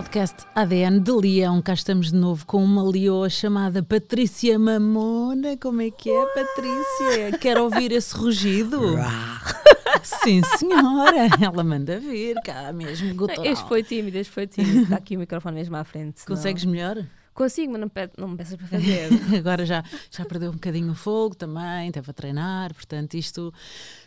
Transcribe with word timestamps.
podcast 0.00 0.46
ADN 0.54 0.98
de 0.98 1.12
Leão, 1.12 1.60
cá 1.60 1.74
estamos 1.74 2.10
de 2.10 2.16
novo 2.16 2.46
com 2.46 2.64
uma 2.64 2.82
leoa 2.82 3.28
chamada 3.28 3.82
Patrícia 3.82 4.58
Mamona. 4.58 5.58
Como 5.58 5.82
é 5.82 5.90
que 5.90 6.08
é, 6.08 6.26
Patrícia? 6.26 7.38
Quer 7.38 7.58
ouvir 7.58 7.92
esse 7.92 8.16
rugido? 8.16 8.80
Sim, 10.02 10.40
senhora. 10.56 11.28
Ela 11.38 11.62
manda 11.62 12.00
vir 12.00 12.34
cá 12.42 12.72
mesmo. 12.72 13.14
Gutural. 13.14 13.44
Este 13.44 13.68
foi 13.68 13.82
tímido, 13.82 14.16
este 14.16 14.32
foi 14.32 14.46
tímido. 14.46 14.84
Está 14.84 14.96
aqui 14.96 15.16
o 15.16 15.20
microfone 15.20 15.56
mesmo 15.56 15.76
à 15.76 15.84
frente. 15.84 16.20
senão- 16.24 16.34
Consegues 16.34 16.64
melhor? 16.64 17.04
Consigo, 17.32 17.72
mas 17.72 17.80
não, 17.80 17.88
pe- 17.88 18.10
não 18.18 18.28
me 18.28 18.36
peças 18.36 18.56
para 18.56 18.66
fazer. 18.68 19.08
Agora 19.38 19.64
já, 19.64 19.82
já 20.10 20.24
perdeu 20.24 20.50
um 20.50 20.54
bocadinho 20.54 20.90
o 20.90 20.94
fogo 20.94 21.34
também, 21.34 21.90
teve 21.90 22.10
a 22.10 22.12
treinar, 22.12 22.74
portanto, 22.74 23.14
isto, 23.14 23.52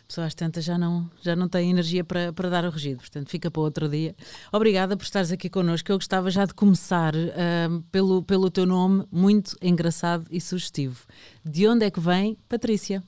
pessoas 0.06 0.34
tantas 0.34 0.62
já 0.64 0.76
não, 0.78 1.10
já 1.22 1.34
não 1.34 1.48
têm 1.48 1.70
energia 1.70 2.04
para, 2.04 2.32
para 2.32 2.48
dar 2.50 2.64
o 2.64 2.70
rugido, 2.70 2.98
portanto, 2.98 3.28
fica 3.30 3.50
para 3.50 3.62
outro 3.62 3.88
dia. 3.88 4.14
Obrigada 4.52 4.96
por 4.96 5.02
estares 5.04 5.32
aqui 5.32 5.48
connosco. 5.48 5.90
Eu 5.90 5.96
gostava 5.96 6.30
já 6.30 6.44
de 6.44 6.54
começar 6.54 7.14
ahm, 7.16 7.80
pelo, 7.90 8.22
pelo 8.22 8.50
teu 8.50 8.66
nome, 8.66 9.04
muito 9.10 9.56
engraçado 9.62 10.26
e 10.30 10.40
sugestivo. 10.40 11.04
De 11.44 11.66
onde 11.66 11.84
é 11.86 11.90
que 11.90 11.98
vem 12.00 12.36
Patrícia? 12.48 13.02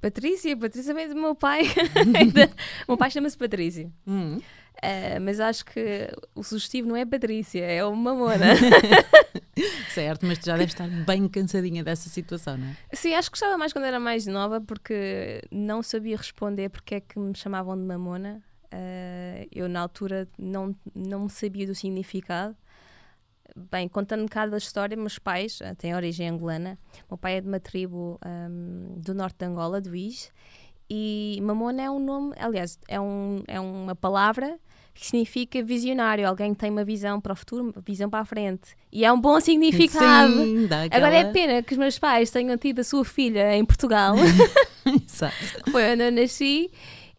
Patrícia, 0.00 0.56
Patrícia 0.56 0.92
vem 0.94 1.08
do 1.08 1.14
meu 1.16 1.34
pai. 1.34 1.62
Meu 2.86 2.96
pai 2.96 3.10
chama-se 3.10 3.36
Patrícia. 3.36 3.90
Hum. 4.06 4.38
Eh, 4.82 5.18
mas 5.18 5.40
acho 5.40 5.64
que 5.64 6.08
o 6.34 6.42
sugestivo 6.42 6.88
não 6.88 6.96
é 6.96 7.04
Patrícia, 7.04 7.64
é 7.64 7.84
o 7.84 7.94
Mamona. 7.94 8.54
Certo, 9.90 10.26
mas 10.26 10.38
tu 10.38 10.46
já 10.46 10.56
deves 10.56 10.74
estar 10.74 10.86
bem 10.88 11.26
cansadinha 11.28 11.82
dessa 11.82 12.10
situação, 12.10 12.58
não 12.58 12.68
é? 12.68 12.76
Sim, 12.92 13.14
acho 13.14 13.30
que 13.30 13.34
gostava 13.34 13.56
mais 13.56 13.72
quando 13.72 13.86
era 13.86 13.98
mais 13.98 14.26
nova 14.26 14.60
porque 14.60 15.40
não 15.50 15.82
sabia 15.82 16.16
responder 16.16 16.68
porque 16.68 16.96
é 16.96 17.00
que 17.00 17.18
me 17.18 17.34
chamavam 17.34 17.76
de 17.78 17.84
Mamona. 17.84 18.42
Eh, 18.70 19.48
eu, 19.50 19.68
na 19.68 19.80
altura, 19.80 20.28
não, 20.38 20.76
não 20.94 21.28
sabia 21.28 21.66
do 21.66 21.74
significado. 21.74 22.54
Bem, 23.70 23.88
contando 23.88 24.20
um 24.20 24.26
bocado 24.26 24.50
da 24.50 24.58
história, 24.58 24.94
meus 24.94 25.18
pais 25.18 25.60
eh, 25.62 25.74
têm 25.74 25.94
origem 25.94 26.28
angolana. 26.28 26.78
Meu 27.08 27.16
pai 27.16 27.38
é 27.38 27.40
de 27.40 27.48
uma 27.48 27.58
tribo 27.58 28.18
ahm, 28.22 29.00
do 29.00 29.14
norte 29.14 29.38
de 29.38 29.46
Angola, 29.46 29.80
do 29.80 29.96
Is. 29.96 30.30
E 30.90 31.40
Mamona 31.42 31.82
é 31.82 31.90
um 31.90 31.98
nome, 31.98 32.34
aliás, 32.38 32.78
é, 32.86 33.00
um, 33.00 33.42
é 33.48 33.58
uma 33.58 33.96
palavra 33.96 34.58
que 34.98 35.06
significa 35.06 35.62
visionário. 35.62 36.26
Alguém 36.26 36.52
que 36.54 36.60
tem 36.60 36.70
uma 36.70 36.84
visão 36.84 37.20
para 37.20 37.32
o 37.32 37.36
futuro, 37.36 37.64
uma 37.64 37.82
visão 37.84 38.08
para 38.08 38.20
a 38.20 38.24
frente. 38.24 38.70
E 38.90 39.04
é 39.04 39.12
um 39.12 39.20
bom 39.20 39.38
significado. 39.40 40.32
Sim, 40.42 40.66
dá 40.66 40.84
aquela... 40.84 41.06
Agora 41.06 41.20
é 41.28 41.32
pena 41.32 41.62
que 41.62 41.72
os 41.74 41.78
meus 41.78 41.98
pais 41.98 42.30
tenham 42.30 42.56
tido 42.56 42.80
a 42.80 42.84
sua 42.84 43.04
filha 43.04 43.54
em 43.54 43.64
Portugal, 43.64 44.14
Exato. 45.06 45.34
que 45.64 45.70
foi 45.72 45.92
onde 45.92 46.02
eu 46.02 46.12
nasci, 46.12 46.70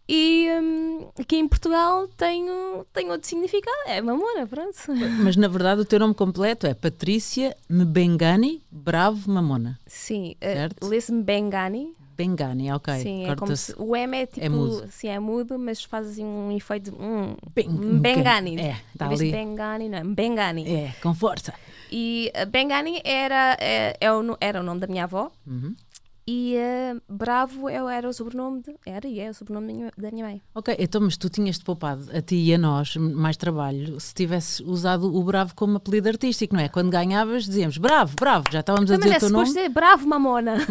e 0.09 0.47
hum, 0.61 1.08
aqui 1.19 1.36
em 1.36 1.47
Portugal 1.47 2.08
tem, 2.17 2.50
um- 2.50 2.84
tem 2.94 3.09
outro 3.11 3.28
significado. 3.28 3.75
É 3.88 4.02
mamona, 4.02 4.47
pronto. 4.47 4.75
Mas 5.22 5.36
na 5.36 5.47
verdade 5.47 5.81
o 5.81 5.86
teu 5.86 6.00
nome 6.00 6.14
completo 6.14 6.66
é 6.66 6.73
Patrícia 6.73 7.56
Mbengani 7.69 8.64
Bravo 8.72 9.30
Mamona. 9.30 9.78
Sim, 9.86 10.36
eh, 10.39 10.53
Certo. 10.53 10.88
lê-se 10.88 11.12
Bengani. 11.12 11.94
Bengani, 12.17 12.71
ok. 12.71 12.93
Sim, 13.01 13.25
é 13.29 13.35
como 13.35 13.55
se, 13.55 13.73
o 13.77 13.95
M 13.95 14.17
é 14.17 14.25
tipo. 14.25 14.45
É 14.45 14.49
mudo. 14.49 14.85
Sim, 14.89 15.07
é 15.09 15.19
mudo, 15.19 15.59
mas 15.59 15.83
faz 15.83 16.07
assim 16.07 16.25
um 16.25 16.51
efeito. 16.51 16.91
Um, 16.99 17.35
Beng- 17.55 17.99
Bengani. 17.99 18.59
É, 18.59 18.77
de 18.95 19.03
ali. 19.03 19.31
Bengani, 19.31 19.87
não, 19.89 20.13
Bengani. 20.13 20.67
É, 20.67 20.93
com 21.01 21.13
força. 21.13 21.53
E 21.91 22.31
eh, 22.33 22.45
Bengani 22.45 22.99
era, 23.05 23.55
é, 23.59 23.95
é 24.01 24.11
o, 24.11 24.35
era 24.41 24.59
o 24.59 24.63
nome 24.63 24.79
da 24.81 24.88
minha 24.88 25.03
avó. 25.03 25.31
Uhum. 25.45 25.75
E 26.29 26.57
eh, 26.57 26.93
Bravo 27.07 27.69
é- 27.69 27.75
era 27.95 28.09
o 28.09 28.11
sobrenome 28.11 28.61
de, 28.61 28.75
era 28.85 29.07
e 29.07 29.17
é 29.17 29.29
o 29.29 29.33
sobrenome 29.33 29.67
da 29.67 29.73
minha, 29.73 29.91
da 29.97 30.11
minha 30.11 30.25
mãe. 30.25 30.41
Ok, 30.53 30.75
então, 30.77 30.99
mas 30.99 31.15
tu 31.15 31.29
tinhas-te 31.29 31.63
poupado 31.63 32.05
a 32.13 32.21
ti 32.21 32.35
e 32.35 32.53
a 32.53 32.57
nós 32.57 32.97
mais 32.97 33.38
trabalho 33.38 33.97
se 33.97 34.13
tivesses 34.13 34.59
usado 34.59 35.15
o 35.15 35.23
Bravo 35.23 35.55
como 35.55 35.77
apelido 35.77 36.09
artístico, 36.09 36.53
não 36.53 36.61
é? 36.61 36.67
Quando 36.67 36.89
ganhavas, 36.89 37.45
dizíamos 37.45 37.77
Bravo, 37.77 38.13
Bravo, 38.19 38.44
já 38.51 38.59
estávamos 38.59 38.91
a 38.91 38.95
Mas 38.95 39.03
dizer 39.03 39.13
é 39.13 39.17
o 39.17 39.19
teu 39.22 39.29
suposto 39.29 39.53
nome. 39.56 39.66
ser 39.67 39.69
Bravo 39.73 40.06
Mamona. 40.06 40.56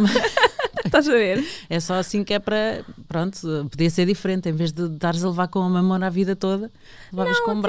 Estás 0.98 1.08
a 1.08 1.12
ver? 1.12 1.44
É 1.68 1.78
só 1.78 1.94
assim 1.94 2.24
que 2.24 2.32
é 2.32 2.38
para. 2.38 2.84
Pronto, 3.06 3.38
podia 3.70 3.90
ser 3.90 4.06
diferente. 4.06 4.48
Em 4.48 4.52
vez 4.52 4.72
de 4.72 4.84
estares 4.84 5.22
a 5.22 5.28
levar 5.28 5.48
com 5.48 5.58
a 5.60 5.68
mamona 5.68 6.06
a 6.06 6.10
vida 6.10 6.34
toda, 6.34 6.72
levavas 7.12 7.38
com 7.40 7.52
um. 7.52 7.62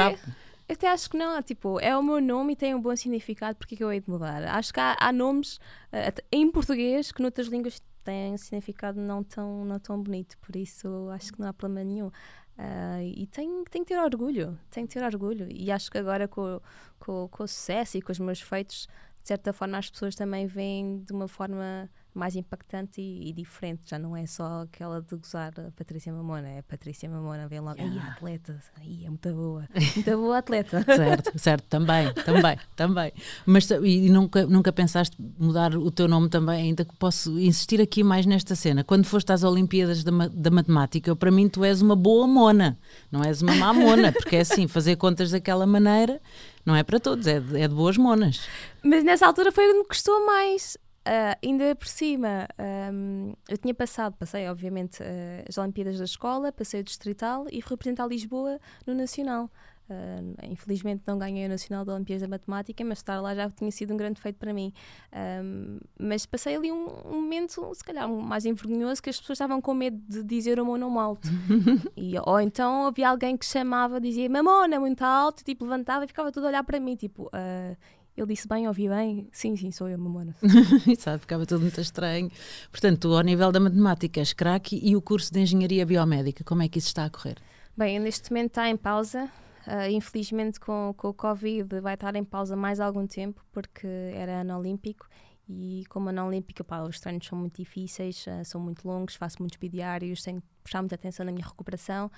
Eu 0.69 0.73
até 0.73 0.89
acho 0.89 1.09
que 1.09 1.17
não, 1.17 1.41
tipo, 1.41 1.79
é 1.79 1.97
o 1.97 2.03
meu 2.03 2.21
nome 2.21 2.53
e 2.53 2.55
tem 2.55 2.75
um 2.75 2.81
bom 2.81 2.93
significado, 2.93 3.57
porque 3.57 3.75
é 3.75 3.77
que 3.77 3.83
eu 3.83 3.91
hei 3.91 4.01
de 4.01 4.09
mudar? 4.09 4.43
Acho 4.43 4.73
que 4.73 4.79
há, 4.81 4.97
há 4.99 5.13
nomes 5.13 5.59
eh, 5.93 6.13
em 6.29 6.51
português 6.51 7.09
que 7.09 7.21
noutras 7.21 7.47
línguas 7.47 7.81
têm 8.03 8.33
um 8.33 8.37
significado 8.37 8.99
não 8.99 9.23
tão, 9.23 9.63
não 9.63 9.79
tão 9.79 10.01
bonito, 10.01 10.37
por 10.39 10.57
isso 10.57 11.09
acho 11.13 11.31
que 11.31 11.39
não 11.39 11.47
há 11.47 11.53
problema 11.53 11.89
nenhum. 11.89 12.11
Ah, 12.57 13.01
e 13.01 13.27
tem, 13.27 13.63
tem 13.71 13.83
que 13.83 13.93
ter 13.93 13.99
orgulho, 13.99 14.59
tem 14.69 14.85
que 14.85 14.93
ter 14.93 15.03
orgulho. 15.03 15.47
E 15.49 15.71
acho 15.71 15.89
que 15.89 15.97
agora 15.97 16.27
com, 16.27 16.59
com, 16.99 17.29
com 17.29 17.43
o 17.43 17.47
sucesso 17.47 17.97
e 17.97 18.01
com 18.01 18.11
os 18.11 18.19
meus 18.19 18.41
feitos, 18.41 18.87
de 19.21 19.27
certa 19.27 19.53
forma 19.53 19.77
as 19.77 19.89
pessoas 19.89 20.15
também 20.15 20.47
veem 20.47 20.99
de 20.99 21.13
uma 21.13 21.27
forma 21.27 21.89
mais 22.17 22.35
impactante 22.35 22.99
e, 22.99 23.29
e 23.29 23.33
diferente. 23.33 23.81
Já 23.85 23.99
não 23.99 24.17
é 24.17 24.25
só 24.25 24.63
aquela 24.63 25.01
de 25.01 25.15
gozar 25.15 25.53
a 25.57 25.71
Patrícia 25.71 26.11
Mamona, 26.11 26.49
é 26.49 26.59
a 26.59 26.63
Patrícia 26.63 27.09
Mamona, 27.09 27.47
vem 27.47 27.59
logo, 27.59 27.79
ai, 27.79 27.99
atleta, 28.11 28.59
ai, 28.77 29.05
é 29.05 29.09
muito 29.09 29.33
boa, 29.33 29.67
muito 29.95 30.17
boa 30.17 30.37
atleta. 30.39 30.83
Certo, 30.97 31.37
certo, 31.37 31.63
também, 31.69 32.11
também, 32.13 32.57
também. 32.75 33.13
Mas 33.45 33.69
e 33.69 34.09
nunca, 34.09 34.45
nunca 34.47 34.71
pensaste 34.71 35.15
mudar 35.37 35.75
o 35.75 35.91
teu 35.91 36.07
nome 36.07 36.27
também, 36.29 36.63
ainda 36.63 36.83
que 36.83 36.95
posso 36.95 37.37
insistir 37.39 37.79
aqui 37.79 38.03
mais 38.03 38.25
nesta 38.25 38.55
cena. 38.55 38.83
Quando 38.83 39.05
foste 39.05 39.31
às 39.31 39.43
Olimpíadas 39.43 40.03
da, 40.03 40.11
da 40.27 40.49
Matemática, 40.49 41.15
para 41.15 41.29
mim 41.29 41.47
tu 41.47 41.63
és 41.63 41.81
uma 41.81 41.95
boa 41.95 42.25
mona, 42.25 42.79
não 43.11 43.23
és 43.23 43.41
uma 43.41 43.55
má 43.55 43.73
mona, 43.73 44.11
porque 44.11 44.37
é 44.37 44.41
assim, 44.41 44.67
fazer 44.67 44.95
contas 44.95 45.31
daquela 45.31 45.67
maneira 45.67 46.19
não 46.67 46.75
é 46.75 46.83
para 46.83 46.99
todos, 46.99 47.25
é 47.27 47.39
de, 47.39 47.61
é 47.61 47.65
de 47.65 47.73
boas 47.73 47.97
monas. 47.97 48.41
Mas 48.83 49.01
nessa 49.01 49.25
altura 49.25 49.53
foi 49.53 49.69
onde 49.69 49.79
me 49.79 49.85
custou 49.85 50.25
mais. 50.25 50.77
Ah, 51.09 51.37
ainda 51.41 51.73
por 51.73 51.87
cima, 51.87 52.49
ahm, 52.57 53.31
eu 53.47 53.57
tinha 53.57 53.73
passado, 53.73 54.13
passei 54.17 54.45
obviamente 54.49 55.01
ah, 55.01 55.45
as 55.47 55.57
Olimpíadas 55.57 55.97
da 55.99 56.03
escola, 56.03 56.51
passei 56.51 56.81
o 56.81 56.83
distrital 56.83 57.45
e 57.49 57.61
fui 57.61 57.71
representar 57.71 58.05
Lisboa 58.07 58.59
no 58.85 58.93
Nacional. 58.93 59.49
Ah, 59.89 60.45
infelizmente 60.45 61.03
não 61.07 61.17
ganhei 61.17 61.45
o 61.45 61.49
Nacional 61.49 61.85
da 61.85 61.93
Olimpíadas 61.93 62.23
da 62.23 62.27
Matemática, 62.27 62.83
mas 62.83 62.97
estar 62.97 63.21
lá 63.21 63.33
já 63.33 63.49
tinha 63.49 63.71
sido 63.71 63.93
um 63.93 63.97
grande 63.97 64.19
feito 64.19 64.35
para 64.35 64.53
mim. 64.53 64.73
Ahm, 65.13 65.79
mas 65.97 66.25
passei 66.25 66.57
ali 66.57 66.73
um, 66.73 66.87
um 67.05 67.21
momento, 67.21 67.73
se 67.73 67.85
calhar, 67.85 68.09
mais 68.09 68.45
envergonhoso, 68.45 69.01
que 69.01 69.09
as 69.09 69.17
pessoas 69.17 69.37
estavam 69.37 69.61
com 69.61 69.73
medo 69.73 69.97
de 70.09 70.23
dizer 70.23 70.59
o 70.59 70.65
meu 70.65 70.77
nome 70.77 70.97
alto. 70.97 71.29
e, 71.95 72.15
ou 72.19 72.41
então 72.41 72.87
havia 72.87 73.09
alguém 73.09 73.37
que 73.37 73.45
chamava, 73.45 74.01
dizia 74.01 74.29
Mamona, 74.29 74.77
muito 74.77 75.03
alto, 75.03 75.41
tipo, 75.41 75.63
levantava 75.63 76.03
e 76.03 76.07
ficava 76.07 76.33
tudo 76.33 76.47
a 76.47 76.49
olhar 76.49 76.63
para 76.65 76.81
mim, 76.81 76.97
tipo, 76.97 77.29
ah, 77.31 77.77
ele 78.17 78.27
disse 78.27 78.47
bem, 78.47 78.67
ouvi 78.67 78.89
bem? 78.89 79.27
Sim, 79.31 79.55
sim, 79.55 79.71
sou 79.71 79.87
eu, 79.87 79.97
Mamona. 79.97 80.35
Exato, 80.89 81.19
ficava 81.19 81.45
tudo 81.45 81.61
muito 81.61 81.79
estranho. 81.79 82.31
Portanto, 82.71 83.01
tu, 83.01 83.15
ao 83.15 83.21
nível 83.21 83.51
da 83.51 83.59
matemática, 83.59 84.19
és 84.19 84.33
craque 84.33 84.79
e 84.83 84.95
o 84.95 85.01
curso 85.01 85.31
de 85.31 85.39
Engenharia 85.39 85.85
Biomédica, 85.85 86.43
como 86.43 86.63
é 86.63 86.67
que 86.67 86.79
isso 86.79 86.87
está 86.87 87.05
a 87.05 87.09
correr? 87.09 87.37
Bem, 87.77 87.99
neste 87.99 88.31
momento 88.31 88.47
está 88.47 88.67
em 88.67 88.75
pausa. 88.75 89.29
Ah, 89.67 89.89
infelizmente, 89.89 90.59
com, 90.59 90.93
com 90.97 91.09
o 91.09 91.13
Covid, 91.13 91.79
vai 91.81 91.93
estar 91.93 92.15
em 92.15 92.23
pausa 92.23 92.55
mais 92.55 92.79
algum 92.79 93.05
tempo, 93.05 93.45
porque 93.51 93.85
era 93.85 94.41
ano 94.41 94.57
olímpico. 94.57 95.05
E 95.49 95.85
como 95.87 96.09
ano 96.09 96.27
olímpico, 96.27 96.63
pá, 96.63 96.81
os 96.81 96.99
treinos 96.99 97.25
são 97.25 97.37
muito 97.37 97.57
difíceis, 97.57 98.25
ah, 98.27 98.43
são 98.43 98.59
muito 98.59 98.85
longos, 98.87 99.15
faço 99.15 99.37
muitos 99.39 99.57
bidiários, 99.57 100.21
tenho 100.21 100.41
que 100.41 100.47
prestar 100.61 100.81
muita 100.81 100.95
atenção 100.95 101.25
na 101.25 101.31
minha 101.31 101.45
recuperação. 101.45 102.11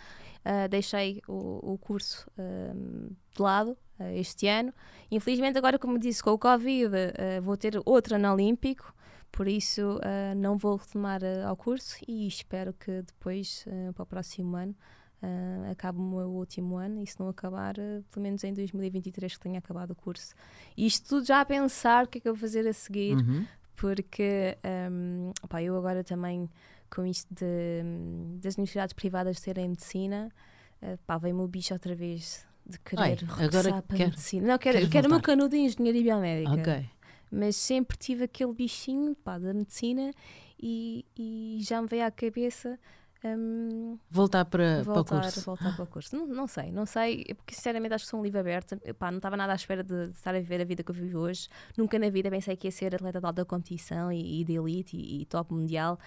Ah, 0.43 0.67
deixei 0.67 1.21
o, 1.27 1.73
o 1.73 1.77
curso 1.77 2.29
ah, 2.37 2.73
de 3.35 3.41
lado 3.41 3.77
ah, 3.99 4.11
este 4.13 4.47
ano. 4.47 4.73
Infelizmente, 5.11 5.57
agora, 5.57 5.77
como 5.77 5.99
disse, 5.99 6.23
com 6.23 6.31
o 6.31 6.39
Covid, 6.39 6.89
vou 7.43 7.55
ter 7.55 7.79
outro 7.85 8.15
ano 8.15 8.33
olímpico. 8.33 8.93
Por 9.31 9.47
isso, 9.47 9.99
não 10.37 10.57
vou 10.57 10.75
retomar 10.75 11.21
ao 11.45 11.55
curso 11.55 11.97
e 12.07 12.27
espero 12.27 12.73
que 12.73 13.03
depois, 13.03 13.63
para 13.93 14.03
o 14.03 14.05
próximo 14.05 14.55
ano, 14.55 14.75
ah, 15.21 15.71
acabe 15.71 15.99
o 15.99 16.01
meu 16.01 16.29
último 16.29 16.75
ano 16.77 17.01
e 17.01 17.07
se 17.07 17.19
não 17.19 17.29
acabar, 17.29 17.75
ah, 17.79 18.01
pelo 18.11 18.23
menos 18.23 18.43
em 18.43 18.53
2023 18.53 19.33
que 19.35 19.39
tenha 19.39 19.59
acabado 19.59 19.91
o 19.91 19.95
curso. 19.95 20.33
E 20.77 20.85
isto 20.85 21.07
tudo 21.09 21.25
já 21.25 21.41
a 21.41 21.45
pensar 21.45 22.05
o 22.05 22.07
que 22.07 22.17
é 22.17 22.21
que 22.21 22.27
eu 22.29 22.33
vou 22.33 22.41
fazer 22.41 22.67
a 22.67 22.73
seguir, 22.73 23.15
Uhum. 23.17 23.45
porque 23.75 24.57
ahm, 24.63 25.31
opá, 25.43 25.61
eu 25.63 25.75
agora 25.77 26.03
também 26.03 26.49
com 26.89 27.05
isto 27.05 27.27
de, 27.33 27.83
das 28.41 28.55
universidades 28.55 28.93
privadas 28.93 29.39
terem 29.39 29.69
medicina, 29.69 30.29
uh, 30.81 30.97
pá, 31.05 31.17
vem-me 31.19 31.41
o 31.41 31.47
bicho 31.47 31.71
outra 31.73 31.93
vez 31.93 32.45
de 32.65 32.79
querer 32.79 33.01
Ai, 33.01 33.09
regressar 33.11 33.43
agora 33.45 33.81
para 33.83 33.95
a 33.95 33.97
quer- 33.97 34.05
medicina. 34.09 34.47
Não, 34.47 34.57
quero, 34.57 34.89
quero 34.89 35.07
o 35.07 35.11
meu 35.11 35.21
canudo 35.21 35.55
em 35.55 35.65
engenharia 35.67 36.01
biomédica 36.03 36.53
Ok. 36.53 36.89
mas 37.31 37.55
sempre 37.55 37.95
tive 37.97 38.23
aquele 38.23 38.53
bichinho 38.53 39.15
pá, 39.15 39.37
da 39.37 39.53
medicina 39.53 40.11
e, 40.59 41.05
e 41.15 41.59
já 41.61 41.79
me 41.81 41.87
veio 41.87 42.05
à 42.05 42.11
cabeça 42.11 42.77
hum, 43.23 43.97
Voltar 44.09 44.45
para, 44.45 44.81
para 44.83 44.91
o 44.91 44.95
voltar, 44.95 45.21
curso. 45.21 45.41
voltar 45.41 45.75
para 45.75 45.83
o 45.83 45.87
curso. 45.87 46.15
Não, 46.15 46.27
não 46.27 46.47
sei, 46.47 46.71
não 46.71 46.85
sei, 46.85 47.25
porque 47.35 47.53
sinceramente 47.53 47.93
acho 47.93 48.05
que 48.05 48.11
sou 48.11 48.19
um 48.19 48.23
livro 48.23 48.39
aberto. 48.39 48.79
Eu, 48.83 48.93
pá, 48.93 49.11
não 49.11 49.17
estava 49.17 49.35
nada 49.37 49.53
à 49.53 49.55
espera 49.55 49.83
de, 49.83 50.07
de 50.07 50.17
estar 50.17 50.35
a 50.35 50.39
viver 50.39 50.61
a 50.61 50.65
vida 50.65 50.83
que 50.83 50.91
eu 50.91 50.95
vivo 50.95 51.19
hoje. 51.19 51.47
Nunca 51.77 51.97
na 51.99 52.09
vida 52.09 52.29
pensei 52.29 52.55
que 52.55 52.67
ia 52.67 52.71
ser 52.71 52.95
atleta 52.95 53.19
de 53.19 53.25
alta 53.25 53.45
competição 53.45 54.11
e, 54.11 54.41
e 54.41 54.43
de 54.43 54.53
elite 54.53 54.97
e, 54.97 55.21
e 55.21 55.25
top 55.25 55.53
mundial. 55.53 55.99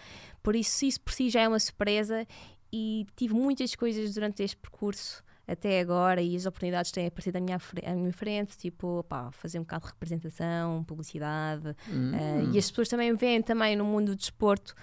Por 0.42 0.56
isso, 0.56 0.84
isso 0.84 1.00
por 1.00 1.12
si 1.12 1.30
já 1.30 1.42
é 1.42 1.48
uma 1.48 1.60
surpresa 1.60 2.26
e 2.72 3.06
tive 3.16 3.34
muitas 3.34 3.74
coisas 3.74 4.14
durante 4.14 4.42
este 4.42 4.56
percurso 4.56 5.22
até 5.46 5.80
agora 5.80 6.22
e 6.22 6.36
as 6.36 6.46
oportunidades 6.46 6.90
têm 6.92 7.06
aparecido 7.06 7.38
à 7.38 7.40
minha, 7.40 7.58
à 7.84 7.94
minha 7.94 8.12
frente, 8.12 8.56
tipo, 8.56 9.04
pá, 9.08 9.30
fazer 9.32 9.58
um 9.58 9.62
bocado 9.62 9.86
de 9.86 9.92
representação, 9.92 10.84
publicidade. 10.84 11.76
Hum. 11.90 12.12
Uh, 12.12 12.54
e 12.54 12.58
as 12.58 12.70
pessoas 12.70 12.88
também 12.88 13.12
veem 13.14 13.42
também 13.42 13.76
no 13.76 13.84
mundo 13.84 14.06
do 14.06 14.16
desporto. 14.16 14.74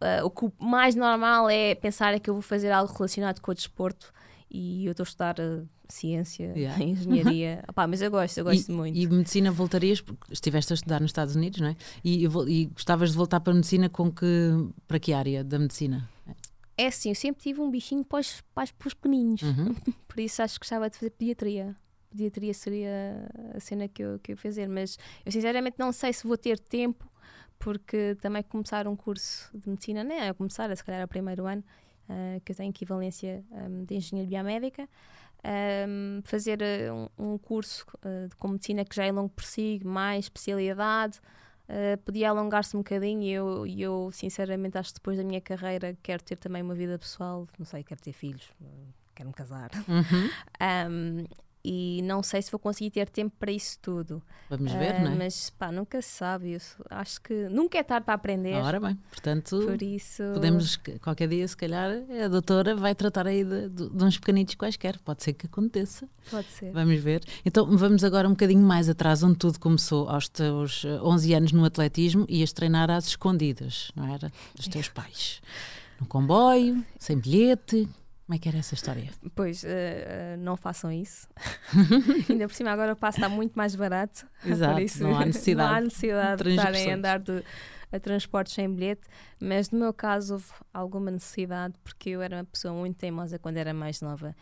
Uh, 0.00 0.24
o 0.24 0.30
que 0.30 0.50
mais 0.58 0.94
normal 0.94 1.50
é 1.50 1.74
pensar 1.74 2.18
que 2.18 2.30
eu 2.30 2.34
vou 2.34 2.42
fazer 2.42 2.70
algo 2.70 2.90
relacionado 2.92 3.40
com 3.40 3.50
o 3.50 3.54
desporto 3.54 4.12
e 4.50 4.86
eu 4.86 4.92
estou 4.92 5.04
a 5.04 5.06
estudar 5.06 5.36
uh, 5.38 5.68
ciência, 5.88 6.52
yeah. 6.56 6.76
engenharia. 6.82 7.62
Opá, 7.68 7.86
mas 7.86 8.00
eu 8.00 8.10
gosto, 8.10 8.38
eu 8.38 8.44
gosto 8.44 8.70
e, 8.70 8.74
muito. 8.74 8.96
E 8.96 9.06
medicina 9.06 9.50
voltarias, 9.50 10.00
porque 10.00 10.32
estiveste 10.32 10.72
a 10.72 10.74
estudar 10.74 11.00
nos 11.00 11.10
Estados 11.10 11.36
Unidos, 11.36 11.60
não 11.60 11.68
é? 11.68 11.76
E, 12.04 12.24
e, 12.24 12.66
gostavas 12.66 13.10
de 13.10 13.16
voltar 13.16 13.40
para 13.40 13.52
a 13.52 13.56
medicina 13.56 13.88
com 13.88 14.10
que, 14.10 14.26
para 14.88 14.98
que 14.98 15.12
área 15.12 15.44
da 15.44 15.58
medicina? 15.58 16.08
É 16.76 16.86
assim, 16.86 17.10
eu 17.10 17.14
sempre 17.14 17.42
tive 17.42 17.60
um 17.60 17.70
bichinho 17.70 18.04
para 18.04 18.20
os, 18.20 18.42
para 18.54 18.66
os 18.86 18.94
pequeninos, 18.94 19.42
uhum. 19.42 19.74
por 20.08 20.18
isso 20.18 20.42
acho 20.42 20.54
que 20.54 20.60
gostava 20.60 20.88
de 20.88 20.96
fazer 20.96 21.10
pediatria. 21.10 21.76
Pediatria 22.10 22.54
seria 22.54 23.28
a 23.54 23.60
cena 23.60 23.86
que 23.86 24.02
eu, 24.02 24.18
que 24.18 24.32
eu 24.32 24.34
ia 24.34 24.36
fazer, 24.36 24.68
mas 24.68 24.98
eu 25.24 25.30
sinceramente 25.30 25.76
não 25.78 25.92
sei 25.92 26.12
se 26.12 26.26
vou 26.26 26.36
ter 26.36 26.58
tempo, 26.58 27.06
porque 27.60 28.16
também 28.20 28.42
começar 28.42 28.88
um 28.88 28.96
curso 28.96 29.50
de 29.56 29.68
medicina, 29.68 30.02
nem 30.02 30.18
é 30.18 30.32
começar, 30.32 30.68
é 30.70 30.74
se 30.74 30.82
calhar 30.82 31.02
é 31.02 31.04
o 31.04 31.08
primeiro 31.08 31.46
ano, 31.46 31.62
uh, 32.08 32.40
que 32.40 32.52
eu 32.52 32.56
tenho 32.56 32.70
equivalência 32.70 33.44
um, 33.52 33.84
de 33.84 33.94
engenharia 33.94 34.42
biomédica, 34.42 34.88
um, 35.86 36.22
fazer 36.24 36.58
uh, 36.62 37.10
um, 37.18 37.32
um, 37.32 37.38
curso 37.38 37.86
uh, 37.96 38.34
com 38.38 38.48
medicina 38.48 38.82
que 38.84 38.96
já 38.96 39.04
é 39.04 39.12
longo 39.12 39.28
por 39.28 39.44
si, 39.44 39.78
mais 39.84 40.24
especialidade, 40.24 41.20
uh, 41.68 41.98
podia 42.02 42.30
alongar-se 42.30 42.74
um 42.74 42.80
bocadinho 42.80 43.22
e 43.22 43.30
eu, 43.30 43.66
eu, 43.66 44.10
sinceramente, 44.10 44.78
acho 44.78 44.94
que 44.94 44.94
depois 44.94 45.18
da 45.18 45.24
minha 45.24 45.40
carreira 45.40 45.96
quero 46.02 46.22
ter 46.22 46.36
também 46.36 46.62
uma 46.62 46.74
vida 46.74 46.98
pessoal, 46.98 47.46
não 47.58 47.66
sei, 47.66 47.84
quero 47.84 48.00
ter 48.00 48.14
filhos, 48.14 48.50
quero 49.14 49.28
me 49.28 49.34
casar. 49.34 49.70
Uhum. 49.86 50.30
Um, 50.90 51.24
e 51.64 52.00
não 52.04 52.22
sei 52.22 52.40
se 52.40 52.50
vou 52.50 52.58
conseguir 52.58 52.90
ter 52.90 53.08
tempo 53.08 53.34
para 53.38 53.52
isso 53.52 53.78
tudo. 53.80 54.22
Vamos 54.48 54.72
ver, 54.72 54.94
uh, 54.94 55.04
não 55.04 55.12
é? 55.12 55.14
Mas 55.14 55.50
pá, 55.50 55.70
nunca 55.70 56.00
se 56.00 56.08
sabe. 56.08 56.52
Eu 56.52 56.60
acho 56.90 57.20
que 57.20 57.48
nunca 57.50 57.78
é 57.78 57.82
tarde 57.82 58.06
para 58.06 58.14
aprender. 58.14 58.54
Ora 58.54 58.80
bem, 58.80 58.96
portanto, 59.10 59.60
Por 59.64 59.82
isso... 59.82 60.22
podemos, 60.32 60.80
qualquer 61.02 61.28
dia, 61.28 61.46
se 61.46 61.56
calhar, 61.56 61.90
a 62.24 62.28
doutora 62.28 62.74
vai 62.74 62.94
tratar 62.94 63.26
aí 63.26 63.44
de, 63.44 63.68
de, 63.68 63.90
de, 63.90 64.04
uns 64.04 64.18
pequenitos 64.18 64.54
quaisquer. 64.54 64.98
Pode 65.00 65.22
ser 65.22 65.34
que 65.34 65.46
aconteça. 65.46 66.08
Pode 66.30 66.48
ser. 66.48 66.72
Vamos 66.72 66.98
ver. 67.00 67.22
Então, 67.44 67.66
vamos 67.76 68.02
agora 68.04 68.26
um 68.26 68.32
bocadinho 68.32 68.62
mais 68.62 68.88
atrás, 68.88 69.22
onde 69.22 69.36
tudo 69.36 69.58
começou, 69.60 70.08
aos 70.08 70.28
teus 70.28 70.84
11 70.84 71.34
anos 71.34 71.52
no 71.52 71.64
atletismo, 71.64 72.24
ias 72.28 72.52
treinar 72.52 72.90
às 72.90 73.06
escondidas, 73.06 73.92
não 73.94 74.12
era? 74.12 74.32
Dos 74.54 74.66
teus 74.66 74.88
pais. 74.88 75.42
No 76.00 76.06
comboio, 76.06 76.82
sem 76.98 77.18
bilhete, 77.18 77.86
como 78.30 78.36
é 78.36 78.38
que 78.38 78.48
era 78.48 78.58
essa 78.58 78.74
história? 78.74 79.10
Pois, 79.34 79.64
uh, 79.64 79.66
uh, 79.66 80.36
não 80.38 80.56
façam 80.56 80.92
isso. 80.92 81.28
Ainda 82.30 82.46
por 82.46 82.54
cima, 82.54 82.70
agora 82.70 82.92
o 82.92 82.96
passo 82.96 83.18
está 83.18 83.28
muito 83.28 83.54
mais 83.54 83.74
barato. 83.74 84.24
Exato, 84.46 84.80
isso, 84.80 85.02
não 85.02 85.18
há 85.18 85.26
necessidade. 85.26 85.68
não 85.68 85.76
há 85.76 85.80
necessidade 85.80 86.44
de 86.44 86.50
estarem 86.50 86.92
a 86.92 86.94
andar 86.94 87.18
de, 87.18 87.42
a 87.90 87.98
transportes 87.98 88.54
sem 88.54 88.72
bilhete, 88.72 89.02
mas 89.40 89.72
no 89.72 89.80
meu 89.80 89.92
caso 89.92 90.34
houve 90.34 90.46
alguma 90.72 91.10
necessidade 91.10 91.74
porque 91.82 92.10
eu 92.10 92.22
era 92.22 92.36
uma 92.36 92.44
pessoa 92.44 92.72
muito 92.72 92.98
teimosa 92.98 93.36
quando 93.36 93.56
era 93.56 93.74
mais 93.74 94.00
nova. 94.00 94.32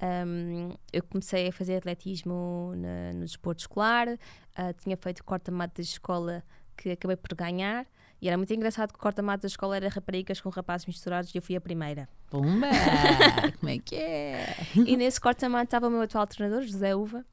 Um, 0.00 0.76
eu 0.92 1.02
comecei 1.02 1.48
a 1.48 1.52
fazer 1.52 1.78
atletismo 1.78 2.74
na, 2.76 3.12
no 3.12 3.24
desporto 3.24 3.62
escolar, 3.62 4.06
uh, 4.06 4.72
tinha 4.84 4.96
feito 4.96 5.24
corta-mato 5.24 5.82
de 5.82 5.88
escola 5.88 6.44
que 6.76 6.92
acabei 6.92 7.16
por 7.16 7.34
ganhar. 7.34 7.88
E 8.22 8.28
era 8.28 8.36
muito 8.36 8.54
engraçado 8.54 8.92
que 8.92 8.98
o 9.00 9.02
corta-mato 9.02 9.42
da 9.42 9.48
escola 9.48 9.74
era 9.74 9.88
raparigas 9.88 10.40
com 10.40 10.48
rapazes 10.48 10.86
misturados 10.86 11.34
e 11.34 11.38
eu 11.38 11.42
fui 11.42 11.56
a 11.56 11.60
primeira. 11.60 12.08
Pumba! 12.30 12.68
Como 13.58 13.68
é 13.68 13.80
que 13.80 13.96
é? 13.96 14.46
E 14.76 14.96
nesse 14.96 15.20
corta-mato 15.20 15.64
estava 15.64 15.88
o 15.88 15.90
meu 15.90 16.02
atual 16.02 16.24
treinador, 16.28 16.62
José 16.62 16.94
Uva, 16.94 17.26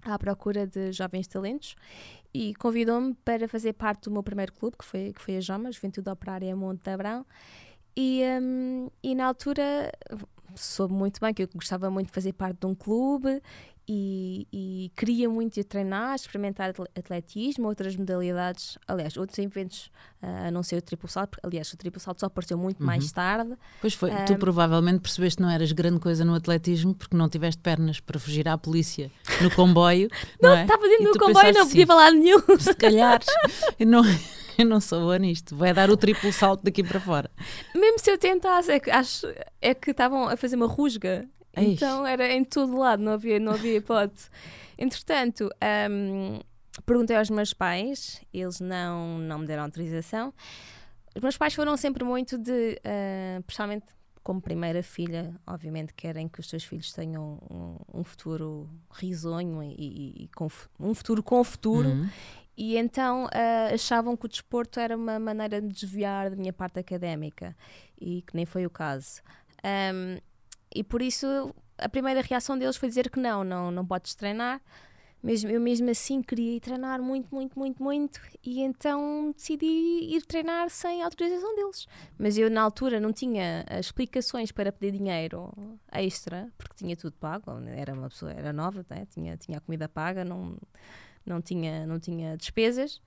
à 0.00 0.18
procura 0.18 0.66
de 0.66 0.92
jovens 0.92 1.26
talentos 1.26 1.76
e 2.32 2.54
convidou-me 2.54 3.12
para 3.22 3.46
fazer 3.46 3.74
parte 3.74 4.04
do 4.04 4.12
meu 4.12 4.22
primeiro 4.22 4.54
clube, 4.54 4.78
que 4.78 4.84
foi, 4.86 5.12
que 5.12 5.20
foi 5.20 5.36
a 5.36 5.40
Joma, 5.42 5.70
Juventude 5.70 6.08
Operária 6.08 6.56
Monte 6.56 6.88
Abrão. 6.88 7.26
E, 7.94 8.22
um, 8.40 8.88
e 9.02 9.14
na 9.14 9.26
altura 9.26 9.92
soube 10.56 10.94
muito 10.94 11.20
bem 11.20 11.34
que 11.34 11.42
eu 11.42 11.48
gostava 11.54 11.90
muito 11.90 12.06
de 12.06 12.12
fazer 12.14 12.32
parte 12.32 12.60
de 12.60 12.66
um 12.66 12.74
clube 12.74 13.42
e, 13.86 14.46
e 14.50 14.92
queria 14.96 15.28
muito 15.28 15.58
ir 15.58 15.64
treinar, 15.64 16.14
experimentar 16.14 16.72
atletismo, 16.96 17.68
outras 17.68 17.94
modalidades, 17.96 18.78
aliás, 18.88 19.16
outros 19.16 19.38
eventos, 19.38 19.90
uh, 20.22 20.46
a 20.48 20.50
não 20.50 20.62
ser 20.62 20.76
o 20.76 20.82
triplo 20.82 21.08
salto, 21.08 21.30
porque, 21.30 21.46
aliás, 21.46 21.70
o 21.72 21.76
triplo 21.76 22.00
salto 22.00 22.20
só 22.20 22.26
apareceu 22.26 22.56
muito 22.56 22.80
uhum. 22.80 22.86
mais 22.86 23.12
tarde. 23.12 23.54
Pois 23.82 23.92
foi, 23.92 24.10
um, 24.10 24.24
tu 24.24 24.36
provavelmente 24.36 25.00
percebeste 25.00 25.36
que 25.36 25.42
não 25.42 25.50
eras 25.50 25.70
grande 25.72 26.00
coisa 26.00 26.24
no 26.24 26.34
atletismo 26.34 26.94
porque 26.94 27.14
não 27.14 27.28
tiveste 27.28 27.60
pernas 27.60 28.00
para 28.00 28.18
fugir 28.18 28.48
à 28.48 28.56
polícia 28.56 29.10
no 29.42 29.50
comboio. 29.50 30.08
não, 30.40 30.56
estava 30.56 30.86
é? 30.86 30.88
dentro 30.88 31.12
do 31.12 31.18
comboio, 31.18 31.52
não 31.52 31.68
podia 31.68 31.86
falar 31.86 32.10
nenhum. 32.12 32.40
Se 32.58 32.74
calhar, 32.74 33.20
eu 33.78 33.86
não, 33.86 34.02
eu 34.56 34.64
não 34.64 34.80
sou 34.80 35.00
boa 35.00 35.18
nisto, 35.18 35.54
vai 35.54 35.74
dar 35.74 35.90
o 35.90 35.96
triplo 35.96 36.32
salto 36.32 36.62
daqui 36.62 36.82
para 36.82 36.98
fora. 36.98 37.30
Mesmo 37.74 37.98
se 37.98 38.10
eu 38.10 38.16
tentasse, 38.16 38.72
é 38.72 38.80
que, 38.80 38.90
acho, 38.90 39.26
é 39.60 39.74
que 39.74 39.90
estavam 39.90 40.26
a 40.26 40.38
fazer 40.38 40.56
uma 40.56 40.66
rusga 40.66 41.28
então 41.56 42.06
era 42.06 42.32
em 42.32 42.44
todo 42.44 42.76
lado, 42.76 43.02
não 43.02 43.12
havia, 43.12 43.38
não 43.38 43.52
havia 43.52 43.76
hipótese. 43.76 44.28
Entretanto, 44.78 45.50
um, 45.90 46.40
perguntei 46.84 47.16
aos 47.16 47.30
meus 47.30 47.52
pais, 47.52 48.22
eles 48.32 48.60
não, 48.60 49.18
não 49.18 49.38
me 49.38 49.46
deram 49.46 49.64
autorização. 49.64 50.32
Os 51.14 51.22
meus 51.22 51.36
pais 51.36 51.54
foram 51.54 51.76
sempre 51.76 52.04
muito 52.04 52.36
de, 52.36 52.80
uh, 52.80 53.42
principalmente 53.44 53.86
como 54.22 54.40
primeira 54.40 54.82
filha, 54.82 55.34
obviamente 55.46 55.92
querem 55.92 56.26
que 56.26 56.40
os 56.40 56.48
seus 56.48 56.64
filhos 56.64 56.92
tenham 56.92 57.38
um, 57.50 58.00
um 58.00 58.04
futuro 58.04 58.68
risonho 58.90 59.62
e, 59.62 59.74
e, 59.78 60.24
e, 60.24 60.28
com, 60.28 60.48
um 60.80 60.94
futuro 60.94 61.22
com 61.22 61.44
futuro. 61.44 61.90
Uhum. 61.90 62.08
E 62.56 62.76
então 62.76 63.26
uh, 63.26 63.74
achavam 63.74 64.16
que 64.16 64.26
o 64.26 64.28
desporto 64.28 64.80
era 64.80 64.96
uma 64.96 65.18
maneira 65.18 65.60
de 65.60 65.68
desviar 65.68 66.30
da 66.30 66.36
minha 66.36 66.52
parte 66.52 66.78
académica, 66.78 67.54
e 68.00 68.22
que 68.22 68.34
nem 68.34 68.46
foi 68.46 68.64
o 68.64 68.70
caso. 68.70 69.20
Um, 69.64 70.18
e 70.74 70.82
por 70.82 71.00
isso 71.00 71.54
a 71.78 71.88
primeira 71.88 72.20
reação 72.20 72.58
deles 72.58 72.76
foi 72.76 72.88
dizer 72.88 73.10
que 73.10 73.18
não, 73.18 73.44
não, 73.44 73.70
não 73.70 73.86
podes 73.86 74.14
treinar. 74.14 74.60
Mesmo, 75.22 75.50
eu 75.50 75.58
mesmo 75.58 75.88
assim 75.88 76.20
queria 76.20 76.56
ir 76.56 76.60
treinar 76.60 77.00
muito, 77.00 77.34
muito, 77.34 77.58
muito, 77.58 77.82
muito, 77.82 78.20
e 78.44 78.60
então 78.60 79.30
decidi 79.34 79.64
ir 79.64 80.22
treinar 80.26 80.68
sem 80.68 81.02
autorização 81.02 81.56
deles. 81.56 81.86
Mas 82.18 82.36
eu, 82.36 82.50
na 82.50 82.60
altura, 82.60 83.00
não 83.00 83.10
tinha 83.10 83.64
explicações 83.80 84.52
para 84.52 84.70
pedir 84.70 84.98
dinheiro 84.98 85.50
extra, 85.90 86.52
porque 86.58 86.74
tinha 86.76 86.94
tudo 86.94 87.14
pago, 87.14 87.50
era 87.74 87.94
uma 87.94 88.10
pessoa, 88.10 88.32
era 88.32 88.52
nova, 88.52 88.84
né? 88.90 89.06
tinha, 89.08 89.34
tinha 89.38 89.56
a 89.56 89.60
comida 89.62 89.88
paga, 89.88 90.26
não, 90.26 90.58
não, 91.24 91.40
tinha, 91.40 91.86
não 91.86 91.98
tinha 91.98 92.36
despesas. 92.36 93.00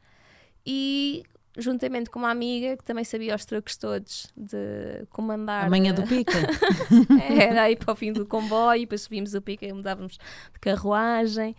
E 0.66 1.24
juntamente 1.58 2.10
com 2.10 2.20
uma 2.20 2.30
amiga 2.30 2.78
que 2.78 2.84
também 2.84 3.04
sabia 3.04 3.36
os 3.36 3.46
truques 3.46 3.76
todos 3.78 4.28
de 4.36 5.06
comandar. 5.10 5.66
A 5.66 5.70
manhã 5.70 5.94
do 5.94 6.04
pica. 6.04 6.38
Era 7.30 7.64
aí 7.64 7.76
para 7.76 7.92
o 7.92 7.96
fim 7.96 8.14
do 8.14 8.26
comboio, 8.26 8.82
depois 8.82 9.02
subimos 9.02 9.34
o 9.34 9.42
pica 9.42 9.66
e 9.66 9.74
mudávamos 9.74 10.14
de 10.14 10.60
carruagem. 10.60 11.56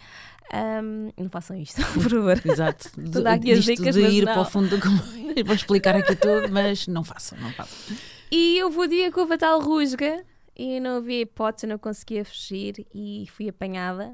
Um, 0.53 1.13
não 1.21 1.29
façam 1.29 1.57
isto, 1.59 1.83
por 1.93 2.09
favor. 2.09 2.41
Exato. 2.45 2.91
De, 2.97 3.27
aqui 3.27 3.53
as 3.53 3.65
dicas, 3.65 3.95
de 3.95 4.01
ir 4.01 4.25
não. 4.25 4.33
para 4.33 4.43
o 4.43 4.45
fundo 4.45 4.69
do 4.69 4.81
comboio. 4.81 5.45
Vou 5.45 5.55
explicar 5.55 5.95
aqui 5.95 6.17
tudo, 6.17 6.51
mas 6.51 6.87
não 6.87 7.05
façam, 7.05 7.39
não 7.39 7.53
façam. 7.53 7.97
E 8.31 8.63
houve 8.63 8.79
o 8.79 8.87
dia 8.87 9.13
que 9.13 9.19
houve 9.19 9.35
a 9.35 9.39
tal 9.39 9.61
rusga 9.61 10.25
e 10.57 10.81
não 10.81 10.97
havia 10.99 11.21
hipótese, 11.21 11.67
não 11.67 11.79
conseguia 11.79 12.25
fugir 12.25 12.87
e 12.95 13.27
fui 13.31 13.49
apanhada 13.49 14.13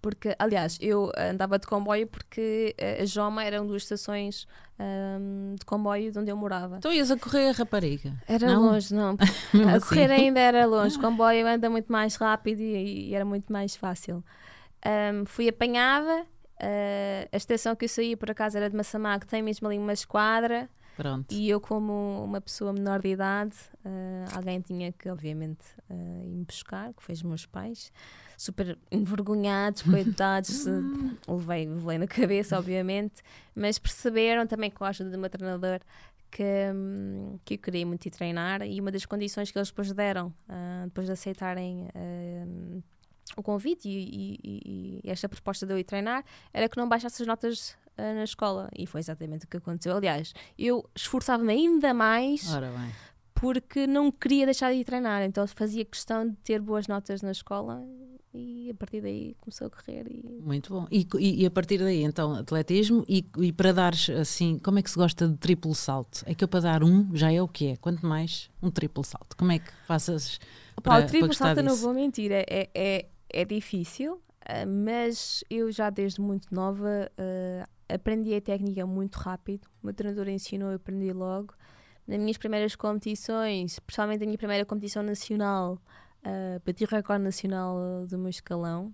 porque, 0.00 0.34
aliás, 0.38 0.78
eu 0.80 1.12
andava 1.16 1.58
de 1.58 1.66
comboio 1.66 2.06
porque 2.06 2.74
a 3.00 3.04
Joma 3.04 3.44
eram 3.44 3.66
duas 3.66 3.82
estações 3.82 4.46
um, 4.82 5.54
de 5.58 5.64
comboio 5.64 6.10
de 6.10 6.18
onde 6.18 6.30
eu 6.30 6.36
morava. 6.36 6.78
Então 6.78 6.92
ias 6.92 7.10
a 7.10 7.16
correr 7.16 7.50
a 7.50 7.52
rapariga? 7.52 8.14
Era 8.26 8.46
não? 8.46 8.62
longe, 8.62 8.94
não. 8.94 9.16
a 9.68 9.76
assim. 9.76 9.88
correr 9.88 10.10
ainda 10.10 10.40
era 10.40 10.66
longe. 10.66 10.96
O 10.96 11.00
comboio 11.00 11.46
anda 11.46 11.68
muito 11.70 11.90
mais 11.90 12.16
rápido 12.16 12.60
e, 12.60 13.10
e 13.10 13.14
era 13.14 13.24
muito 13.24 13.52
mais 13.52 13.76
fácil. 13.76 14.24
Um, 14.84 15.24
fui 15.24 15.48
apanhada. 15.48 16.24
Uh, 16.60 17.28
a 17.32 17.36
estação 17.36 17.74
que 17.74 17.86
eu 17.86 17.88
saí, 17.88 18.14
por 18.14 18.30
acaso, 18.30 18.56
era 18.56 18.70
de 18.70 18.76
Massamá, 18.76 19.18
que 19.18 19.26
tem 19.26 19.42
mesmo 19.42 19.66
ali 19.66 19.78
uma 19.78 19.92
esquadra. 19.92 20.68
Pronto. 20.96 21.32
E 21.32 21.48
eu, 21.48 21.60
como 21.60 22.22
uma 22.22 22.40
pessoa 22.40 22.72
menor 22.72 23.00
de 23.00 23.08
idade, 23.08 23.56
uh, 23.84 24.36
alguém 24.36 24.60
tinha 24.60 24.92
que, 24.92 25.08
obviamente, 25.08 25.64
uh, 25.90 26.22
ir 26.22 26.36
me 26.36 26.44
buscar, 26.44 26.92
que 26.92 27.02
foi 27.02 27.14
os 27.14 27.22
meus 27.22 27.46
pais 27.46 27.90
super 28.42 28.76
envergonhados, 28.90 29.82
coitados, 29.82 30.66
levei, 31.28 31.66
levei 31.66 31.98
na 31.98 32.06
cabeça, 32.06 32.58
obviamente, 32.58 33.22
mas 33.54 33.78
perceberam 33.78 34.46
também 34.46 34.70
com 34.70 34.84
a 34.84 34.88
ajuda 34.88 35.10
do 35.10 35.18
meu 35.18 35.30
treinador 35.30 35.80
que, 36.30 36.42
hum, 36.74 37.38
que 37.44 37.54
eu 37.54 37.58
queria 37.58 37.86
muito 37.86 38.06
ir 38.06 38.10
treinar 38.10 38.62
e 38.62 38.80
uma 38.80 38.90
das 38.90 39.06
condições 39.06 39.50
que 39.50 39.58
eles 39.58 39.68
depois 39.68 39.92
deram, 39.92 40.28
uh, 40.48 40.84
depois 40.86 41.06
de 41.06 41.12
aceitarem 41.12 41.86
uh, 41.94 42.82
o 43.36 43.42
convite 43.42 43.88
e, 43.88 44.38
e, 44.42 45.00
e, 45.04 45.10
esta 45.10 45.28
proposta 45.28 45.64
de 45.64 45.72
eu 45.72 45.78
ir 45.78 45.84
treinar, 45.84 46.24
era 46.52 46.68
que 46.68 46.76
não 46.76 46.88
baixasse 46.88 47.22
as 47.22 47.28
notas 47.28 47.70
uh, 47.96 48.14
na 48.14 48.24
escola. 48.24 48.68
E 48.76 48.86
foi 48.86 49.00
exatamente 49.00 49.44
o 49.44 49.48
que 49.48 49.58
aconteceu. 49.58 49.96
Aliás, 49.96 50.32
eu 50.58 50.88
esforçava-me 50.96 51.52
ainda 51.52 51.94
mais 51.94 52.48
porque 53.34 53.86
não 53.86 54.10
queria 54.10 54.46
deixar 54.46 54.72
de 54.72 54.78
ir 54.78 54.84
treinar, 54.84 55.22
então 55.22 55.46
fazia 55.46 55.84
questão 55.84 56.28
de 56.28 56.36
ter 56.36 56.60
boas 56.60 56.86
notas 56.86 57.22
na 57.22 57.32
escola 57.32 57.84
e 58.34 58.70
a 58.70 58.74
partir 58.74 59.00
daí 59.02 59.36
começou 59.40 59.66
a 59.66 59.70
correr. 59.70 60.06
E... 60.10 60.40
Muito 60.42 60.72
bom. 60.72 60.86
E, 60.90 61.06
e, 61.18 61.46
a 61.46 61.50
partir 61.50 61.78
daí, 61.78 62.02
então, 62.02 62.34
atletismo 62.34 63.04
e, 63.08 63.26
e 63.38 63.52
para 63.52 63.72
dares 63.72 64.08
assim, 64.10 64.58
como 64.58 64.78
é 64.78 64.82
que 64.82 64.90
se 64.90 64.96
gosta 64.96 65.28
de 65.28 65.36
triplo 65.36 65.74
salto? 65.74 66.22
É 66.26 66.34
que 66.34 66.42
eu 66.42 66.48
para 66.48 66.60
dar 66.60 66.82
um 66.82 67.14
já 67.14 67.30
é 67.30 67.42
o 67.42 67.48
que 67.48 67.68
é, 67.68 67.76
quanto 67.76 68.06
mais 68.06 68.50
um 68.62 68.70
triplo 68.70 69.04
salto. 69.04 69.36
Como 69.36 69.52
é 69.52 69.58
que 69.58 69.70
faças 69.86 70.38
para, 70.82 71.00
Pá, 71.00 71.04
o 71.04 71.06
triplo 71.06 71.34
salto 71.34 71.58
eu 71.58 71.64
não 71.64 71.76
vou 71.76 71.92
mentir, 71.92 72.32
é, 72.32 72.44
é, 72.48 72.70
é, 72.74 73.06
é 73.28 73.44
difícil, 73.44 74.14
uh, 74.14 74.66
mas 74.66 75.44
eu 75.50 75.70
já 75.70 75.90
desde 75.90 76.20
muito 76.20 76.54
nova 76.54 77.10
uh, 77.12 77.68
aprendi 77.88 78.34
a 78.34 78.40
técnica 78.40 78.86
muito 78.86 79.16
rápido, 79.16 79.66
o 79.82 79.86
meu 79.86 79.94
treinador 79.94 80.28
ensinou, 80.28 80.70
eu 80.70 80.76
aprendi 80.76 81.12
logo. 81.12 81.54
Nas 82.06 82.18
minhas 82.18 82.36
primeiras 82.36 82.74
competições, 82.74 83.78
principalmente 83.78 84.24
a 84.24 84.26
minha 84.26 84.38
primeira 84.38 84.64
competição 84.64 85.04
nacional, 85.04 85.78
uh, 86.24 86.60
bati 86.64 86.84
o 86.84 86.88
recorde 86.88 87.24
nacional 87.24 88.06
do 88.06 88.18
meu 88.18 88.30
escalão, 88.30 88.92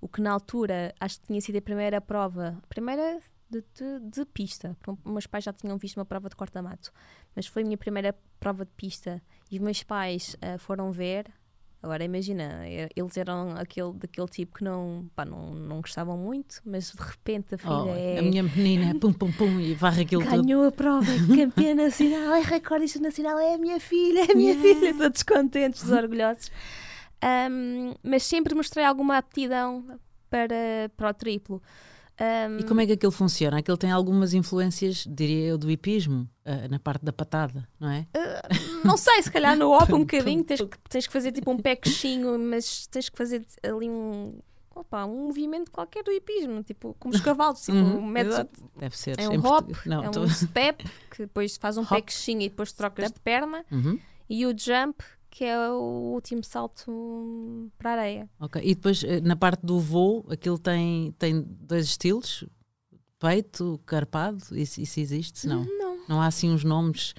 o 0.00 0.08
que 0.08 0.20
na 0.20 0.32
altura 0.32 0.94
acho 1.00 1.20
que 1.20 1.26
tinha 1.26 1.40
sido 1.40 1.58
a 1.58 1.62
primeira 1.62 2.00
prova, 2.00 2.60
primeira 2.68 3.20
de, 3.50 3.64
de, 3.74 4.00
de 4.00 4.24
pista. 4.26 4.76
Meus 5.04 5.26
pais 5.26 5.44
já 5.44 5.52
tinham 5.52 5.78
visto 5.78 5.96
uma 5.96 6.04
prova 6.04 6.28
de 6.28 6.36
corta-mato, 6.36 6.92
mas 7.34 7.46
foi 7.46 7.62
a 7.62 7.64
minha 7.64 7.78
primeira 7.78 8.14
prova 8.38 8.64
de 8.64 8.72
pista 8.72 9.22
e 9.50 9.56
os 9.56 9.60
meus 9.62 9.82
pais 9.82 10.34
uh, 10.34 10.58
foram 10.58 10.92
ver. 10.92 11.32
Agora 11.80 12.02
imagina, 12.02 12.62
eles 12.66 13.16
eram 13.16 13.50
aquele, 13.56 13.92
daquele 13.92 14.26
tipo 14.26 14.58
que 14.58 14.64
não, 14.64 15.08
pá, 15.14 15.24
não, 15.24 15.54
não 15.54 15.80
gostavam 15.80 16.18
muito, 16.18 16.60
mas 16.66 16.90
de 16.90 17.00
repente 17.00 17.54
a 17.54 17.58
filha 17.58 17.72
oh, 17.72 17.94
é. 17.94 18.18
A 18.18 18.22
minha 18.22 18.42
menina, 18.42 18.94
pum 18.98 19.12
pum 19.12 19.30
pum, 19.30 19.60
e 19.60 19.74
varre 19.74 20.02
aquilo 20.02 20.22
Ganhou 20.22 20.36
tudo. 20.36 20.46
Ganhou 20.46 20.66
a 20.66 20.72
prova, 20.72 21.06
campeã 21.36 21.76
nacional, 21.76 22.34
é 22.34 22.40
recorde 22.40 23.00
nacional, 23.00 23.38
é 23.38 23.54
a 23.54 23.58
minha 23.58 23.78
filha, 23.78 24.22
é 24.28 24.32
a 24.32 24.34
minha 24.34 24.54
yeah. 24.54 24.80
filha, 24.80 24.94
todos 24.98 25.22
contentes, 25.22 25.88
orgulhosos. 25.88 26.50
Um, 27.22 27.94
mas 28.02 28.24
sempre 28.24 28.56
mostrei 28.56 28.84
alguma 28.84 29.16
aptidão 29.16 29.84
para, 30.28 30.90
para 30.96 31.10
o 31.10 31.14
triplo. 31.14 31.62
Um, 32.20 32.58
e 32.58 32.64
como 32.64 32.80
é 32.80 32.86
que 32.86 32.92
aquilo 32.92 33.12
funciona? 33.12 33.58
Aquilo 33.58 33.76
tem 33.76 33.92
algumas 33.92 34.34
influências, 34.34 35.06
diria 35.08 35.46
eu, 35.46 35.58
do 35.58 35.70
hipismo, 35.70 36.28
uh, 36.44 36.68
na 36.68 36.78
parte 36.78 37.04
da 37.04 37.12
patada, 37.12 37.68
não 37.78 37.88
é? 37.88 38.06
Uh, 38.16 38.86
não 38.86 38.96
sei, 38.96 39.22
se 39.22 39.30
calhar 39.30 39.56
no 39.56 39.70
op 39.76 39.92
um 39.92 40.00
bocadinho 40.00 40.42
tens, 40.42 40.60
tens 40.88 41.06
que 41.06 41.12
fazer 41.12 41.30
tipo 41.30 41.50
um 41.50 41.56
pechinho, 41.56 42.36
mas 42.38 42.88
tens 42.88 43.08
que 43.08 43.16
fazer 43.16 43.46
ali 43.62 43.88
um, 43.88 44.36
opa, 44.74 45.04
um 45.04 45.26
movimento 45.26 45.70
qualquer 45.70 46.02
do 46.02 46.10
hipismo, 46.10 46.62
tipo 46.64 46.96
como 46.98 47.14
os 47.14 47.20
cavalos, 47.20 47.62
tipo, 47.62 47.76
uhum, 47.76 48.04
metes, 48.04 48.36
Deve 48.76 48.98
ser. 48.98 49.18
É 49.18 49.28
um 49.28 49.44
hop, 49.44 49.70
não, 49.86 50.02
é 50.02 50.10
um 50.10 50.28
step, 50.28 50.84
que 51.10 51.18
depois 51.18 51.56
faz 51.56 51.76
um 51.76 51.84
pechinho 51.84 52.42
e 52.42 52.48
depois 52.48 52.72
trocas 52.72 53.06
step. 53.06 53.18
de 53.18 53.22
perna, 53.22 53.64
uhum. 53.70 53.98
e 54.28 54.44
o 54.44 54.50
jump, 54.58 55.04
que 55.30 55.44
é 55.44 55.70
o 55.70 56.12
último 56.14 56.42
salto 56.42 57.70
para 57.78 57.90
a 57.90 57.92
areia. 57.94 58.30
Ok, 58.40 58.60
e 58.64 58.74
depois 58.74 59.04
eh, 59.04 59.20
na 59.20 59.36
parte 59.36 59.64
do 59.64 59.78
voo, 59.78 60.26
aquilo 60.28 60.58
tem, 60.58 61.14
tem 61.18 61.42
dois 61.42 61.86
estilos? 61.86 62.44
Peito, 63.18 63.80
carpado? 63.84 64.38
Isso, 64.52 64.80
isso 64.80 65.00
existe? 65.00 65.46
Não. 65.46 65.64
Não. 65.64 65.98
Não 66.08 66.22
há 66.22 66.26
assim 66.26 66.50
uns 66.50 66.64
nomes 66.64 67.14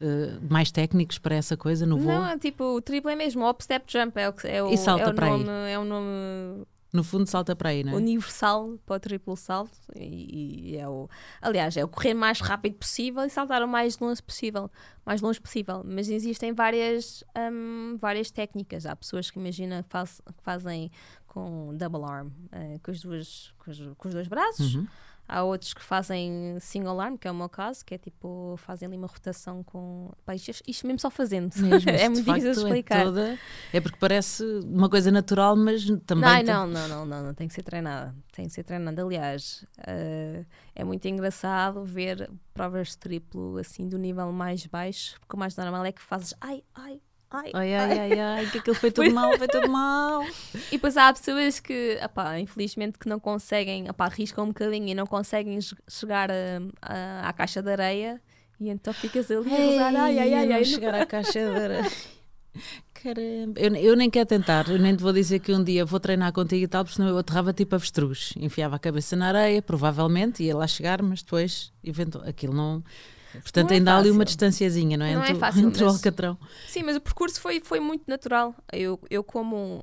uh, 0.00 0.40
mais 0.48 0.70
técnicos 0.70 1.18
para 1.18 1.34
essa 1.34 1.56
coisa 1.56 1.84
no 1.84 1.98
voo? 1.98 2.12
Não, 2.12 2.26
é 2.26 2.38
tipo, 2.38 2.64
o 2.64 2.80
triplo 2.80 3.10
é 3.10 3.16
mesmo, 3.16 3.44
hop, 3.44 3.60
step, 3.60 3.84
jump. 3.86 4.18
É 4.18 4.30
o, 4.30 4.34
é 4.44 4.62
o, 4.62 4.72
e 4.72 4.78
salta 4.78 5.04
é 5.04 5.08
o 5.10 5.14
para 5.14 5.30
nome, 5.30 5.48
aí. 5.48 5.72
É 5.72 5.78
o 5.78 5.84
nome 5.84 6.66
no 6.92 7.04
fundo 7.04 7.26
salta 7.26 7.54
para 7.54 7.70
aí, 7.70 7.84
não 7.84 7.92
é? 7.92 7.96
Universal 7.96 8.78
para 8.84 8.96
o 8.96 9.00
triplo 9.00 9.36
salto 9.36 9.78
e, 9.94 10.72
e, 10.72 10.76
é 10.76 10.88
o, 10.88 11.08
aliás, 11.40 11.76
é 11.76 11.84
o 11.84 11.88
correr 11.88 12.14
mais 12.14 12.40
rápido 12.40 12.74
possível 12.74 13.24
e 13.24 13.30
saltar 13.30 13.62
o 13.62 13.68
mais 13.68 13.98
longe 13.98 14.22
possível, 14.22 14.70
mais 15.04 15.20
longe 15.20 15.40
possível. 15.40 15.82
Mas 15.84 16.08
existem 16.08 16.52
várias, 16.52 17.22
um, 17.52 17.96
várias 17.96 18.30
técnicas. 18.30 18.86
Há 18.86 18.96
pessoas 18.96 19.30
que 19.30 19.38
imagina 19.38 19.82
que, 19.82 19.88
faz, 19.88 20.20
que 20.26 20.42
fazem 20.42 20.90
com 21.26 21.76
double 21.76 22.02
arm, 22.04 22.26
uh, 22.26 22.80
com, 22.82 22.90
as 22.90 23.00
duas, 23.00 23.54
com, 23.58 23.70
os, 23.70 23.78
com 23.96 24.08
os 24.08 24.14
dois 24.14 24.26
braços. 24.26 24.74
Uhum. 24.74 24.86
Há 25.32 25.44
outros 25.44 25.72
que 25.72 25.80
fazem 25.80 26.58
single 26.58 27.00
arm, 27.00 27.16
que 27.16 27.28
é 27.28 27.30
o 27.30 27.34
meu 27.34 27.48
caso, 27.48 27.84
que 27.84 27.94
é 27.94 27.98
tipo, 27.98 28.56
fazem 28.58 28.88
ali 28.88 28.96
uma 28.96 29.06
rotação 29.06 29.62
com. 29.62 30.10
Pá, 30.26 30.34
isto, 30.34 30.50
isto 30.66 30.84
mesmo 30.84 30.98
só 30.98 31.08
fazendo. 31.08 31.54
Mesmo, 31.56 31.88
é 31.88 32.08
muito 32.08 32.24
difícil 32.24 32.52
de 32.52 32.58
é 32.58 32.62
explicar. 32.62 32.98
É, 32.98 33.04
toda... 33.04 33.38
é 33.72 33.80
porque 33.80 33.96
parece 33.96 34.42
uma 34.64 34.90
coisa 34.90 35.12
natural, 35.12 35.54
mas 35.54 35.84
também. 36.04 36.42
Não, 36.42 36.66
não, 36.66 36.72
não, 36.72 36.88
não, 36.88 37.06
não, 37.06 37.22
não, 37.26 37.34
tem 37.34 37.46
que 37.46 37.54
ser 37.54 37.62
treinada. 37.62 38.12
Tem 38.32 38.46
que 38.46 38.52
ser 38.52 38.64
treinada. 38.64 39.04
Aliás, 39.04 39.64
uh, 39.78 40.44
é 40.74 40.82
muito 40.82 41.06
engraçado 41.06 41.84
ver 41.84 42.28
provas 42.52 42.88
de 42.88 42.98
triplo 42.98 43.56
assim 43.58 43.88
do 43.88 43.98
nível 43.98 44.32
mais 44.32 44.66
baixo, 44.66 45.14
porque 45.20 45.36
o 45.36 45.38
mais 45.38 45.56
normal 45.56 45.84
é 45.84 45.92
que 45.92 46.02
fazes 46.02 46.34
ai, 46.40 46.64
ai, 46.74 47.00
Ai, 47.32 47.50
ai, 47.54 47.74
ai, 47.74 47.98
ai, 47.98 48.18
ai, 48.18 48.50
que 48.50 48.58
aquilo 48.58 48.74
foi 48.74 48.90
tudo 48.90 49.12
mal, 49.12 49.38
foi 49.38 49.46
tudo 49.46 49.68
mal. 49.68 50.24
E 50.68 50.72
depois 50.72 50.96
há 50.96 51.12
pessoas 51.12 51.60
que, 51.60 51.96
apá, 52.02 52.40
infelizmente, 52.40 52.98
que 52.98 53.08
não 53.08 53.20
conseguem, 53.20 53.88
apá, 53.88 54.06
arriscam 54.06 54.44
um 54.44 54.48
bocadinho 54.48 54.88
e 54.88 54.94
não 54.94 55.06
conseguem 55.06 55.58
chegar 55.88 56.28
a, 56.30 56.34
a, 56.82 57.28
à 57.28 57.32
caixa 57.32 57.62
de 57.62 57.70
areia 57.70 58.20
e 58.58 58.68
então 58.68 58.92
ficas 58.92 59.30
ali 59.30 59.48
a 59.48 59.70
usar, 59.70 59.96
ai, 59.96 60.18
ai, 60.18 60.34
ai, 60.34 60.52
ai. 60.52 60.64
chegar 60.64 60.94
à 60.94 61.06
caixa 61.06 61.38
de 61.38 61.56
areia. 61.56 61.90
Caramba, 62.92 63.58
eu, 63.58 63.74
eu, 63.76 63.96
nem 63.96 64.10
quero 64.10 64.26
tentar, 64.26 64.68
eu 64.68 64.78
nem 64.78 64.94
te 64.94 65.02
vou 65.02 65.12
dizer 65.12 65.38
que 65.38 65.54
um 65.54 65.64
dia 65.64 65.86
vou 65.86 65.98
treinar 65.98 66.32
contigo 66.32 66.64
e 66.64 66.68
tal, 66.68 66.84
porque 66.84 66.96
senão 66.96 67.08
eu 67.08 67.16
aterrava 67.16 67.52
tipo 67.52 67.74
avestruz, 67.74 68.34
enfiava 68.36 68.76
a 68.76 68.78
cabeça 68.78 69.16
na 69.16 69.28
areia, 69.28 69.62
provavelmente 69.62 70.42
ia 70.42 70.54
lá 70.54 70.66
chegar, 70.66 71.00
mas 71.00 71.22
depois, 71.22 71.72
eventualmente, 71.82 72.28
aquilo 72.28 72.52
não 72.52 72.84
Portanto, 73.32 73.70
é 73.72 73.74
ainda 73.74 73.92
há 73.92 73.98
ali 73.98 74.10
uma 74.10 74.24
distanciazinha, 74.24 74.96
não 74.96 75.06
é? 75.06 75.14
Não 75.14 75.22
entre, 75.22 75.32
é 75.32 75.38
fácil. 75.38 75.66
Entre 75.66 75.84
mas... 75.84 75.92
o 75.92 75.96
Alcatrão. 75.96 76.38
Sim, 76.66 76.82
mas 76.82 76.96
o 76.96 77.00
percurso 77.00 77.40
foi, 77.40 77.60
foi 77.60 77.80
muito 77.80 78.08
natural. 78.08 78.54
Eu, 78.72 79.00
eu 79.08 79.22
como 79.22 79.82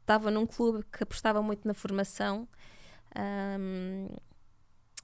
estava 0.00 0.30
num 0.30 0.46
clube 0.46 0.84
que 0.92 1.02
apostava 1.02 1.42
muito 1.42 1.66
na 1.66 1.74
formação. 1.74 2.48
Um, 3.16 4.08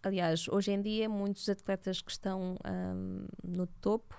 aliás, 0.02 0.46
hoje 0.48 0.72
em 0.72 0.82
dia, 0.82 1.08
muitos 1.08 1.48
atletas 1.48 2.02
que 2.02 2.10
estão 2.10 2.56
um, 2.66 3.26
no 3.42 3.66
topo, 3.66 4.14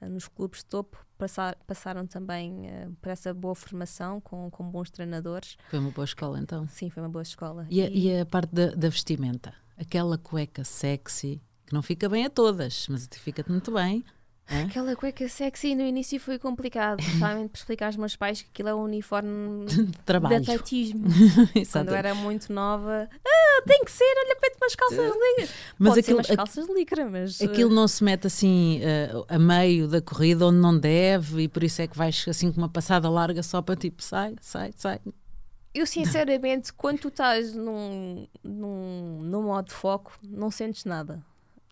nos 0.00 0.28
clubes 0.28 0.60
de 0.60 0.66
topo, 0.66 0.98
passar, 1.16 1.56
passaram 1.66 2.06
também 2.06 2.66
uh, 2.66 2.92
por 3.00 3.10
essa 3.10 3.32
boa 3.32 3.54
formação 3.54 4.20
com, 4.20 4.50
com 4.50 4.68
bons 4.68 4.90
treinadores. 4.90 5.56
Foi 5.70 5.78
uma 5.78 5.90
boa 5.90 6.04
escola, 6.04 6.38
então? 6.38 6.66
Sim, 6.68 6.90
foi 6.90 7.02
uma 7.02 7.08
boa 7.08 7.22
escola. 7.22 7.66
E, 7.70 7.80
e... 7.80 8.08
e 8.08 8.20
a 8.20 8.26
parte 8.26 8.54
da, 8.54 8.66
da 8.74 8.88
vestimenta? 8.88 9.54
Aquela 9.76 10.18
cueca 10.18 10.64
sexy 10.64 11.40
que 11.66 11.72
não 11.72 11.82
fica 11.82 12.08
bem 12.08 12.26
a 12.26 12.30
todas, 12.30 12.86
mas 12.88 13.08
fica-te 13.12 13.50
muito 13.50 13.72
bem. 13.72 14.04
É? 14.46 14.62
Aquela 14.62 14.94
cueca 14.94 15.26
sexy 15.26 15.74
no 15.74 15.82
início 15.82 16.20
foi 16.20 16.38
complicado, 16.38 16.98
principalmente 17.02 17.50
para 17.50 17.58
explicar 17.58 17.86
aos 17.86 17.96
meus 17.96 18.14
pais 18.14 18.42
que 18.42 18.48
aquilo 18.50 18.68
é 18.68 18.74
um 18.74 18.82
uniforme 18.82 19.64
de, 19.66 19.86
trabalho. 20.04 20.40
de 20.40 20.50
atletismo. 20.50 21.06
Quando 21.72 21.88
eu 21.88 21.94
era 21.94 22.14
muito 22.14 22.52
nova, 22.52 23.08
ah, 23.10 23.62
tem 23.66 23.82
que 23.84 23.90
ser, 23.90 24.04
olha, 24.04 24.36
pede 24.36 24.56
umas 24.60 24.74
calças 24.74 25.12
de 25.12 25.18
licra. 25.18 25.54
Mas 25.78 25.88
Pode 25.88 26.00
aquilo, 26.00 26.18
umas 26.18 26.26
calças 26.26 26.66
de 26.66 26.74
licra, 26.74 27.08
mas. 27.08 27.40
Aquilo 27.40 27.70
uh... 27.70 27.74
não 27.74 27.88
se 27.88 28.04
mete 28.04 28.26
assim 28.26 28.80
uh, 28.82 29.24
a 29.28 29.38
meio 29.38 29.88
da 29.88 30.02
corrida 30.02 30.46
onde 30.46 30.58
não 30.58 30.78
deve 30.78 31.42
e 31.42 31.48
por 31.48 31.62
isso 31.64 31.80
é 31.80 31.86
que 31.86 31.96
vais 31.96 32.26
assim 32.28 32.52
com 32.52 32.58
uma 32.58 32.68
passada 32.68 33.08
larga 33.08 33.42
só 33.42 33.62
para 33.62 33.76
tipo, 33.76 34.02
sai, 34.02 34.36
sai, 34.42 34.72
sai. 34.76 35.00
Eu 35.74 35.86
sinceramente, 35.86 36.72
quando 36.72 37.00
tu 37.00 37.08
estás 37.08 37.52
num, 37.52 38.28
num, 38.44 39.22
num 39.22 39.42
modo 39.42 39.68
de 39.68 39.74
foco, 39.74 40.12
não 40.22 40.48
sentes 40.48 40.84
nada 40.84 41.24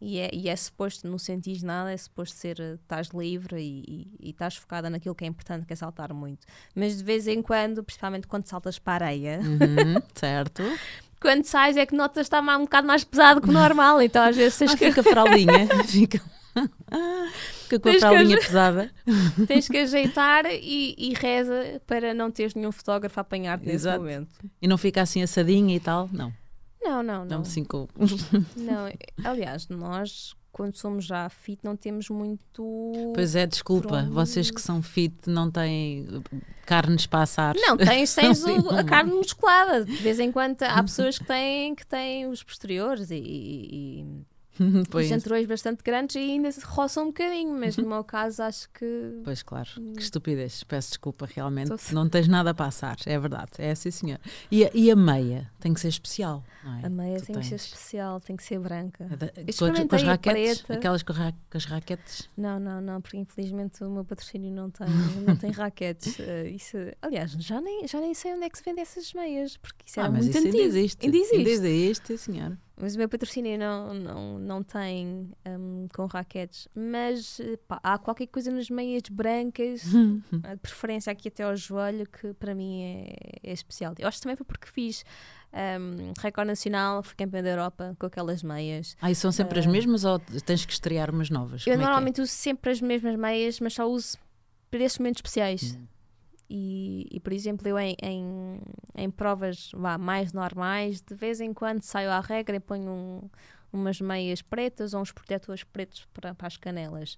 e 0.04 0.18
é, 0.18 0.30
e 0.32 0.49
é 0.49 0.56
suposto, 0.56 1.06
não 1.06 1.16
sentis 1.16 1.62
nada, 1.62 1.92
é 1.92 1.97
suposto 1.97 2.37
ser, 2.37 2.59
eh, 2.59 2.75
estás 2.75 3.11
livre 3.11 3.61
e, 3.61 3.85
e, 3.87 4.28
e 4.28 4.30
estás 4.30 4.56
focada 4.56 4.90
naquilo 4.90 5.14
que 5.14 5.25
é 5.25 5.28
importante, 5.28 5.64
que 5.64 5.73
é 5.73 5.76
saltar 5.76 6.12
muito. 6.12 6.44
Mas 6.75 6.99
de 6.99 7.04
vez 7.04 7.28
em 7.28 7.40
quando, 7.40 7.85
principalmente 7.85 8.26
quando 8.26 8.44
saltas 8.49 8.80
para 8.80 9.04
a 9.04 9.09
areia, 9.09 9.38
uhum, 9.40 10.02
certo. 10.12 10.64
quando 11.21 11.44
sais 11.44 11.76
é 11.76 11.87
que 11.87 11.94
notas 11.94 12.26
está 12.26 12.40
um 12.40 12.62
bocado 12.62 12.85
mais 12.85 13.04
pesado 13.04 13.40
que 13.40 13.49
o 13.49 13.52
normal, 13.52 14.02
então 14.02 14.25
às 14.25 14.35
vezes 14.35 14.59
tens 14.59 14.73
ah, 14.73 14.76
que... 14.76 14.87
fica 14.87 15.04
fraldinha, 15.04 15.68
fica... 15.87 16.21
fica 17.62 17.78
com 17.78 17.88
a 17.88 17.99
fraldinha 18.00 18.38
que... 18.38 18.44
pesada. 18.44 18.90
Tens 19.47 19.68
que 19.68 19.78
ajeitar 19.78 20.47
e, 20.47 20.97
e 20.99 21.14
reza 21.14 21.80
para 21.87 22.12
não 22.12 22.28
teres 22.28 22.54
nenhum 22.54 22.73
fotógrafo 22.73 23.21
a 23.21 23.23
apanhar-te 23.23 23.64
nesse 23.64 23.87
momento. 23.87 24.35
E 24.61 24.66
não 24.66 24.76
fica 24.76 25.00
assim 25.00 25.23
assadinha 25.23 25.76
e 25.76 25.80
tal, 25.80 26.11
não. 26.12 26.32
Não, 26.82 27.02
não, 27.02 27.24
não. 27.24 27.38
Não, 27.38 27.44
cinco. 27.44 27.88
não, 28.56 28.90
aliás, 29.24 29.68
nós 29.68 30.34
quando 30.52 30.76
somos 30.76 31.06
já 31.06 31.28
fit 31.30 31.60
não 31.64 31.74
temos 31.74 32.10
muito. 32.10 33.12
Pois 33.14 33.34
é, 33.34 33.46
desculpa, 33.46 34.06
vocês 34.10 34.50
que 34.50 34.60
são 34.60 34.82
fit 34.82 35.14
não 35.26 35.50
têm 35.50 36.06
carnes 36.66 37.06
para 37.06 37.22
assar. 37.22 37.54
Não, 37.56 37.76
tens, 37.76 38.12
tens 38.14 38.44
o, 38.44 38.68
a 38.70 38.84
carne 38.84 39.12
musculada. 39.12 39.84
De 39.84 39.96
vez 39.96 40.20
em 40.20 40.30
quando 40.30 40.62
há 40.62 40.80
pessoas 40.84 41.18
que 41.18 41.24
têm, 41.24 41.74
que 41.74 41.86
têm 41.86 42.26
os 42.26 42.42
posteriores 42.42 43.10
e, 43.10 43.16
e 43.16 44.06
pois. 44.90 45.09
centrões 45.09 45.47
bastante 45.47 45.82
grandes 45.82 46.16
e 46.16 46.18
ainda 46.18 46.50
roçam 46.64 47.04
um 47.04 47.06
bocadinho, 47.06 47.59
mas 47.59 47.76
no 47.76 47.88
meu 47.88 48.04
caso 48.04 48.42
acho 48.42 48.68
que. 48.71 49.21
Pois 49.25 49.42
claro, 49.42 49.71
que 49.97 50.02
estupidez, 50.02 50.64
peço 50.64 50.90
desculpa, 50.90 51.26
realmente. 51.26 51.73
Não 51.92 52.09
tens 52.09 52.28
nada 52.28 52.50
a 52.50 52.54
passar, 52.54 52.97
é 53.06 53.18
verdade, 53.18 53.50
é 53.59 53.71
assim, 53.71 53.90
senhor. 53.90 54.18
E 54.50 54.64
a, 54.64 54.71
e 54.75 54.90
a 54.90 54.97
meia 54.97 55.50
tem 55.61 55.73
que 55.73 55.80
ser 55.80 55.88
especial, 55.88 56.44
é? 56.64 56.87
A 56.87 56.90
meia 56.90 57.18
tu 57.18 57.26
tem 57.26 57.35
tens. 57.35 57.42
que 57.42 57.49
ser 57.49 57.54
especial, 57.56 58.21
tem 58.21 58.37
que 58.37 58.44
ser 58.44 58.59
branca. 58.59 59.09
É 59.11 59.16
da, 59.16 59.28
com, 59.28 59.88
com, 59.88 59.97
as 59.97 60.02
raquetes? 60.02 60.71
Aquelas 60.71 61.02
com, 61.02 61.12
ra, 61.12 61.32
com, 61.32 61.59
as 61.59 61.64
raquetes? 61.64 62.28
Não, 62.37 62.61
não, 62.61 62.80
não, 62.80 63.00
porque 63.00 63.16
infelizmente 63.16 63.82
o 63.82 63.90
meu 63.90 64.04
patrocínio 64.04 64.52
não 64.52 64.71
tem, 64.71 64.87
não 65.26 65.37
tem 65.37 65.50
raquetes. 65.52 66.18
Uh, 66.18 66.47
isso, 66.54 66.76
aliás, 67.00 67.32
já 67.32 67.61
nem, 67.61 67.87
já 67.88 68.00
nem 68.00 68.14
sei 68.14 68.35
onde 68.35 68.44
é 68.44 68.50
que 68.50 68.59
se 68.59 68.64
vende 68.64 68.80
essas 68.80 69.12
meias, 69.12 69.56
porque 69.56 69.85
isso 69.87 69.99
é 69.99 70.04
ah, 70.04 70.11
muito 70.11 70.28
isso 70.28 70.38
antigo. 70.38 70.56
Ainda 70.56 70.68
existe. 70.68 71.04
Ainda 71.04 71.16
existe. 71.16 71.37
Ainda 71.37 71.50
existe, 71.50 72.18
senhor. 72.18 72.59
Mas 72.82 72.96
o 72.96 72.98
meu 72.98 73.08
patrocínio 73.08 73.56
não, 73.56 73.94
não, 73.94 74.38
não 74.40 74.60
tem 74.60 75.30
um, 75.46 75.86
com 75.94 76.04
raquetes. 76.06 76.66
Mas 76.74 77.40
pá, 77.68 77.78
há 77.80 77.96
qualquer 77.96 78.26
coisa 78.26 78.50
nas 78.50 78.68
meias 78.68 79.02
brancas, 79.08 79.84
a 80.42 80.56
preferência 80.56 81.12
aqui 81.12 81.28
até 81.28 81.44
ao 81.44 81.54
joelho, 81.54 82.04
que 82.08 82.34
para 82.34 82.56
mim 82.56 82.82
é, 82.82 83.14
é 83.40 83.52
especial. 83.52 83.94
Eu 84.00 84.08
acho 84.08 84.18
que 84.18 84.22
também 84.24 84.34
foi 84.34 84.44
porque 84.44 84.66
fiz 84.66 85.04
um, 85.52 86.12
recorde 86.20 86.48
nacional, 86.48 87.04
fui 87.04 87.14
campeã 87.14 87.40
da 87.40 87.50
Europa 87.50 87.94
com 87.96 88.06
aquelas 88.06 88.42
meias. 88.42 88.96
Ah, 89.00 89.12
e 89.12 89.14
são 89.14 89.30
sempre 89.30 89.58
uh, 89.58 89.60
as 89.60 89.66
mesmas 89.66 90.04
ou 90.04 90.18
tens 90.18 90.66
que 90.66 90.72
estrear 90.72 91.08
umas 91.08 91.30
novas? 91.30 91.64
Eu 91.64 91.74
Como 91.74 91.82
é 91.82 91.84
é? 91.84 91.86
normalmente 91.86 92.18
é 92.18 92.24
uso 92.24 92.32
sempre 92.32 92.72
as 92.72 92.80
mesmas 92.80 93.14
meias, 93.14 93.60
mas 93.60 93.74
só 93.74 93.88
uso 93.88 94.18
para 94.72 94.82
esses 94.82 94.98
momentos 94.98 95.20
especiais. 95.20 95.76
Hum. 95.78 95.86
E, 96.54 97.09
e, 97.11 97.18
por 97.18 97.32
exemplo, 97.32 97.66
eu 97.66 97.78
em, 97.78 97.97
em, 98.02 98.61
em, 98.94 99.11
provas 99.11 99.71
vá, 99.73 99.97
mais 99.97 100.35
normais, 100.35 101.00
de 101.00 101.14
vez 101.14 101.40
em 101.40 101.54
quando 101.54 101.80
saio 101.80 102.11
à 102.11 102.21
regra 102.21 102.56
e 102.56 102.61
ponho 102.61 102.90
um, 102.90 103.30
umas 103.73 103.99
meias 104.02 104.42
pretas 104.42 104.92
ou 104.92 105.00
uns 105.00 105.11
protetores 105.11 105.64
pretos 105.64 106.06
para, 106.12 106.35
para 106.35 106.47
as 106.47 106.59
canelas. 106.59 107.16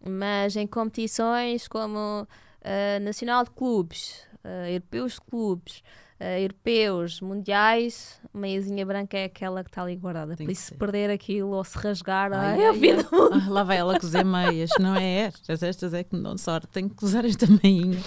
Mas 0.00 0.54
em 0.54 0.68
competições 0.68 1.66
como 1.66 1.98
uh, 2.22 3.00
Nacional 3.02 3.42
de 3.42 3.50
Clubes, 3.50 4.24
uh, 4.44 4.68
Europeus 4.68 5.14
de 5.14 5.20
Clubes, 5.22 5.82
uh, 6.20 6.24
europeus, 6.40 7.20
mundiais, 7.20 8.20
meiazinha 8.32 8.84
branca 8.84 9.16
é 9.16 9.24
aquela 9.24 9.62
que 9.62 9.70
está 9.70 9.82
ali 9.82 9.96
guardada. 9.96 10.36
Tem 10.36 10.46
Por 10.46 10.52
isso, 10.52 10.66
se 10.66 10.74
perder 10.74 11.10
aquilo 11.10 11.50
ou 11.50 11.64
se 11.64 11.78
rasgar, 11.78 12.32
ai, 12.32 12.54
ai, 12.54 12.62
é 12.62 12.68
a 12.68 12.72
vida. 12.72 13.06
Ah, 13.12 13.50
lá 13.50 13.62
vai 13.62 13.76
ela 13.78 13.98
cozer 13.98 14.24
meias, 14.24 14.70
não 14.78 14.96
é 14.96 15.26
estas, 15.26 15.62
estas 15.62 15.94
é 15.94 16.02
que 16.04 16.14
me 16.14 16.22
dão 16.22 16.36
sorte. 16.36 16.68
Tenho 16.68 16.88
que 16.90 17.04
usar 17.04 17.24
esta 17.24 17.46
meinha 17.62 18.00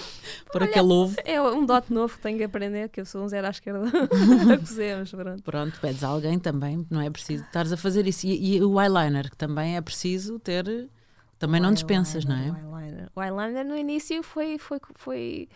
por 0.52 0.62
Olha, 0.62 0.70
aquele 0.72 0.92
ovo. 0.92 1.16
É 1.24 1.42
um 1.42 1.66
dote 1.66 1.94
novo 1.94 2.16
que 2.16 2.22
tenho 2.22 2.38
que 2.38 2.44
aprender, 2.44 2.90
que 2.90 3.02
eu 3.02 3.06
sou 3.06 3.24
um 3.24 3.28
zero 3.28 3.48
à 3.48 3.50
esquerda 3.50 3.86
a 4.54 4.58
cozer, 4.58 4.98
mas 4.98 5.12
pronto. 5.12 5.44
Pronto, 5.44 5.80
pedes 5.80 6.04
a 6.04 6.08
alguém 6.08 6.40
também, 6.40 6.86
não 6.90 7.02
é 7.02 7.10
preciso 7.10 7.44
estares 7.44 7.72
a 7.72 7.78
fazer 7.78 8.08
isso. 8.08 8.26
E, 8.26 8.58
e, 8.58 8.64
o 8.64 8.80
eyeliner, 8.80 9.30
que 9.30 9.38
também 9.38 9.76
é 9.76 9.82
preciso 9.82 10.40
ter. 10.40 10.90
Também 11.38 11.62
o 11.62 11.64
não 11.64 11.74
dispensas, 11.74 12.26
não 12.26 12.36
é? 12.36 12.52
O 12.52 12.78
eyeliner. 12.78 13.10
o 13.16 13.24
eyeliner 13.24 13.66
no 13.66 13.78
início 13.78 14.22
foi, 14.22 14.58
foi, 14.58 14.80
foi 14.96 15.50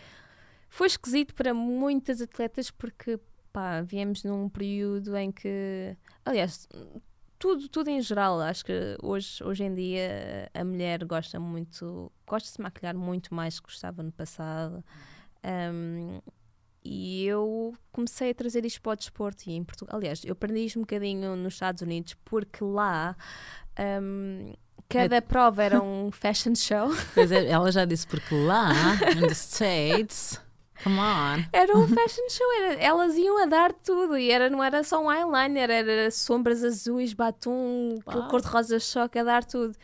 foi 0.73 0.87
esquisito 0.87 1.35
para 1.35 1.53
muitas 1.53 2.19
atletas 2.19 2.71
porque 2.71 3.19
pá, 3.51 3.81
viemos 3.81 4.23
num 4.23 4.49
período 4.49 5.15
em 5.15 5.31
que, 5.31 5.95
aliás, 6.25 6.67
tudo, 7.37 7.69
tudo 7.69 7.91
em 7.91 8.01
geral, 8.01 8.41
acho 8.41 8.65
que 8.65 8.97
hoje, 8.99 9.43
hoje 9.43 9.63
em 9.65 9.75
dia 9.75 10.49
a 10.51 10.63
mulher 10.63 11.05
gosta 11.05 11.39
muito, 11.39 12.11
gosta 12.25 12.47
de 12.47 12.53
se 12.55 12.61
maquilhar 12.61 12.97
muito 12.97 13.35
mais 13.35 13.55
do 13.55 13.61
que 13.61 13.67
gostava 13.67 14.01
no 14.01 14.11
passado. 14.11 14.83
Um, 15.45 16.19
e 16.83 17.23
eu 17.23 17.75
comecei 17.91 18.31
a 18.31 18.33
trazer 18.33 18.65
isto 18.65 18.81
para 18.81 18.93
o 18.93 18.95
desporto 18.95 19.47
e 19.47 19.53
em 19.53 19.63
Portugal. 19.63 19.95
Aliás, 19.95 20.25
eu 20.25 20.33
aprendi 20.33 20.65
isto 20.65 20.79
um 20.79 20.81
bocadinho 20.81 21.35
nos 21.35 21.53
Estados 21.53 21.83
Unidos 21.83 22.15
porque 22.25 22.63
lá 22.63 23.15
um, 24.01 24.51
cada 24.89 25.21
prova 25.21 25.61
era 25.61 25.79
um 25.79 26.09
fashion 26.11 26.55
show. 26.55 26.89
Pois 27.13 27.31
é, 27.31 27.47
ela 27.47 27.71
já 27.71 27.85
disse 27.85 28.07
porque 28.07 28.33
lá, 28.33 28.69
nos 29.21 29.37
States. 29.37 30.41
Come 30.83 30.99
on. 30.99 31.45
Era 31.53 31.77
um 31.77 31.87
fashion 31.87 32.29
show, 32.29 32.53
era, 32.59 32.73
elas 32.75 33.15
iam 33.15 33.41
a 33.41 33.45
dar 33.45 33.71
tudo 33.71 34.17
e 34.17 34.29
era, 34.29 34.49
não 34.49 34.61
era 34.63 34.83
só 34.83 35.01
um 35.01 35.11
eyeliner, 35.11 35.69
era 35.69 36.11
sombras 36.11 36.63
azuis, 36.63 37.13
batom, 37.13 37.99
wow. 38.05 38.27
cor-de-rosa 38.27 38.79
choque 38.79 39.17
a 39.17 39.23
dar 39.23 39.45
tudo. 39.45 39.75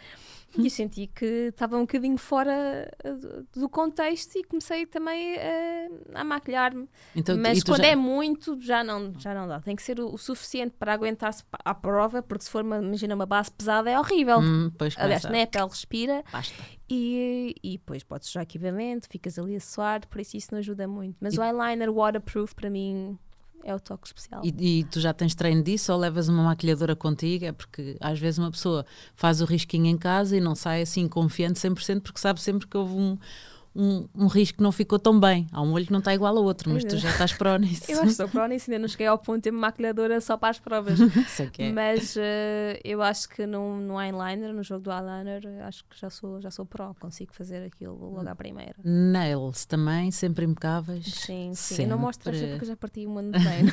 E 0.58 0.66
eu 0.66 0.70
senti 0.70 1.08
que 1.08 1.26
estava 1.50 1.78
um 1.78 1.82
bocadinho 1.82 2.18
fora 2.18 2.90
eh, 3.04 3.14
do 3.54 3.70
contexto 3.70 4.36
e 4.36 4.44
comecei 4.44 4.86
também 4.86 5.38
a, 5.38 6.22
a 6.22 6.24
maquilhar-me. 6.24 6.90
Então, 7.16 7.38
Mas 7.38 7.64
quando 7.64 7.82
já... 7.82 7.88
é 7.88 7.96
muito, 7.96 8.60
já 8.60 8.84
não, 8.84 9.14
já 9.18 9.34
não 9.34 9.48
dá. 9.48 9.60
Tem 9.60 9.76
que 9.76 9.84
ser 9.84 10.00
o, 10.00 10.14
o 10.14 10.18
suficiente 10.18 10.76
para 10.78 10.94
aguentar-se 10.94 11.44
à 11.64 11.74
prova, 11.74 12.22
porque 12.22 12.44
se 12.44 12.50
for, 12.50 12.64
uma, 12.64 12.78
imagina, 12.78 13.14
uma 13.16 13.26
base 13.26 13.52
pesada, 13.52 13.90
é 13.90 14.00
horrível. 14.00 14.40
Hum, 14.40 14.72
Aliás, 14.98 15.24
nem 15.26 15.44
a 15.44 15.48
pele 15.48 15.68
respira. 15.68 16.24
Basta. 16.32 16.64
E, 16.90 17.56
e 17.64 17.78
depois 17.78 18.04
podes 18.04 18.30
usar 18.30 18.42
equipamento, 18.42 19.08
ficas 19.08 19.38
ali 19.38 19.56
a 19.56 19.60
suar, 19.60 20.08
por 20.08 20.20
isso 20.20 20.36
isso 20.36 20.48
não 20.52 20.58
ajuda 20.58 20.88
muito. 20.88 21.16
Mas 21.22 21.36
e... 21.36 21.40
o 21.40 21.44
eyeliner 21.44 21.94
waterproof 21.94 22.56
para 22.56 22.70
mim 22.70 23.18
é 23.64 23.76
o 23.76 23.80
toque 23.80 24.08
especial. 24.08 24.42
E, 24.44 24.80
e, 24.80 24.84
tu 24.86 25.00
já 25.00 25.14
tens 25.14 25.36
treino 25.36 25.64
disso 25.64 25.92
ou 25.92 26.00
levas 26.00 26.28
uma 26.30 26.44
maquilhadora 26.44 26.96
contigo? 26.96 27.46
É 27.46 27.52
porque 27.52 27.98
às 28.00 28.20
vezes 28.20 28.38
uma 28.38 28.52
pessoa 28.52 28.86
faz 29.16 29.42
o 29.42 29.46
risquinho 29.46 29.86
em 29.86 29.98
casa 29.98 30.36
e 30.38 30.42
não 30.42 30.56
sai 30.56 30.82
assim 30.82 31.08
confiante 31.08 31.60
100% 31.60 32.02
porque 32.02 32.20
sabe 32.20 32.42
sempre 32.42 32.68
que 32.68 32.78
houve 32.78 32.94
um, 32.94 33.18
um, 33.76 34.08
um, 34.16 34.28
risco 34.28 34.58
que 34.58 34.64
não 34.64 34.72
ficou 34.72 35.00
tão 35.00 35.20
bem. 35.20 35.48
Há 35.52 35.62
um 35.62 35.72
olho 35.74 35.86
que 35.86 35.92
não 35.92 36.00
está 36.00 36.14
igual 36.14 36.36
ao 36.36 36.44
outro, 36.44 36.70
mas 36.72 36.84
tu 36.84 36.98
já 36.98 37.10
estás 37.10 37.34
pró 37.34 37.58
nisso. 37.58 37.84
Eu 37.90 37.98
acho 37.98 38.06
que 38.06 38.12
estou 38.12 38.30
pró 38.30 38.46
nisso, 38.48 38.70
ainda 38.70 38.80
não 38.80 38.88
cheguei 38.88 39.08
ao 39.08 39.18
ponto 39.18 39.38
de 39.38 39.44
ter 39.44 39.52
maquilhadora 39.52 40.20
só 40.22 40.38
para 40.38 40.50
as 40.50 40.60
provas. 40.60 41.00
é. 41.58 41.72
Mas 41.72 42.16
uh, 42.16 42.20
eu 42.84 43.02
acho 43.02 43.30
que 43.30 43.46
no, 43.46 43.80
no 43.80 44.02
eyeliner, 44.02 44.54
no 44.54 44.64
jogo 44.64 44.84
do 44.84 44.92
eyeliner, 44.92 45.42
acho 45.66 45.84
que 45.86 46.00
já 46.00 46.10
sou, 46.10 46.42
já 46.42 46.52
sou 46.52 46.66
pró, 46.66 46.94
consigo 47.00 47.34
fazer 47.34 47.66
aquilo 47.66 47.98
logo 48.14 48.28
à 48.28 48.36
primeira. 48.36 48.76
Nails 48.84 49.66
também, 49.66 50.12
sempre 50.12 50.46
impecáveis. 50.46 51.06
Sim, 51.06 51.52
sim. 51.54 51.76
Sempre. 51.76 51.84
Eu 51.84 51.90
não 51.90 51.98
mostro 51.98 52.32
porque 52.32 52.66
já 52.66 52.76
parti 52.76 53.06
um 53.06 53.18
ano 53.18 53.32
de 53.32 53.44
treino. 53.44 53.72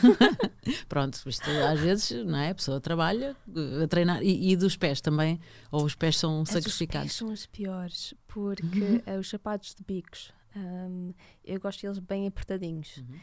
Pronto, 0.89 1.21
isto 1.27 1.51
às 1.51 1.81
vezes, 1.81 2.25
não 2.25 2.39
é? 2.39 2.51
A 2.51 2.55
pessoa 2.55 2.81
trabalha 2.81 3.37
eh, 3.55 3.85
a 3.85 3.89
treinar 3.89 4.23
e, 4.23 4.53
e 4.53 4.57
dos 4.57 4.77
pés 4.77 5.01
também, 5.01 5.41
ou 5.71 5.85
os 5.85 5.95
pés 5.95 6.19
são 6.19 6.43
as 6.43 6.51
sacrificados. 6.51 7.13
Os 7.13 7.19
pés 7.19 7.29
são 7.29 7.33
os 7.33 7.47
piores, 7.47 8.15
porque 8.37 9.03
uhum. 9.07 9.16
uh, 9.16 9.18
os 9.18 9.31
sapatos 9.31 9.75
de 9.75 9.83
bicos. 9.83 10.31
Um, 10.55 11.14
eu 11.42 11.59
gosto 11.59 11.81
deles 11.81 11.99
bem 11.99 12.27
apertadinhos. 12.27 12.99
Uhum. 12.99 13.18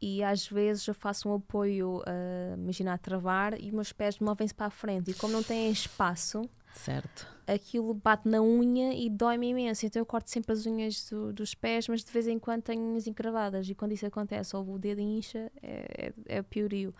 E 0.00 0.22
às 0.22 0.46
vezes 0.46 0.86
eu 0.86 0.94
faço 0.94 1.28
um 1.28 1.34
apoio, 1.34 1.98
uh, 1.98 2.54
imagina, 2.56 2.94
a 2.94 2.98
travar 2.98 3.60
e 3.60 3.66
os 3.66 3.72
meus 3.72 3.92
pés 3.92 4.20
movem-se 4.20 4.54
para 4.54 4.66
a 4.66 4.70
frente. 4.70 5.10
E 5.10 5.14
como 5.14 5.32
não 5.32 5.42
têm 5.42 5.72
espaço, 5.72 6.48
certo. 6.72 7.26
aquilo 7.48 7.92
bate 7.94 8.28
na 8.28 8.40
unha 8.40 8.94
e 8.94 9.10
dói-me 9.10 9.48
imenso. 9.48 9.86
Então 9.86 10.00
eu 10.00 10.06
corto 10.06 10.30
sempre 10.30 10.52
as 10.52 10.64
unhas 10.66 11.04
do, 11.10 11.32
dos 11.32 11.52
pés, 11.52 11.88
mas 11.88 12.04
de 12.04 12.12
vez 12.12 12.28
em 12.28 12.38
quando 12.38 12.62
tenho 12.62 12.80
unhas 12.80 13.08
encravadas. 13.08 13.68
E 13.68 13.74
quando 13.74 13.90
isso 13.90 14.06
acontece, 14.06 14.54
ou 14.54 14.72
o 14.72 14.78
dedo 14.78 15.00
incha, 15.00 15.50
é, 15.60 16.12
é, 16.28 16.36
é 16.38 16.42
piorio. 16.42 16.94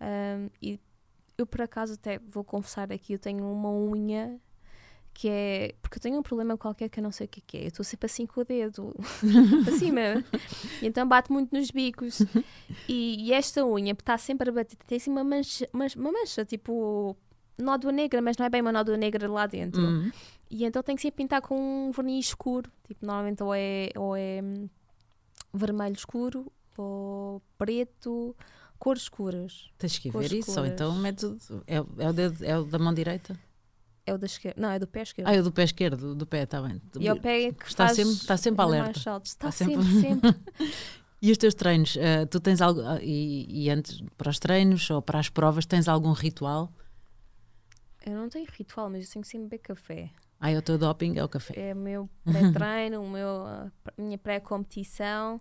Um, 0.00 0.50
e 0.60 0.80
eu 1.38 1.46
por 1.46 1.62
acaso 1.62 1.94
até 1.94 2.18
vou 2.18 2.42
confessar 2.42 2.90
aqui, 2.90 3.12
eu 3.12 3.18
tenho 3.18 3.44
uma 3.44 3.70
unha 3.70 4.40
que 5.16 5.28
é. 5.28 5.74
Porque 5.80 5.96
eu 5.98 6.02
tenho 6.02 6.18
um 6.18 6.22
problema 6.22 6.56
qualquer 6.58 6.88
que 6.90 7.00
eu 7.00 7.02
não 7.02 7.10
sei 7.10 7.26
o 7.26 7.28
que 7.28 7.56
é. 7.56 7.60
é. 7.60 7.64
Eu 7.64 7.68
estou 7.68 7.84
sempre 7.84 8.06
assim 8.06 8.26
com 8.26 8.40
o 8.40 8.44
dedo 8.44 8.94
para 9.64 9.72
cima. 9.78 10.00
E 10.82 10.86
então 10.86 11.08
bate 11.08 11.32
muito 11.32 11.56
nos 11.56 11.70
bicos. 11.70 12.22
E, 12.88 13.28
e 13.28 13.32
esta 13.32 13.64
unha 13.64 13.92
está 13.92 14.18
sempre 14.18 14.50
a 14.50 14.52
bater. 14.52 14.76
Tem 14.86 14.96
assim 14.96 15.10
uma 15.10 15.24
mancha, 15.24 15.68
uma, 15.72 15.86
mancha 16.12 16.44
tipo 16.44 17.16
nódoa 17.58 17.92
negra, 17.92 18.20
mas 18.20 18.36
não 18.36 18.46
é 18.46 18.48
bem 18.48 18.60
uma 18.60 18.72
nódoa 18.72 18.96
negra 18.96 19.28
lá 19.30 19.46
dentro. 19.46 19.80
Uhum. 19.80 20.10
E 20.50 20.64
então 20.64 20.82
tem 20.82 20.94
que 20.94 21.02
sempre 21.02 21.18
pintar 21.24 21.40
com 21.40 21.56
um 21.56 21.90
verniz 21.90 22.26
escuro. 22.26 22.70
Tipo, 22.86 23.06
normalmente 23.06 23.42
ou 23.42 23.54
é, 23.54 23.88
ou 23.96 24.16
é 24.16 24.40
hum, 24.42 24.68
vermelho 25.54 25.94
escuro 25.96 26.52
ou 26.76 27.42
preto 27.56 28.36
cores 28.78 29.02
escuras. 29.02 29.70
Tens 29.78 29.98
que 29.98 30.10
ver 30.10 30.32
isso, 30.32 30.58
ou 30.58 30.66
então 30.66 30.94
metes, 30.94 31.50
é, 31.66 31.76
é, 31.76 32.08
o 32.08 32.12
dedo, 32.12 32.44
é 32.44 32.58
o 32.58 32.64
da 32.64 32.78
mão 32.78 32.92
direita? 32.92 33.38
É 34.06 34.14
o 34.14 34.18
da 34.18 34.26
esquerda. 34.26 34.60
Não, 34.60 34.70
é 34.70 34.78
do 34.78 34.86
pé 34.86 35.02
esquerdo. 35.02 35.28
Ah, 35.28 35.34
é 35.34 35.42
do 35.42 35.50
pé 35.50 35.64
esquerdo, 35.64 36.14
do 36.14 36.24
pé, 36.24 36.44
está 36.44 36.62
bem. 36.62 36.80
E 36.98 37.10
o 37.10 37.20
pé 37.20 37.42
é 37.46 37.52
que 37.52 37.66
está 37.66 37.88
sempre, 37.88 38.12
está 38.12 38.36
sempre 38.36 38.62
alerta. 38.62 38.98
Está, 38.98 39.20
está 39.22 39.50
sempre, 39.50 39.84
sempre. 40.00 40.34
e 41.20 41.32
os 41.32 41.36
teus 41.36 41.54
treinos, 41.54 41.96
uh, 41.96 42.24
tu 42.30 42.38
tens 42.38 42.60
algo, 42.60 42.80
uh, 42.80 43.00
e, 43.02 43.64
e, 43.64 43.68
antes, 43.68 44.00
para 44.16 44.30
os 44.30 44.38
treinos 44.38 44.88
ou 44.90 45.02
para 45.02 45.18
as 45.18 45.28
provas, 45.28 45.66
tens 45.66 45.88
algum 45.88 46.12
ritual? 46.12 46.72
Eu 48.06 48.14
não 48.14 48.28
tenho 48.28 48.46
ritual, 48.56 48.88
mas 48.88 49.06
eu 49.06 49.12
tenho 49.12 49.24
sempre 49.24 49.48
beber 49.48 49.58
café. 49.58 50.10
Ah, 50.38 50.52
é 50.52 50.56
o 50.56 50.62
teu 50.62 50.78
doping 50.78 51.16
é 51.16 51.24
o 51.24 51.28
café? 51.28 51.70
É 51.70 51.74
o 51.74 51.76
meu 51.76 52.08
pré-treino, 52.24 53.02
o 53.02 53.10
meu, 53.10 53.44
a 53.44 53.70
minha 53.98 54.18
pré-competição. 54.18 55.40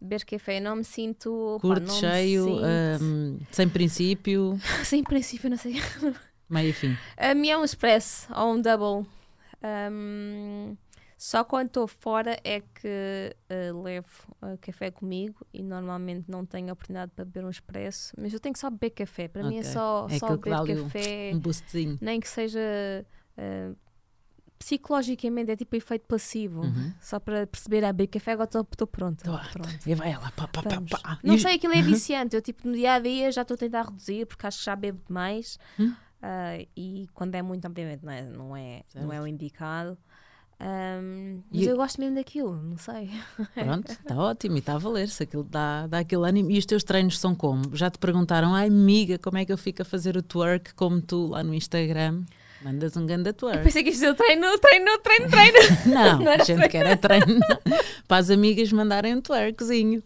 Beber 0.00 0.24
café, 0.24 0.58
não 0.58 0.76
me 0.76 0.84
sinto. 0.84 1.58
Curto, 1.60 1.92
cheio, 1.92 2.60
um, 3.00 3.38
sem 3.50 3.68
princípio. 3.68 4.58
sem 4.84 5.04
princípio, 5.04 5.50
não 5.50 5.58
sei. 5.58 5.74
Meio 6.48 6.72
fim. 6.72 6.96
A 7.16 7.34
minha 7.34 7.54
é 7.54 7.58
um 7.58 7.64
express 7.64 8.28
ou 8.34 8.54
um 8.54 8.60
double. 8.60 9.08
Um, 9.62 10.76
Só 11.18 11.42
quando 11.42 11.68
estou 11.68 11.88
fora 11.88 12.38
é 12.44 12.60
que 12.60 13.34
uh, 13.50 13.82
levo 13.82 14.06
uh, 14.42 14.58
café 14.60 14.90
comigo 14.90 15.46
e 15.52 15.62
normalmente 15.62 16.30
não 16.30 16.44
tenho 16.44 16.68
a 16.68 16.72
oportunidade 16.74 17.12
para 17.16 17.24
beber 17.24 17.46
um 17.46 17.50
expresso, 17.50 18.12
mas 18.18 18.34
eu 18.34 18.38
tenho 18.38 18.52
que 18.52 18.58
só 18.58 18.68
beber 18.68 18.90
café. 18.90 19.26
Para 19.26 19.46
okay. 19.46 19.50
mim 19.50 19.58
é 19.60 19.62
só, 19.62 20.06
é 20.10 20.18
só 20.18 20.36
beber 20.36 20.82
café. 20.82 21.30
Um 21.34 21.38
boostzinho. 21.38 21.98
Nem 22.02 22.20
que 22.20 22.28
seja. 22.28 22.60
Uh, 23.38 23.74
psicologicamente 24.58 25.50
é 25.50 25.56
tipo 25.56 25.76
efeito 25.76 26.06
passivo, 26.06 26.62
uhum. 26.62 26.92
só 27.00 27.20
para 27.20 27.46
perceber, 27.46 27.84
a 27.84 27.90
ah, 27.90 27.92
beber 27.92 28.08
café, 28.08 28.32
agora 28.32 28.48
estou 28.48 28.86
pronta. 28.86 29.24
Pronto. 29.52 29.68
E 29.86 29.94
vai 29.94 30.12
ela, 30.12 30.30
pá, 30.32 30.48
pá, 30.48 30.62
pá, 30.62 30.82
pá. 30.90 31.18
Não 31.22 31.38
sei, 31.38 31.56
aquilo 31.56 31.74
é 31.74 31.80
viciante. 31.82 32.34
Eu, 32.34 32.42
tipo, 32.42 32.66
no 32.66 32.74
dia 32.74 32.94
a 32.94 32.98
dia 32.98 33.30
já 33.30 33.42
estou 33.42 33.54
a 33.54 33.58
tentar 33.58 33.82
reduzir 33.82 34.26
porque 34.26 34.46
acho 34.46 34.58
que 34.58 34.64
já 34.64 34.76
bebo 34.76 35.00
demais. 35.06 35.58
Hum? 35.78 35.94
Uh, 36.22 36.66
e 36.76 37.08
quando 37.14 37.34
é 37.34 37.42
muito, 37.42 37.66
obviamente, 37.66 38.04
não 38.04 38.12
é, 38.12 38.22
não 38.22 38.56
é, 38.56 38.82
não 38.94 39.12
é 39.12 39.20
o 39.20 39.26
indicado. 39.26 39.96
Um, 40.58 41.42
mas 41.50 41.62
e 41.62 41.66
eu 41.66 41.76
gosto 41.76 42.00
mesmo 42.00 42.16
daquilo, 42.16 42.56
não 42.56 42.78
sei. 42.78 43.10
Pronto, 43.54 43.92
está 43.92 44.16
ótimo 44.16 44.56
e 44.56 44.58
está 44.58 44.74
a 44.74 44.78
valer 44.78 45.08
se 45.08 45.22
aquilo 45.22 45.44
dá, 45.44 45.86
dá 45.86 45.98
aquele 45.98 46.26
ânimo. 46.26 46.50
E 46.50 46.58
os 46.58 46.64
teus 46.64 46.82
treinos 46.82 47.18
são 47.18 47.34
como? 47.34 47.76
Já 47.76 47.90
te 47.90 47.98
perguntaram, 47.98 48.54
ai 48.54 48.68
amiga, 48.68 49.18
como 49.18 49.36
é 49.36 49.44
que 49.44 49.52
eu 49.52 49.58
fico 49.58 49.82
a 49.82 49.84
fazer 49.84 50.16
o 50.16 50.22
twerk 50.22 50.74
como 50.74 51.00
tu 51.00 51.28
lá 51.28 51.42
no 51.42 51.52
Instagram? 51.52 52.24
Mandas 52.62 52.96
um 52.96 53.04
grande 53.04 53.32
twerk. 53.34 53.58
Eu 53.58 53.64
pensei 53.64 53.84
que 53.84 53.90
isto 53.90 54.06
é 54.06 54.14
treino, 54.14 54.58
treino, 54.58 54.98
treino, 55.00 55.30
treino. 55.30 55.58
não, 55.86 56.18
não 56.24 56.32
a 56.32 56.38
gente 56.38 56.46
treino. 56.46 56.68
quer 56.70 56.86
é 56.86 56.96
treino 56.96 57.38
para 58.08 58.16
as 58.16 58.30
amigas 58.30 58.72
mandarem 58.72 59.14
um 59.14 59.20
twerkzinho. 59.20 60.02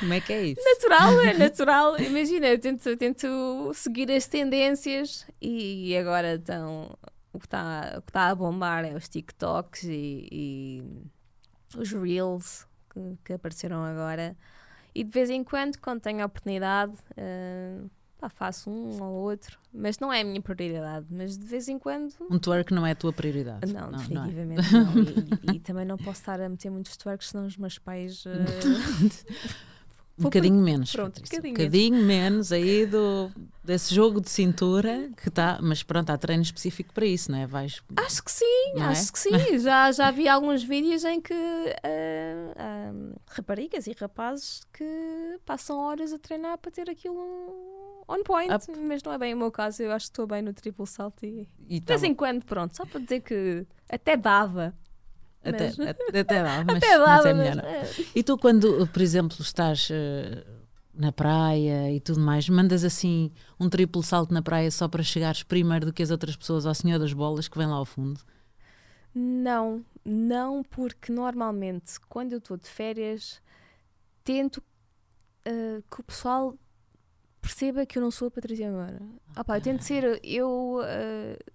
Como 0.00 0.12
é 0.12 0.20
que 0.20 0.32
é 0.32 0.46
isso? 0.46 0.62
Natural, 0.64 1.20
é 1.20 1.34
natural. 1.38 2.00
Imagina, 2.00 2.46
eu 2.46 2.58
tento, 2.58 2.88
eu 2.88 2.96
tento 2.96 3.72
seguir 3.74 4.10
as 4.10 4.26
tendências 4.26 5.26
e 5.40 5.96
agora 5.96 6.34
estão 6.34 6.96
o 7.34 7.38
que 7.40 7.46
está 7.46 8.00
tá 8.12 8.28
a 8.28 8.34
bombar 8.34 8.84
é 8.84 8.94
os 8.94 9.08
TikToks 9.08 9.82
e, 9.84 10.28
e 10.30 10.82
os 11.76 11.90
Reels 11.90 12.66
que, 12.90 13.18
que, 13.24 13.32
apareceram 13.32 13.82
agora. 13.82 14.36
E 14.94 15.02
de 15.02 15.10
vez 15.10 15.28
em 15.28 15.42
quando, 15.42 15.76
quando 15.78 16.00
tenho 16.00 16.22
a 16.22 16.26
oportunidade, 16.26 16.92
uh, 16.92 17.90
pá, 18.20 18.28
faço 18.28 18.70
um 18.70 19.02
ou 19.02 19.12
outro. 19.14 19.58
Mas 19.72 19.98
não 19.98 20.12
é 20.12 20.20
a 20.20 20.24
minha 20.24 20.40
prioridade. 20.40 21.06
Mas 21.10 21.36
de 21.36 21.44
vez 21.44 21.68
em 21.68 21.76
quando. 21.76 22.14
Um 22.30 22.38
twerk 22.38 22.72
não 22.72 22.86
é 22.86 22.92
a 22.92 22.94
tua 22.94 23.12
prioridade. 23.12 23.72
Não, 23.72 23.90
não 23.90 23.98
definitivamente 23.98 24.72
não. 24.72 24.80
É. 24.80 24.84
não. 24.84 25.02
E, 25.02 25.54
e, 25.54 25.56
e, 25.56 25.60
também 25.60 25.84
não 25.84 25.96
posso 25.96 26.20
estar 26.20 26.40
a 26.40 26.48
meter 26.48 26.70
muitos 26.70 26.96
twerks, 26.96 27.30
senão 27.30 27.46
os 27.46 27.56
meus 27.56 27.80
pais. 27.80 28.24
Uh, 28.24 28.30
Um 30.18 30.24
bocadinho 30.24 30.60
menos. 30.62 30.92
Pronto, 30.92 31.18
um 31.18 31.22
bocadinho, 31.22 31.52
um 31.52 31.56
bocadinho 31.56 32.04
menos. 32.04 32.52
aí 32.52 32.86
do, 32.86 33.30
desse 33.64 33.92
jogo 33.92 34.20
de 34.20 34.30
cintura 34.30 35.10
que 35.16 35.28
está. 35.28 35.58
Mas 35.60 35.82
pronto, 35.82 36.10
há 36.10 36.16
treino 36.16 36.42
específico 36.42 36.94
para 36.94 37.04
isso, 37.04 37.32
não 37.32 37.38
é? 37.38 37.46
Vais, 37.46 37.82
acho 37.96 38.22
que 38.22 38.30
sim, 38.30 38.72
acho 38.80 39.08
é? 39.08 39.12
que 39.12 39.18
sim. 39.18 39.58
já, 39.58 39.90
já 39.90 40.10
vi 40.10 40.28
alguns 40.28 40.62
vídeos 40.62 41.04
em 41.04 41.20
que 41.20 41.34
uh, 41.34 43.20
raparigas 43.26 43.86
e 43.86 43.96
rapazes 43.98 44.62
que 44.72 45.38
passam 45.44 45.78
horas 45.78 46.12
a 46.12 46.18
treinar 46.18 46.58
para 46.58 46.70
ter 46.70 46.88
aquilo 46.88 47.18
on 48.06 48.22
point, 48.22 48.52
Up. 48.52 48.64
mas 48.78 49.02
não 49.02 49.12
é 49.12 49.18
bem 49.18 49.34
o 49.34 49.36
meu 49.36 49.50
caso. 49.50 49.82
Eu 49.82 49.90
acho 49.92 50.06
que 50.06 50.12
estou 50.12 50.26
bem 50.26 50.42
no 50.42 50.52
triplo 50.52 50.86
salto 50.86 51.24
e, 51.24 51.48
e 51.68 51.80
de 51.80 51.86
vez 51.86 52.00
tá 52.00 52.06
em 52.06 52.14
quando, 52.14 52.44
pronto, 52.44 52.76
só 52.76 52.84
para 52.84 53.00
dizer 53.00 53.20
que 53.20 53.66
até 53.88 54.16
dava. 54.16 54.74
Até, 55.44 55.68
até, 55.68 56.20
até 56.20 56.42
dá, 56.42 56.64
mas, 56.66 56.76
até 56.76 56.98
mas 56.98 57.26
é 57.26 57.34
melhor. 57.34 57.62
Mas... 57.62 58.10
E 58.14 58.22
tu, 58.22 58.38
quando, 58.38 58.86
por 58.88 59.02
exemplo, 59.02 59.36
estás 59.40 59.90
uh, 59.90 60.44
na 60.94 61.12
praia 61.12 61.92
e 61.92 62.00
tudo 62.00 62.20
mais, 62.20 62.48
mandas 62.48 62.84
assim 62.84 63.30
um 63.58 63.68
triplo 63.68 64.02
salto 64.02 64.32
na 64.32 64.42
praia 64.42 64.70
só 64.70 64.88
para 64.88 65.02
chegares 65.02 65.42
primeiro 65.42 65.86
do 65.86 65.92
que 65.92 66.02
as 66.02 66.10
outras 66.10 66.36
pessoas 66.36 66.66
ao 66.66 66.74
Senhor 66.74 66.98
das 66.98 67.12
Bolas 67.12 67.48
que 67.48 67.58
vem 67.58 67.66
lá 67.66 67.74
ao 67.74 67.84
fundo? 67.84 68.20
Não, 69.14 69.84
não, 70.04 70.62
porque 70.62 71.12
normalmente 71.12 72.00
quando 72.08 72.32
eu 72.32 72.38
estou 72.38 72.56
de 72.56 72.68
férias 72.68 73.40
tento 74.24 74.58
uh, 74.58 75.82
que 75.90 76.00
o 76.00 76.04
pessoal 76.04 76.56
perceba 77.40 77.84
que 77.84 77.98
eu 77.98 78.02
não 78.02 78.10
sou 78.10 78.28
a 78.28 78.30
Patrícia 78.30 78.68
agora. 78.68 79.00
Okay. 79.36 79.56
Eu 79.56 79.60
tento 79.60 79.82
ser, 79.82 80.20
eu 80.24 80.80
uh, 80.80 81.52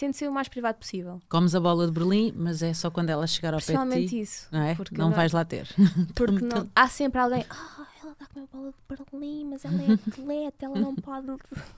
tento 0.00 0.16
ser 0.16 0.28
o 0.28 0.32
mais 0.32 0.48
privado 0.48 0.78
possível. 0.78 1.20
Comes 1.28 1.54
a 1.54 1.60
bola 1.60 1.86
de 1.86 1.92
Berlim, 1.92 2.32
mas 2.34 2.62
é 2.62 2.72
só 2.72 2.90
quando 2.90 3.10
ela 3.10 3.26
chegar 3.26 3.52
ao 3.52 3.60
pé 3.60 3.74
de 3.74 4.08
ti. 4.08 4.20
isso. 4.20 4.48
Não, 4.50 4.62
é? 4.62 4.74
não, 4.92 5.08
não 5.08 5.10
vais 5.14 5.32
lá 5.32 5.44
ter. 5.44 5.68
Porque 6.16 6.42
não, 6.42 6.66
há 6.74 6.88
sempre 6.88 7.20
alguém, 7.20 7.44
ah, 7.50 7.86
ela 8.02 8.16
dá 8.18 8.26
com 8.26 8.40
a 8.40 8.46
bola 8.46 8.72
de 8.72 8.96
Berlim, 8.96 9.44
mas 9.44 9.62
ela 9.62 9.82
é 9.82 9.92
atleta, 9.92 10.64
ela 10.64 10.80
não 10.80 10.96
pode. 10.96 11.26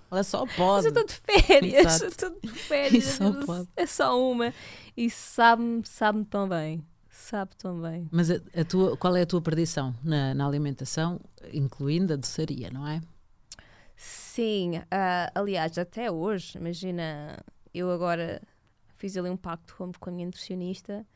ela 0.08 0.22
só 0.22 0.46
pode. 0.46 0.56
Mas 0.56 0.84
eu 0.84 0.90
estou 0.90 1.04
de 1.04 1.14
férias, 1.14 2.00
eu 2.00 2.08
estou 2.08 2.30
de 2.30 2.48
férias. 2.48 3.04
Só 3.04 3.32
pode. 3.44 3.68
É 3.76 3.86
só 3.86 4.30
uma. 4.30 4.54
E 4.96 5.10
sabe-me 5.10 5.84
sabe 5.84 6.24
tão 6.26 6.48
bem. 6.48 6.86
Sabe 7.10 7.56
tão 7.56 7.80
bem. 7.80 8.08
Mas 8.12 8.30
a, 8.30 8.36
a, 8.56 8.64
tua, 8.64 8.96
qual 8.96 9.16
é 9.16 9.22
a 9.22 9.26
tua 9.26 9.42
perdição 9.42 9.94
na, 10.02 10.32
na 10.32 10.46
alimentação, 10.46 11.20
incluindo 11.52 12.12
a 12.12 12.16
doçaria, 12.16 12.70
não 12.70 12.86
é? 12.86 13.00
Sim, 13.96 14.78
uh, 14.78 15.30
aliás, 15.34 15.76
até 15.76 16.10
hoje, 16.10 16.56
imagina, 16.56 17.38
eu 17.74 17.90
agora 17.90 18.42
fiz 18.96 19.16
ali 19.16 19.28
um 19.28 19.36
pacto 19.36 19.74
com, 19.76 20.10
a 20.10 20.12
minha 20.12 20.26
nutricionista, 20.26 21.06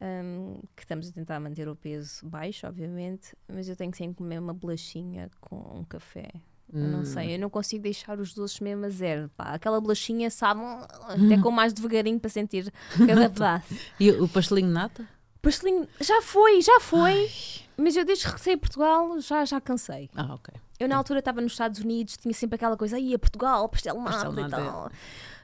um, 0.00 0.60
que 0.76 0.82
estamos 0.82 1.08
a 1.08 1.12
tentar 1.12 1.40
manter 1.40 1.68
o 1.68 1.76
peso 1.76 2.26
baixo, 2.26 2.66
obviamente, 2.66 3.34
mas 3.48 3.68
eu 3.68 3.76
tenho 3.76 3.90
que 3.90 3.98
sempre 3.98 4.16
comer 4.16 4.38
uma 4.38 4.52
bolachinha 4.52 5.30
com 5.40 5.56
um 5.56 5.84
café. 5.84 6.28
Eu 6.72 6.86
não 6.86 7.04
sei, 7.04 7.28
hum. 7.28 7.30
eu 7.30 7.38
não 7.40 7.50
consigo 7.50 7.82
deixar 7.82 8.20
os 8.20 8.32
doces 8.32 8.60
mesmo 8.60 8.86
a 8.86 8.88
zero. 8.88 9.28
Pá. 9.36 9.54
Aquela 9.54 9.80
bolachinha 9.80 10.30
sabe 10.30 10.60
até 11.08 11.40
com 11.42 11.50
mais 11.50 11.72
devagarinho 11.72 12.20
para 12.20 12.30
sentir 12.30 12.72
cada 13.06 13.28
pedaço. 13.30 13.74
e 13.98 14.10
o 14.12 14.28
pastelinho 14.28 14.68
nata? 14.68 15.08
Pastelinho, 15.42 15.88
já 16.00 16.22
foi, 16.22 16.60
já 16.62 16.78
foi. 16.80 17.10
Ai. 17.10 17.30
Mas 17.76 17.96
eu 17.96 18.04
desde 18.04 18.24
que 18.24 18.30
regressei 18.30 18.54
a 18.54 18.58
Portugal 18.58 19.20
já, 19.20 19.44
já 19.44 19.60
cansei. 19.60 20.10
Ah, 20.14 20.34
ok. 20.34 20.54
Eu 20.78 20.86
na 20.86 20.96
altura 20.96 21.18
estava 21.18 21.40
nos 21.40 21.52
Estados 21.52 21.80
Unidos, 21.80 22.16
tinha 22.16 22.32
sempre 22.34 22.56
aquela 22.56 22.76
coisa, 22.76 22.96
aí 22.96 23.14
a 23.14 23.18
Portugal, 23.18 23.68
pastel 23.68 24.00
nata, 24.00 24.40
e 24.40 24.50
tal. 24.50 24.90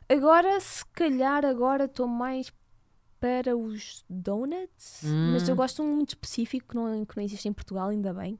Agora, 0.08 0.60
se 0.60 0.84
calhar, 0.86 1.44
agora 1.44 1.84
estou 1.84 2.06
mais 2.06 2.52
para 3.18 3.56
os 3.56 4.04
donuts, 4.08 5.02
hum. 5.04 5.32
mas 5.32 5.48
eu 5.48 5.54
hum. 5.54 5.56
gosto 5.56 5.76
de 5.76 5.88
um 5.88 5.96
muito 5.96 6.10
específico 6.10 6.68
que 6.68 6.74
não, 6.76 7.04
que 7.04 7.16
não 7.16 7.24
existe 7.24 7.48
em 7.48 7.52
Portugal, 7.52 7.88
ainda 7.88 8.12
bem. 8.12 8.38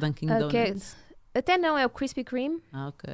Dunkin' 0.00 0.30
uh, 0.30 0.38
Donuts. 0.38 0.96
É, 1.34 1.38
até 1.38 1.58
não, 1.58 1.76
é 1.76 1.84
o 1.84 1.90
Krispy 1.90 2.24
Kreme. 2.24 2.62
Ah, 2.72 2.88
ok. 2.88 3.12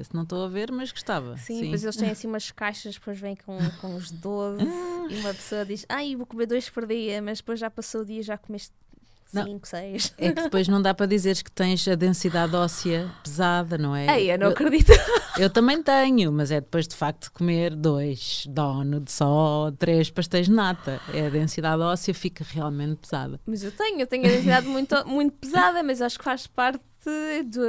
Esse 0.00 0.14
não 0.14 0.22
estou 0.22 0.42
a 0.42 0.48
ver, 0.48 0.72
mas 0.72 0.90
gostava. 0.90 1.36
Sim, 1.36 1.60
Sim. 1.60 1.84
eles 1.84 1.96
têm 1.96 2.10
assim 2.10 2.26
umas 2.28 2.50
caixas, 2.50 2.94
depois 2.94 3.20
vêm 3.20 3.36
com, 3.36 3.58
com 3.80 3.94
os 3.94 4.10
12 4.12 4.64
e 5.10 5.20
uma 5.20 5.34
pessoa 5.34 5.64
diz, 5.66 5.84
ai, 5.88 6.16
vou 6.16 6.26
comer 6.26 6.46
dois 6.46 6.68
por 6.70 6.86
dia, 6.86 7.20
mas 7.20 7.38
depois 7.38 7.60
já 7.60 7.70
passou 7.70 8.00
o 8.00 8.04
dia 8.04 8.22
já 8.22 8.38
comeste 8.38 8.72
5, 9.28 9.68
6. 9.68 10.14
É 10.16 10.32
que 10.32 10.42
depois 10.42 10.68
não 10.68 10.80
dá 10.80 10.94
para 10.94 11.06
dizeres 11.06 11.42
que 11.42 11.50
tens 11.50 11.86
a 11.86 11.94
densidade 11.94 12.56
óssea 12.56 13.10
pesada, 13.22 13.76
não 13.76 13.94
é? 13.94 14.18
Ei, 14.18 14.32
eu 14.32 14.38
não 14.38 14.46
eu, 14.46 14.52
acredito. 14.52 14.92
Eu 15.38 15.48
também 15.48 15.80
tenho, 15.80 16.32
mas 16.32 16.50
é 16.50 16.60
depois 16.60 16.88
de 16.88 16.96
facto 16.96 17.24
de 17.24 17.30
comer 17.30 17.76
dois 17.76 18.44
donuts 18.48 19.14
só 19.14 19.70
três 19.78 20.10
pastéis 20.10 20.46
de 20.46 20.52
nata. 20.52 21.00
É, 21.14 21.26
a 21.26 21.30
densidade 21.30 21.80
óssea 21.80 22.12
fica 22.12 22.44
realmente 22.48 22.96
pesada. 22.96 23.40
Mas 23.46 23.62
eu 23.62 23.70
tenho, 23.70 24.00
eu 24.00 24.06
tenho 24.08 24.26
a 24.26 24.28
densidade 24.28 24.66
muito, 24.66 25.06
muito 25.06 25.32
pesada, 25.34 25.80
mas 25.84 26.02
acho 26.02 26.18
que 26.18 26.24
faz 26.24 26.48
parte 26.48 26.82
do, 27.46 27.62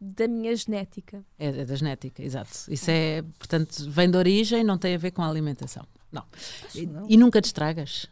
da 0.00 0.28
minha 0.28 0.54
genética. 0.54 1.24
É, 1.38 1.48
é, 1.48 1.64
da 1.64 1.74
genética, 1.74 2.22
exato. 2.22 2.50
Isso 2.68 2.88
é, 2.88 3.22
portanto, 3.38 3.90
vem 3.90 4.08
de 4.08 4.16
origem, 4.16 4.62
não 4.62 4.78
tem 4.78 4.94
a 4.94 4.98
ver 4.98 5.10
com 5.10 5.22
a 5.22 5.28
alimentação. 5.28 5.84
Não. 6.12 6.24
E, 6.74 6.86
não. 6.86 7.06
e 7.08 7.16
nunca 7.16 7.40
te 7.40 7.46
estragas? 7.46 8.06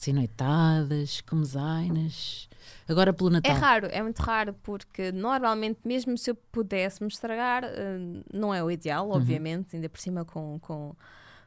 Assim, 0.00 0.14
noitadas, 0.14 1.20
comezainas. 1.20 2.48
Agora 2.88 3.12
pelo 3.12 3.28
Natal. 3.28 3.54
É 3.54 3.54
raro, 3.54 3.86
é 3.90 4.02
muito 4.02 4.18
raro, 4.20 4.54
porque 4.62 5.12
normalmente, 5.12 5.80
mesmo 5.84 6.16
se 6.16 6.30
eu 6.30 6.34
pudesse 6.34 7.02
me 7.02 7.08
estragar, 7.08 7.64
uh, 7.64 8.24
não 8.32 8.54
é 8.54 8.64
o 8.64 8.70
ideal, 8.70 9.06
uhum. 9.06 9.16
obviamente, 9.16 9.76
ainda 9.76 9.90
por 9.90 10.00
cima 10.00 10.24
com, 10.24 10.58
com, 10.60 10.96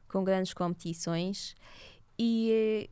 com 0.07 0.23
grandes 0.23 0.53
competições. 0.53 1.55
E, 2.17 2.87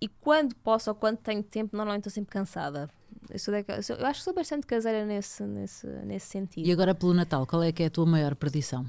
e 0.00 0.08
quando 0.08 0.54
posso 0.56 0.88
ou 0.88 0.96
quando 0.96 1.18
tenho 1.18 1.42
tempo, 1.42 1.76
normalmente 1.76 2.08
estou 2.08 2.14
sempre 2.14 2.32
cansada. 2.32 2.88
Eu, 3.28 3.38
sou 3.38 3.52
sou, 3.82 3.96
eu 3.96 4.06
acho 4.06 4.20
que 4.20 4.24
sou 4.24 4.34
bastante 4.34 4.66
caseira 4.66 5.04
nesse, 5.04 5.42
nesse, 5.42 5.86
nesse 6.06 6.26
sentido. 6.26 6.66
E 6.66 6.72
agora 6.72 6.94
pelo 6.94 7.12
Natal, 7.12 7.46
qual 7.46 7.62
é 7.62 7.70
que 7.70 7.82
é 7.82 7.86
a 7.86 7.90
tua 7.90 8.06
maior 8.06 8.34
perdição? 8.34 8.86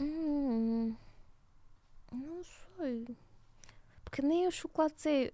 Hum, 0.00 0.96
não 2.12 2.42
sei. 2.42 3.16
Porque 4.02 4.20
nem 4.20 4.48
os 4.48 4.54
chocolates 4.54 5.06
é 5.06 5.32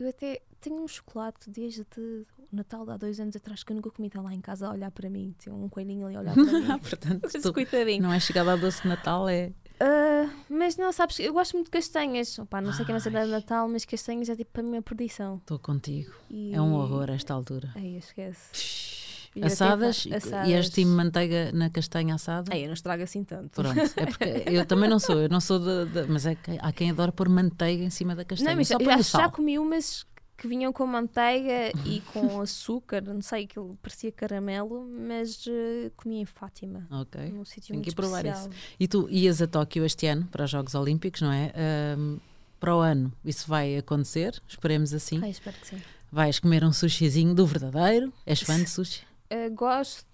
eu 0.00 0.08
até 0.08 0.40
tenho 0.60 0.82
um 0.82 0.88
chocolate 0.88 1.50
desde 1.50 1.82
o 1.98 2.26
Natal 2.52 2.84
de 2.84 2.92
há 2.92 2.96
dois 2.96 3.20
anos 3.20 3.36
atrás 3.36 3.62
que 3.62 3.72
eu 3.72 3.76
nunca 3.76 3.90
comi. 3.90 4.08
Está 4.08 4.20
lá 4.20 4.34
em 4.34 4.40
casa 4.40 4.66
a 4.66 4.72
olhar 4.72 4.90
para 4.90 5.08
mim. 5.08 5.34
Tinha 5.38 5.54
um 5.54 5.68
coelhinho 5.68 6.06
ali 6.06 6.16
a 6.16 6.20
olhar 6.20 6.34
para 6.34 6.44
mim. 6.44 6.78
Portanto, 6.78 7.28
tu, 7.28 8.00
não 8.00 8.12
é 8.12 8.20
chegado 8.20 8.50
ao 8.50 8.58
doce 8.58 8.82
de 8.82 8.88
Natal, 8.88 9.28
é. 9.28 9.52
Uh, 9.80 10.30
mas 10.48 10.76
não, 10.76 10.92
sabes, 10.92 11.18
eu 11.20 11.32
gosto 11.32 11.54
muito 11.54 11.66
de 11.66 11.70
castanhas. 11.70 12.38
Opa, 12.38 12.60
não 12.60 12.72
sei 12.72 12.84
que 12.84 12.90
é 12.90 12.94
uma 12.94 13.00
cena 13.00 13.24
de 13.24 13.30
Natal, 13.30 13.68
mas 13.68 13.84
castanhas 13.84 14.28
é 14.28 14.36
tipo 14.36 14.60
a 14.60 14.62
minha 14.62 14.82
perdição. 14.82 15.36
Estou 15.36 15.58
contigo. 15.58 16.12
E... 16.28 16.54
É 16.54 16.60
um 16.60 16.74
horror 16.74 17.08
esta 17.10 17.32
altura. 17.32 17.70
Aí 17.74 17.96
esquece. 17.96 18.99
Ir 19.36 19.44
Assadas, 19.44 20.06
até- 20.12 20.46
e- 20.46 20.50
e 20.50 20.54
és 20.54 20.68
time 20.70 20.90
manteiga 20.90 21.52
na 21.52 21.70
castanha 21.70 22.16
assada? 22.16 22.50
Ai, 22.52 22.62
eu 22.62 22.66
não 22.66 22.74
estrago 22.74 23.02
assim 23.02 23.22
tanto. 23.22 23.62
Pronto, 23.62 23.78
é 23.78 24.06
porque 24.06 24.24
eu 24.46 24.66
também 24.66 24.90
não 24.90 24.98
sou, 24.98 25.20
eu 25.20 25.28
não 25.28 25.40
sou 25.40 25.58
de, 25.60 25.86
de- 25.92 26.06
mas 26.08 26.26
é 26.26 26.34
que 26.34 26.58
há 26.60 26.72
quem 26.72 26.90
adora 26.90 27.12
pôr 27.12 27.28
manteiga 27.28 27.84
em 27.84 27.90
cima 27.90 28.14
da 28.16 28.24
castanha. 28.24 28.50
Não, 28.50 28.56
mas 28.56 28.66
só 28.68 28.76
já, 28.80 28.96
já 28.96 29.02
sal. 29.04 29.30
comi 29.30 29.56
umas 29.58 30.04
que 30.36 30.48
vinham 30.48 30.72
com 30.72 30.84
manteiga 30.86 31.70
e 31.84 32.00
com 32.12 32.40
açúcar, 32.40 33.02
não 33.02 33.20
sei, 33.22 33.44
aquilo 33.44 33.78
parecia 33.82 34.10
caramelo, 34.10 34.84
mas 35.06 35.44
eh, 35.46 35.92
comi 35.96 36.16
em 36.22 36.24
Fátima, 36.24 36.86
Ok. 36.90 37.30
num 37.30 37.44
sítio 37.44 37.68
Tenho 37.68 37.76
muito 37.80 37.90
que 37.90 37.94
provar 37.94 38.24
especial. 38.26 38.50
E 38.80 38.88
tu 38.88 39.06
ias 39.10 39.40
a 39.42 39.46
Tóquio 39.46 39.84
este 39.84 40.06
ano 40.06 40.26
para 40.32 40.44
os 40.44 40.50
Jogos 40.50 40.74
Olímpicos, 40.74 41.20
não 41.20 41.30
é? 41.30 41.52
Ahm, 41.54 42.16
para 42.58 42.74
o 42.74 42.80
ano 42.80 43.12
isso 43.24 43.46
vai 43.46 43.76
acontecer, 43.76 44.42
esperemos 44.48 44.92
assim. 44.92 45.20
Ai, 45.22 45.30
espero 45.30 45.56
que 45.56 45.66
sim. 45.68 45.80
Vais 46.10 46.40
comer 46.40 46.64
um 46.64 46.72
sushizinho 46.72 47.32
do 47.34 47.46
verdadeiro. 47.46 48.12
És 48.26 48.40
fã 48.40 48.56
de 48.60 48.68
sushi? 48.68 49.08
Eh, 49.30 49.48
gosto 49.50 50.06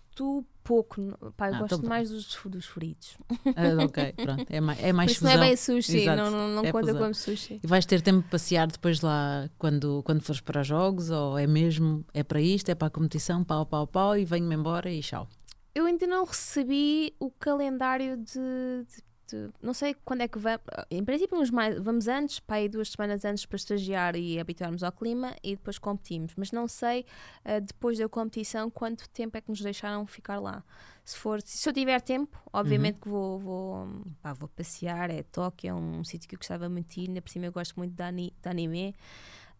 pouco, 0.62 0.96
pá, 1.36 1.48
eu 1.48 1.54
Ah, 1.54 1.58
gosto 1.60 1.76
então 1.76 1.88
mais 1.88 2.10
dos, 2.10 2.36
dos 2.46 2.66
fritos. 2.66 3.16
Ah, 3.54 3.84
ok, 3.84 4.12
pronto. 4.14 4.46
É 4.50 4.60
mais, 4.60 4.82
é 4.82 4.92
mais 4.92 5.10
isso 5.12 5.24
não 5.24 5.30
é 5.30 5.38
bem 5.38 5.56
sushi, 5.56 5.98
Exato, 6.00 6.16
não, 6.22 6.30
não, 6.30 6.48
não 6.56 6.64
é 6.64 6.72
conta 6.72 6.86
fusão. 6.88 7.02
como 7.02 7.14
sushi. 7.14 7.60
E 7.62 7.66
vais 7.66 7.86
ter 7.86 8.00
tempo 8.02 8.22
de 8.22 8.28
passear 8.28 8.66
depois 8.66 9.00
lá 9.00 9.48
quando, 9.58 10.02
quando 10.04 10.22
fores 10.22 10.40
para 10.40 10.60
os 10.62 10.66
jogos? 10.66 11.10
Ou 11.10 11.38
é 11.38 11.46
mesmo, 11.46 12.04
é 12.12 12.22
para 12.24 12.40
isto, 12.40 12.68
é 12.70 12.74
para 12.74 12.88
a 12.88 12.90
competição, 12.90 13.44
pau, 13.44 13.64
pau, 13.64 13.86
pau, 13.86 14.18
e 14.18 14.24
venho-me 14.24 14.54
embora 14.54 14.90
e 14.90 15.00
tchau. 15.00 15.28
Eu 15.74 15.84
ainda 15.86 16.06
não 16.06 16.24
recebi 16.24 17.14
o 17.20 17.30
calendário 17.30 18.16
de, 18.16 18.32
de- 18.32 19.02
de- 19.28 19.50
Não 19.62 19.74
sei 19.74 19.94
quando 20.04 20.20
é 20.22 20.28
que 20.28 20.38
vamos. 20.38 20.60
Em 20.90 21.04
princípio, 21.04 21.38
uns 21.38 21.50
mais, 21.50 21.78
vamos 21.78 22.06
antes, 22.08 22.38
para 22.40 22.56
aí 22.56 22.68
duas 22.68 22.90
semanas 22.90 23.24
antes 23.24 23.44
para 23.46 23.56
estagiar 23.56 24.16
e 24.16 24.38
habituarmos 24.38 24.82
ao 24.82 24.92
clima 24.92 25.34
e 25.42 25.56
depois 25.56 25.78
competimos. 25.78 26.32
Mas 26.36 26.52
não 26.52 26.66
sei, 26.68 27.04
ah, 27.44 27.58
depois 27.60 27.98
da 27.98 28.08
competição, 28.08 28.70
quanto 28.70 29.08
tempo 29.10 29.36
é 29.36 29.40
que 29.40 29.48
nos 29.50 29.60
deixaram 29.60 30.06
ficar 30.06 30.38
lá. 30.40 30.62
Se, 31.04 31.16
for, 31.16 31.40
se 31.40 31.68
eu 31.68 31.72
tiver 31.72 32.00
tempo, 32.00 32.36
obviamente 32.52 32.98
que 33.00 33.08
vou, 33.08 33.38
vou, 33.38 33.88
pá, 34.20 34.32
vou 34.32 34.48
passear. 34.48 35.10
É 35.10 35.22
Tóquio, 35.22 35.70
é 35.70 35.74
um 35.74 36.02
sítio 36.02 36.28
que 36.28 36.34
eu 36.34 36.38
gostava 36.38 36.68
muito 36.68 36.88
de 36.94 37.00
ir. 37.02 37.08
Ainda 37.08 37.22
por 37.22 37.30
cima, 37.30 37.46
eu 37.46 37.52
gosto 37.52 37.76
muito 37.76 37.94
de, 37.94 38.02
ani- 38.02 38.34
de 38.42 38.48
anime. 38.48 38.94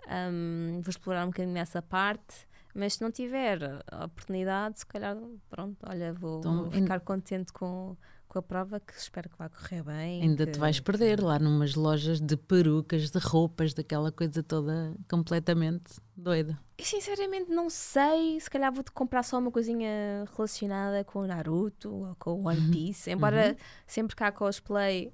Ahm, 0.09 0.81
vou 0.83 0.91
explorar 0.91 1.25
um 1.25 1.29
bocadinho 1.29 1.55
nessa 1.55 1.83
parte. 1.83 2.47
Mas 2.75 2.95
se 2.95 3.01
não 3.03 3.11
tiver 3.11 3.59
a 3.91 4.05
oportunidade, 4.05 4.81
se 4.81 4.87
calhar, 4.87 5.17
pronto, 5.49 5.79
olha, 5.89 6.13
vou, 6.13 6.41
Então, 6.41 6.63
vou 6.65 6.71
ficar 6.71 7.01
contente 7.01 7.51
com, 7.51 7.97
com 8.37 8.41
a 8.41 8.43
prova, 8.43 8.79
que 8.81 8.93
espero 8.93 9.31
que 9.31 9.39
vá 9.39 9.49
correr 9.49 9.83
bem. 9.83 10.23
Ainda 10.23 10.45
que- 10.45 10.53
te 10.53 10.59
vais 10.59 10.79
perder 10.79 11.21
lá 11.23 11.39
numas 11.39 11.75
lojas 11.75 12.21
de 12.21 12.37
perucas, 12.37 13.11
de 13.11 13.19
roupas, 13.19 13.73
daquela 13.73 14.13
coisa 14.13 14.43
toda 14.43 14.95
completamente 15.11 15.95
doida. 16.15 16.59
Eu 16.79 16.85
sinceramente 16.85 17.51
não 17.51 17.71
sei, 17.71 18.39
se 18.39 18.51
calhar 18.51 18.71
vou-te 18.73 18.93
comprar 18.93 19.23
só 19.23 19.39
uma 19.39 19.51
coisinha 19.51 20.25
relacionada 20.37 21.03
com 21.05 21.21
o 21.21 21.27
Naruto 21.27 21.91
ou 21.95 22.15
com 22.17 22.43
o 22.43 22.45
One 22.49 22.71
Piece, 22.71 23.11
embora 23.11 23.57
sempre 23.87 24.15
cá 24.15 24.31
cosplay 24.31 25.11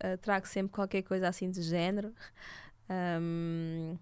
eh, 0.00 0.16
trago 0.16 0.46
sempre 0.48 0.72
qualquer 0.72 1.02
coisa 1.02 1.28
assim 1.28 1.50
do 1.50 1.60
género. 1.60 2.12
Ahm, 2.88 3.96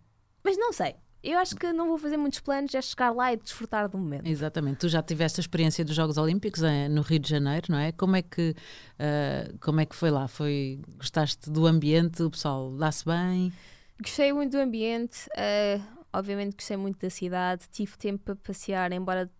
mas 0.45 0.57
não 0.57 0.73
sei, 0.73 0.95
eu 1.23 1.39
acho 1.39 1.55
que 1.55 1.73
não 1.73 1.89
vou 1.89 1.99
fazer 1.99 2.17
muitos 2.17 2.41
planos, 2.41 2.75
é 2.75 2.81
chegar 2.81 3.11
lá 3.11 3.33
e 3.33 3.37
desfrutar 3.37 3.89
do 3.89 3.99
momento. 3.99 4.27
Exatamente. 4.27 4.79
Tu 4.79 4.89
já 4.89 5.03
tiveste 5.03 5.41
a 5.41 5.43
experiência 5.43 5.85
dos 5.85 5.95
Jogos 5.95 6.17
Olímpicos 6.17 6.63
eh, 6.63 6.89
no 6.89 7.03
Rio 7.03 7.19
de 7.19 7.29
Janeiro, 7.29 7.67
não 7.71 7.79
é? 7.79 7.93
Como 7.93 8.17
é 8.17 8.23
que, 8.23 8.55
eh, 8.99 9.53
como 9.61 9.81
é 9.81 9.87
que 9.87 9.95
foi 9.95 10.11
lá? 10.11 10.27
Foi, 10.29 10.81
gostaste 10.97 11.51
do 11.51 11.67
ambiente? 11.67 12.23
O 12.23 12.31
pessoal 12.31 12.71
dá-se 12.73 13.05
bem? 13.05 13.53
Gostei 14.01 14.33
muito 14.33 14.53
do 14.53 14.59
ambiente, 14.59 15.29
eh, 15.37 15.79
obviamente 16.11 16.55
gostei 16.57 16.77
muito 16.77 16.99
da 17.01 17.11
cidade, 17.11 17.65
tive 17.71 17.99
tempo 17.99 18.25
para 18.25 18.37
passear, 18.37 18.93
embora 18.93 19.31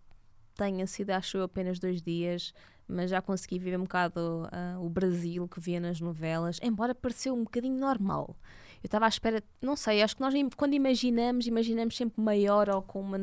tenha 0.55 0.85
sido, 0.85 1.09
acho 1.11 1.37
eu, 1.37 1.43
apenas 1.43 1.79
dois 1.79 2.01
dias, 2.01 2.53
mas 2.87 3.09
já 3.09 3.21
consegui 3.21 3.57
ver 3.57 3.77
um 3.77 3.83
bocado 3.83 4.47
ah, 4.51 4.77
o 4.79 4.89
Brasil 4.89 5.47
que 5.47 5.59
via 5.59 5.79
nas 5.79 5.99
novelas, 5.99 6.59
embora 6.61 6.93
pareceu 6.93 7.33
um 7.33 7.43
bocadinho 7.43 7.79
normal. 7.79 8.35
Eu 8.83 8.87
estava 8.87 9.05
à 9.05 9.09
espera, 9.09 9.43
não 9.61 9.75
sei, 9.75 10.01
acho 10.01 10.15
que 10.15 10.21
nós 10.21 10.33
quando 10.57 10.73
imaginamos, 10.73 11.47
imaginamos 11.47 11.95
sempre 11.95 12.21
maior 12.21 12.69
ou 12.69 12.81
com 12.81 13.01
uma, 13.01 13.17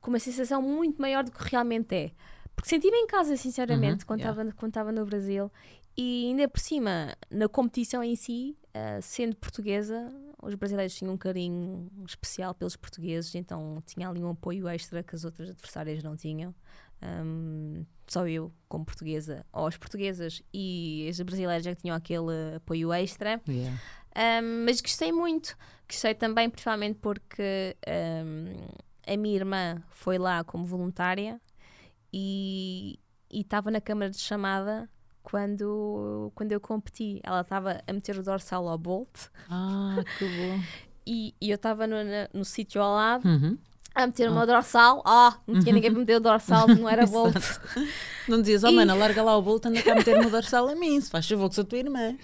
com 0.00 0.10
uma 0.10 0.18
sensação 0.18 0.62
muito 0.62 1.00
maior 1.00 1.24
do 1.24 1.30
que 1.30 1.50
realmente 1.50 1.94
é. 1.94 2.12
Porque 2.54 2.68
senti-me 2.68 2.96
em 2.96 3.06
casa, 3.06 3.36
sinceramente, 3.36 4.04
Uhum, 4.08 4.52
quando 4.56 4.70
estava 4.70 4.92
no 4.92 5.04
Brasil. 5.04 5.50
E 5.96 6.26
ainda 6.28 6.48
por 6.48 6.60
cima, 6.60 7.16
na 7.30 7.48
competição 7.48 8.02
em 8.02 8.16
si, 8.16 8.56
ah, 8.72 9.00
sendo 9.00 9.36
portuguesa, 9.36 10.12
os 10.42 10.54
brasileiros 10.54 10.94
tinham 10.94 11.14
um 11.14 11.16
carinho 11.16 11.88
especial 12.06 12.54
pelos 12.54 12.76
portugueses, 12.76 13.34
então 13.34 13.82
tinha 13.86 14.08
ali 14.08 14.22
um 14.22 14.30
apoio 14.30 14.68
extra 14.68 15.02
que 15.02 15.14
as 15.14 15.24
outras 15.24 15.50
adversárias 15.50 16.02
não 16.02 16.16
tinham. 16.16 16.54
Ahm, 17.00 17.84
só 18.06 18.26
eu, 18.26 18.52
como 18.68 18.84
portuguesa, 18.84 19.44
ou 19.52 19.66
as 19.66 19.76
portuguesas 19.76 20.42
e 20.52 21.06
as 21.08 21.20
brasileiras 21.20 21.66
é 21.66 21.74
que 21.74 21.82
tinham 21.82 21.96
aquele 21.96 22.56
apoio 22.56 22.92
extra. 22.92 23.40
Yeah. 23.48 23.78
Um, 24.16 24.64
mas 24.64 24.80
gostei 24.80 25.10
muito. 25.12 25.56
Gostei 25.88 26.14
também, 26.14 26.48
principalmente 26.48 26.98
porque 27.00 27.76
um, 27.86 29.12
a 29.12 29.16
minha 29.16 29.34
irmã 29.36 29.82
foi 29.90 30.18
lá 30.18 30.42
como 30.44 30.64
voluntária 30.64 31.40
e 32.12 32.98
estava 33.30 33.70
na 33.70 33.80
câmara 33.80 34.10
de 34.10 34.18
chamada 34.18 34.88
quando, 35.22 36.30
quando 36.34 36.52
eu 36.52 36.60
competi. 36.60 37.20
Ela 37.22 37.40
estava 37.40 37.80
a 37.86 37.92
meter 37.92 38.18
o 38.18 38.22
dorsal 38.22 38.68
ao 38.68 38.78
Bolt 38.78 39.28
Ah, 39.50 39.96
que 40.18 40.24
bom. 40.24 40.60
e, 41.06 41.34
e 41.40 41.50
eu 41.50 41.56
estava 41.56 41.86
no, 41.86 41.96
na- 42.04 42.28
no 42.32 42.44
sítio 42.44 42.80
ao 42.80 42.94
lado 42.94 43.28
Uhum. 43.28 43.58
A 43.94 44.06
meter 44.06 44.28
o 44.28 44.34
meu 44.34 44.46
dorsal. 44.46 45.02
Ah, 45.04 45.38
não 45.46 45.60
tinha 45.60 45.72
ninguém 45.72 45.90
para 45.90 46.00
meter 46.00 46.16
o 46.16 46.20
dorsal, 46.20 46.66
não 46.68 46.88
era 46.88 47.06
Bolt. 47.06 47.34
Não 48.28 48.40
dizias, 48.40 48.64
oh 48.64 48.68
E- 48.68 48.74
mana, 48.74 48.94
larga 48.94 49.22
lá 49.22 49.36
o 49.36 49.42
bolo, 49.42 49.60
anda 49.64 49.82
cá 49.82 49.92
a 49.92 49.94
meter 49.94 50.20
no 50.20 50.30
dorsal 50.30 50.68
a 50.68 50.74
mim, 50.74 51.00
se 51.00 51.10
faz 51.10 51.28
favor 51.28 51.48
que 51.48 51.54
sou 51.54 51.64
tua 51.64 51.78
irmã. 51.78 52.16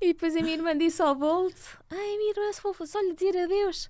E 0.00 0.08
depois 0.08 0.36
a 0.36 0.40
minha 0.42 0.54
irmã 0.54 0.76
disse 0.76 1.00
ao 1.00 1.14
Bolt: 1.14 1.54
Ai, 1.90 2.16
minha 2.18 2.30
irmã, 2.32 2.52
se 2.52 2.60
for 2.60 2.74
só 2.86 3.00
lhe 3.00 3.14
dizer 3.14 3.36
adeus. 3.38 3.88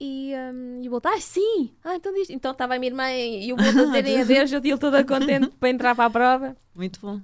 E, 0.00 0.32
um, 0.52 0.80
e 0.82 0.88
o 0.88 0.90
Bolt, 0.90 1.06
ah, 1.06 1.20
sim, 1.20 1.72
ah, 1.84 1.94
então 1.94 2.12
diz. 2.12 2.28
Então 2.28 2.50
estava 2.52 2.74
a 2.74 2.78
minha 2.78 2.90
irmã 2.90 3.10
e 3.12 3.52
o 3.52 3.56
Bolt 3.56 3.76
a 3.76 3.84
dizerem 3.84 4.20
adeus, 4.22 4.52
eu 4.52 4.60
tinha 4.60 4.76
toda 4.76 5.04
contente 5.04 5.48
para 5.60 5.68
entrar 5.70 5.94
para 5.94 6.06
a 6.06 6.10
prova. 6.10 6.56
Muito 6.74 6.98
bom. 7.00 7.20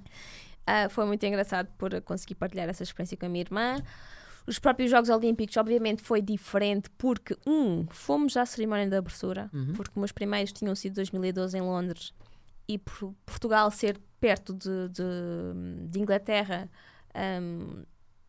Ah, 0.65 0.87
foi 0.87 1.05
muito 1.05 1.25
engraçado 1.25 1.67
por 1.77 1.99
conseguir 2.01 2.35
partilhar 2.35 2.69
essa 2.69 2.83
experiência 2.83 3.17
com 3.17 3.25
a 3.25 3.29
minha 3.29 3.41
irmã. 3.41 3.83
Os 4.49 4.57
próprios 4.59 4.89
Jogos 4.91 5.09
Olímpicos, 5.09 5.55
obviamente, 5.57 6.01
foi 6.01 6.21
diferente 6.21 6.89
porque, 6.97 7.37
um, 7.45 7.85
fomos 7.91 8.35
à 8.35 8.45
cerimónia 8.45 8.87
de 8.89 8.95
abertura, 8.95 9.49
Uhum. 9.53 9.73
porque 9.73 9.97
meus 9.99 10.11
primeiros 10.11 10.51
tinham 10.51 10.73
sido 10.75 10.95
2012 10.95 11.57
em 11.57 11.61
Londres 11.61 12.13
e 12.67 12.77
por 12.79 13.13
Portugal 13.25 13.69
ser 13.71 13.99
perto 14.19 14.53
de, 14.53 14.89
de, 14.89 15.87
de 15.87 15.99
Inglaterra, 15.99 16.67
hum, 17.41 17.83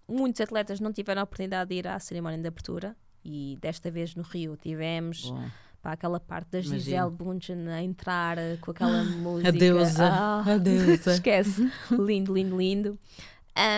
muitos 0.07 0.41
atletas 0.41 0.79
não 0.81 0.93
tiveram 0.93 1.21
a 1.23 1.25
oportunidade 1.25 1.71
de 1.71 1.77
ir 1.77 1.89
à 1.89 1.99
cerimónia 1.99 2.39
de 2.39 2.47
abertura. 2.49 2.97
E 3.25 3.59
desta 3.61 3.91
vez 3.91 4.15
no 4.15 4.23
Rio 4.23 4.57
tivemos 4.57 5.31
Bom. 5.31 5.45
pá, 5.83 5.93
aquela 5.93 6.19
parte 6.21 6.49
da 6.51 6.59
Imagino. 6.59 6.79
Gisele 6.81 7.11
Bundchen 7.11 7.69
a 7.69 7.83
entrar 7.83 8.39
eh, 8.39 8.57
com 8.61 8.71
aquela 8.71 9.05
música. 9.05 9.49
A 9.49 9.53
deusa. 9.53 10.05
Ah, 10.11 10.43
A 10.55 10.57
deusa. 10.59 11.13
Esquece. 11.15 11.71
lindo, 11.91 12.33
lindo, 12.33 12.57
lindo. 12.57 12.99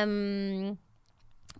Um, 0.06 0.76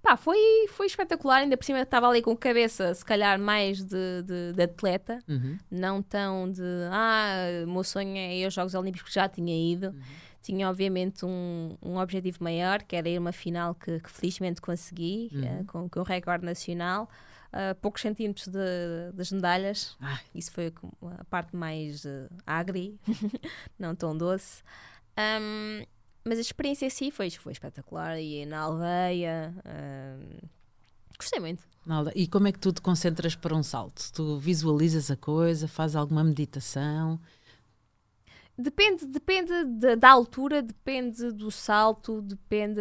pá, 0.02 0.16
foi, 0.16 0.36
foi 0.68 0.86
espetacular. 0.86 1.38
Ainda 1.42 1.56
por 1.56 1.64
cima 1.64 1.80
estava 1.80 2.08
ali 2.08 2.20
com 2.22 2.36
cabeça, 2.36 2.92
se 2.94 3.04
calhar, 3.04 3.38
mais 3.38 3.82
de, 3.84 4.22
de, 4.24 4.52
de 4.54 4.62
atleta, 4.62 5.18
Uhum. 5.28 5.56
não 5.70 6.02
tão 6.02 6.50
de 6.50 6.62
ah, 6.90 7.64
o 7.66 7.70
meu 7.70 7.84
sonho 7.84 8.16
é 8.16 8.36
ir 8.36 8.44
aos 8.44 8.54
Jogos 8.54 8.74
Olímpicos, 8.74 9.02
porque 9.02 9.18
já 9.20 9.28
tinha 9.28 9.72
ido. 9.72 9.94
Tinha, 10.42 10.68
obviamente, 10.68 11.24
um, 11.24 11.76
um 11.80 11.98
objetivo 11.98 12.38
maior, 12.42 12.82
que 12.82 12.96
era 12.96 13.08
ir 13.08 13.16
uma 13.16 13.30
final 13.32 13.76
que, 13.76 14.00
que 14.00 14.10
felizmente 14.10 14.60
consegui, 14.60 15.30
Uhum. 15.32 15.44
eh, 15.44 15.64
com, 15.68 15.88
com 15.88 16.00
o 16.00 16.02
recorde 16.02 16.44
nacional. 16.44 17.08
a 17.52 17.74
poucos 17.74 18.00
centímetros 18.02 18.48
de- 18.48 19.12
das 19.12 19.30
medalhas. 19.30 19.94
Ai. 20.00 20.18
Isso 20.34 20.50
foi 20.50 20.72
a 21.18 21.24
parte 21.26 21.54
mais 21.54 22.04
eh, 22.06 22.26
agri, 22.46 22.98
não 23.78 23.94
tão 23.94 24.16
doce. 24.16 24.62
Um, 25.18 25.84
mas 26.24 26.38
a 26.38 26.40
experiência 26.40 26.86
em 26.86 26.90
si 26.90 27.10
foi, 27.10 27.30
foi 27.30 27.52
espetacular. 27.52 28.18
E 28.20 28.44
na 28.46 28.60
aldeia, 28.60 29.54
um, 29.64 30.38
gostei 31.18 31.40
muito. 31.40 31.62
Nalda, 31.84 32.12
E 32.14 32.28
como 32.28 32.46
é 32.48 32.52
que 32.52 32.58
tu 32.60 32.72
te 32.72 32.80
concentras 32.80 33.34
para 33.34 33.54
um 33.54 33.62
salto? 33.62 34.12
Tu 34.12 34.38
visualizas 34.38 35.10
a 35.10 35.16
coisa, 35.16 35.66
fazes 35.66 35.96
alguma 35.96 36.22
meditação? 36.22 37.18
Depende, 38.56 39.06
depende 39.06 39.64
da- 39.64 39.94
da 39.94 40.10
altura, 40.10 40.60
depende 40.62 41.32
do 41.32 41.50
salto, 41.50 42.20
depende 42.20 42.80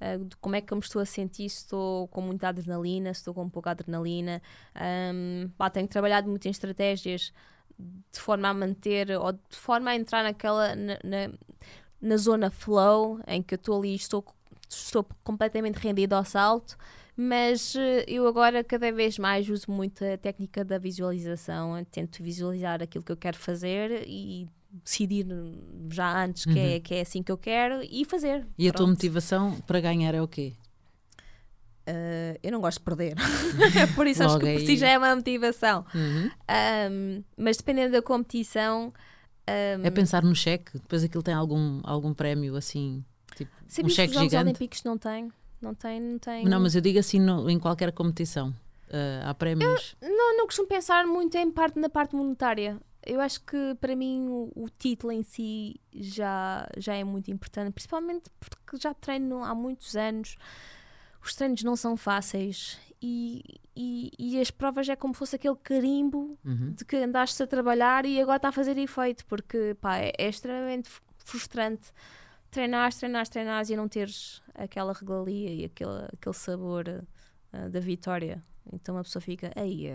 ah, 0.00 0.16
de 0.16 0.36
como 0.38 0.56
é 0.56 0.60
que 0.60 0.72
eu 0.72 0.76
me 0.76 0.82
estou 0.82 1.00
a 1.00 1.06
sentir, 1.06 1.48
se 1.48 1.58
estou 1.58 2.08
com 2.08 2.20
muita 2.20 2.48
adrenalina, 2.48 3.14
se 3.14 3.20
estou 3.20 3.32
com 3.32 3.48
pouca 3.48 3.70
adrenalina. 3.70 4.42
Ahm, 4.74 5.48
pá, 5.56 5.70
tenho 5.70 5.86
trabalhado 5.86 6.28
muito 6.28 6.46
em 6.46 6.50
estratégias 6.50 7.32
de 8.12 8.20
forma 8.20 8.48
a 8.48 8.54
manter 8.54 9.10
ou 9.12 9.32
de 9.32 9.40
forma 9.56 9.90
a 9.90 9.96
entrar 9.96 10.22
naquela 10.24 10.74
na, 10.74 10.98
na, 11.04 11.32
na 12.02 12.16
zona 12.16 12.50
flow 12.50 13.20
em 13.26 13.40
que 13.40 13.54
eu 13.54 13.56
estou 13.56 13.78
ali 13.78 13.92
e 13.92 13.96
estou, 13.96 14.24
estou 14.68 15.06
completamente 15.22 15.76
rendida 15.76 16.16
ao 16.16 16.24
salto. 16.24 16.76
Mas 17.16 17.76
eh, 17.76 18.04
eu 18.08 18.26
agora 18.26 18.64
cada 18.64 18.90
vez 18.90 19.18
mais 19.18 19.48
uso 19.48 19.70
muito 19.70 20.02
a 20.04 20.16
técnica 20.18 20.64
da 20.64 20.78
visualização. 20.78 21.78
Eu 21.78 21.84
tento 21.84 22.22
visualizar 22.22 22.82
aquilo 22.82 23.04
que 23.04 23.12
eu 23.12 23.16
quero 23.16 23.36
fazer 23.36 24.04
e 24.06 24.48
decidir 24.82 25.26
já 25.90 26.24
antes 26.24 26.44
que, 26.46 26.58
é, 26.58 26.80
que 26.80 26.94
é 26.94 27.00
assim 27.02 27.22
que 27.22 27.30
eu 27.30 27.36
quero 27.36 27.82
e 27.82 28.04
fazer. 28.04 28.46
E 28.58 28.66
a 28.68 28.72
tua 28.72 28.86
Pronto. 28.86 28.90
motivação 28.90 29.60
para 29.66 29.80
ganhar 29.80 30.14
é 30.14 30.22
o 30.22 30.26
quê? 30.26 30.54
Uh, 31.86 32.38
eu 32.42 32.50
não 32.50 32.60
gosto 32.60 32.78
de 32.78 32.84
perder. 32.84 33.16
Por 33.94 34.06
isso 34.06 34.22
acho 34.22 34.38
que 34.38 34.60
si 34.60 34.76
já 34.76 34.88
é 34.88 34.96
uma 34.96 35.14
motivação. 35.14 35.84
Uhum. 35.94 36.30
Um, 36.90 37.24
mas 37.36 37.58
dependendo 37.58 37.92
da 37.92 38.02
competição. 38.02 38.92
Um, 39.48 39.84
É 39.84 39.90
pensar 39.90 40.22
no 40.22 40.34
cheque, 40.34 40.72
depois 40.74 41.02
aquilo 41.04 41.22
tem 41.22 41.34
algum, 41.34 41.80
algum 41.84 42.12
prémio 42.14 42.56
assim, 42.56 43.04
tipo 43.36 43.50
um 43.60 43.84
que 43.84 43.90
cheque 43.90 44.12
gigante. 44.14 44.36
Olímpicos 44.36 44.82
não 44.84 44.96
têm? 44.98 45.30
Não 45.60 45.74
tem, 45.74 46.00
não 46.00 46.18
tem. 46.18 46.44
Não, 46.44 46.60
mas 46.60 46.74
eu 46.74 46.80
digo 46.80 46.98
assim 46.98 47.20
no- 47.20 47.48
em 47.48 47.58
qualquer 47.58 47.92
competição. 47.92 48.52
Ah, 48.92 49.30
há 49.30 49.34
prémios. 49.34 49.96
Não, 50.02 50.36
não 50.36 50.46
costumo 50.46 50.68
pensar 50.68 51.06
muito 51.06 51.36
em 51.36 51.50
parte, 51.50 51.78
na 51.78 51.88
parte 51.88 52.14
monetária. 52.14 52.78
Eu 53.04 53.20
acho 53.20 53.40
que 53.40 53.74
para 53.80 53.96
mim 53.96 54.26
o, 54.28 54.52
o 54.54 54.68
título 54.68 55.12
em 55.12 55.22
si 55.22 55.80
já, 55.92 56.68
já 56.76 56.94
é 56.94 57.02
muito 57.02 57.30
importante, 57.30 57.72
principalmente 57.72 58.24
porque 58.38 58.76
já 58.80 58.92
treino 58.94 59.42
há 59.42 59.54
muitos 59.54 59.96
anos. 59.96 60.36
Os 61.24 61.34
treinos 61.34 61.62
não 61.62 61.74
são 61.76 61.96
fáceis 61.96 62.78
e, 63.02 63.42
e, 63.76 64.10
e 64.18 64.40
as 64.40 64.50
provas 64.50 64.88
é 64.88 64.94
como 64.94 65.12
se 65.14 65.18
fosse 65.18 65.36
aquele 65.36 65.56
carimbo 65.56 66.38
Uhum. 66.44 66.72
de 66.72 66.84
que 66.84 66.96
andaste 66.96 67.42
a 67.42 67.46
trabalhar 67.46 68.06
e 68.06 68.20
agora 68.20 68.36
está 68.36 68.48
a 68.48 68.52
fazer 68.52 68.78
efeito, 68.78 69.26
porque 69.26 69.76
pá, 69.80 69.98
é, 69.98 70.12
é 70.16 70.28
extremamente 70.28 70.88
frustrante 71.24 71.90
treinares, 72.50 72.96
treinares, 72.98 73.28
treinares 73.28 73.70
e 73.70 73.76
não 73.76 73.88
teres 73.88 74.40
aquela 74.54 74.92
regalia 74.92 75.50
e 75.50 75.64
aquele, 75.64 76.04
aquele 76.12 76.34
sabor 76.34 77.02
ah, 77.52 77.68
da 77.68 77.80
vitória. 77.80 78.42
Então 78.72 78.96
a 78.96 79.02
pessoa 79.02 79.20
fica, 79.20 79.50
aí, 79.56 79.90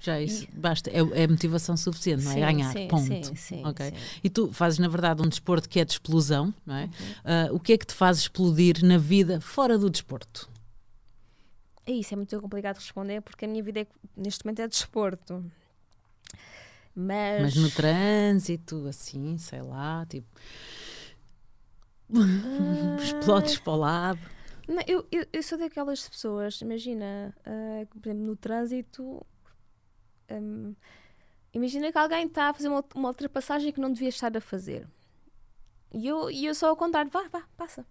Já 0.00 0.20
isso, 0.20 0.46
basta, 0.54 0.88
é, 0.90 1.00
é 1.22 1.26
motivação 1.26 1.76
suficiente, 1.76 2.24
não 2.24 2.30
é? 2.30 2.34
sim, 2.34 2.40
Ganhar, 2.40 2.72
sim, 2.72 2.88
ponto. 2.88 3.26
Sim, 3.26 3.34
sim, 3.36 3.62
Ok. 3.66 3.86
sim. 3.86 3.94
E 4.24 4.30
tu 4.30 4.52
fazes, 4.52 4.78
na 4.78 4.88
verdade, 4.88 5.20
um 5.22 5.28
desporto 5.28 5.68
que 5.68 5.78
é 5.80 5.84
de 5.84 5.92
explosão, 5.92 6.54
não 6.64 6.74
é? 6.76 6.84
Uhum. 6.84 6.90
Ah, 7.24 7.48
o 7.52 7.58
que 7.60 7.72
é 7.74 7.78
que 7.78 7.86
te 7.86 7.94
faz 7.94 8.18
explodir 8.18 8.82
na 8.84 8.96
vida 8.98 9.40
fora 9.40 9.76
do 9.76 9.90
desporto? 9.90 10.48
É 11.86 11.92
isso, 11.92 12.14
é 12.14 12.16
muito 12.16 12.40
complicado 12.40 12.76
de 12.78 12.80
responder 12.84 13.20
porque 13.20 13.44
a 13.44 13.48
minha 13.48 13.62
vida 13.62 13.80
é- 13.80 13.86
neste 14.16 14.44
momento 14.44 14.60
é 14.60 14.68
desporto. 14.68 15.44
Mas, 16.94 17.42
Mas 17.42 17.56
no 17.56 17.70
trânsito, 17.70 18.86
assim, 18.88 19.36
sei 19.38 19.62
lá, 19.62 20.04
tipo, 20.06 20.26
Ah, 22.14 22.96
explodes 23.02 23.58
para 23.58 23.72
o 23.72 23.76
lado. 23.76 24.20
Não, 24.68 24.82
eu, 24.86 25.06
eu, 25.12 25.26
eu 25.32 25.42
sou 25.42 25.58
daquelas 25.58 26.08
pessoas, 26.08 26.60
imagina, 26.60 27.34
ah, 27.44 27.86
por 27.88 28.08
exemplo, 28.08 28.24
no 28.26 28.36
trânsito, 28.36 29.24
hum, 30.30 30.74
imagina 31.52 31.92
que 31.92 31.98
alguém 31.98 32.26
está 32.26 32.48
a 32.48 32.54
fazer 32.54 32.68
uma, 32.68 32.84
uma 32.94 33.08
ultrapassagem 33.08 33.72
que 33.72 33.80
não 33.80 33.92
devia 33.92 34.08
estar 34.08 34.34
a 34.36 34.40
fazer. 34.40 34.88
E 35.92 36.06
eu, 36.06 36.30
e 36.30 36.46
eu 36.46 36.54
sou 36.54 36.68
ao 36.68 36.76
contrário, 36.76 37.10
vá, 37.10 37.28
vá, 37.28 37.42
passa. 37.56 37.86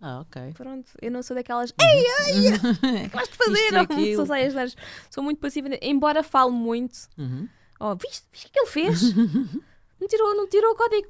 Ah, 0.00 0.20
ok. 0.20 0.54
Pronto, 0.54 0.90
eu 1.02 1.10
não 1.10 1.22
sou 1.22 1.36
daquelas, 1.36 1.74
ei, 1.78 2.06
ai, 2.20 2.56
o 3.06 3.10
que 3.10 3.16
vais 3.16 3.28
de 3.28 3.36
fazer? 3.36 3.72
Não, 3.72 4.16
sou, 4.16 4.26
das- 4.54 4.76
sou 5.10 5.22
muito 5.22 5.38
passiva, 5.38 5.68
embora 5.82 6.22
falo 6.22 6.50
muito. 6.50 7.08
Uhum. 7.18 7.48
Oh, 7.78 7.94
viste, 7.96 8.26
viste 8.32 8.46
o 8.48 8.50
que 8.50 8.58
ele 8.60 8.66
fez? 8.68 9.14
não, 10.00 10.08
tirou, 10.08 10.34
não 10.36 10.48
tirou 10.48 10.72
o 10.72 10.76
código. 10.76 11.08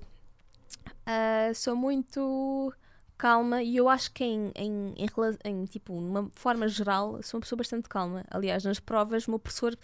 Ah, 1.07 1.53
sou 1.55 1.77
muito 1.77 2.73
calma 3.17 3.63
e 3.63 3.77
eu 3.77 3.89
acho 3.89 4.11
que 4.13 4.25
em, 4.25 4.51
em, 4.57 4.95
em, 4.97 5.09
em, 5.45 5.65
tipo, 5.67 5.93
numa 6.01 6.31
forma 6.35 6.67
geral, 6.67 7.23
sou 7.23 7.39
uma 7.39 7.43
pessoa 7.43 7.59
bastante 7.59 7.89
calma. 7.89 8.25
Aliás, 8.31 8.65
nas 8.65 8.81
provas, 8.81 9.27
o 9.27 9.31
meu 9.31 9.39
professor 9.39 9.77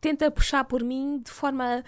tenta 0.00 0.30
puxar 0.30 0.64
por 0.64 0.82
mim 0.82 1.20
de 1.24 1.30
forma 1.30 1.82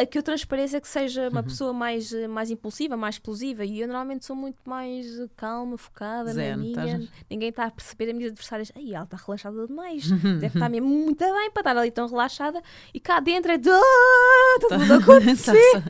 a 0.00 0.06
que 0.06 0.16
eu 0.16 0.22
transpareça 0.22 0.80
que 0.80 0.86
seja 0.88 1.28
uma 1.28 1.42
pessoa 1.42 1.72
mais, 1.72 2.12
mais 2.28 2.50
impulsiva, 2.50 2.96
mais 2.96 3.16
explosiva. 3.16 3.64
E 3.64 3.80
eu 3.80 3.88
normalmente 3.88 4.24
sou 4.24 4.36
muito 4.36 4.58
mais 4.64 5.06
calma, 5.36 5.76
focada 5.76 6.32
Zen, 6.32 6.50
na 6.50 6.56
minha. 6.56 6.70
estás- 6.96 7.08
Ninguém 7.28 7.48
está 7.48 7.64
a 7.64 7.70
perceber, 7.70 8.10
as 8.10 8.16
minhas 8.16 8.30
adversárias, 8.32 8.72
ai, 8.76 8.94
ela 8.94 9.04
está 9.04 9.16
relaxada 9.16 9.66
demais. 9.66 10.08
Deve 10.40 10.46
estar 10.46 10.68
mesmo 10.68 10.86
muito 10.88 11.18
bem 11.18 11.50
para 11.50 11.60
estar 11.60 11.76
ali 11.76 11.90
tão 11.90 12.06
relaxada. 12.08 12.62
E 12.94 13.00
cá 13.00 13.18
dentro 13.20 13.50
é 13.50 13.58
de. 13.58 13.68
"Ah, 13.70 14.56
Está 14.62 14.78
tudo 14.78 14.92
a 14.92 14.96
acontecer. 14.98 15.82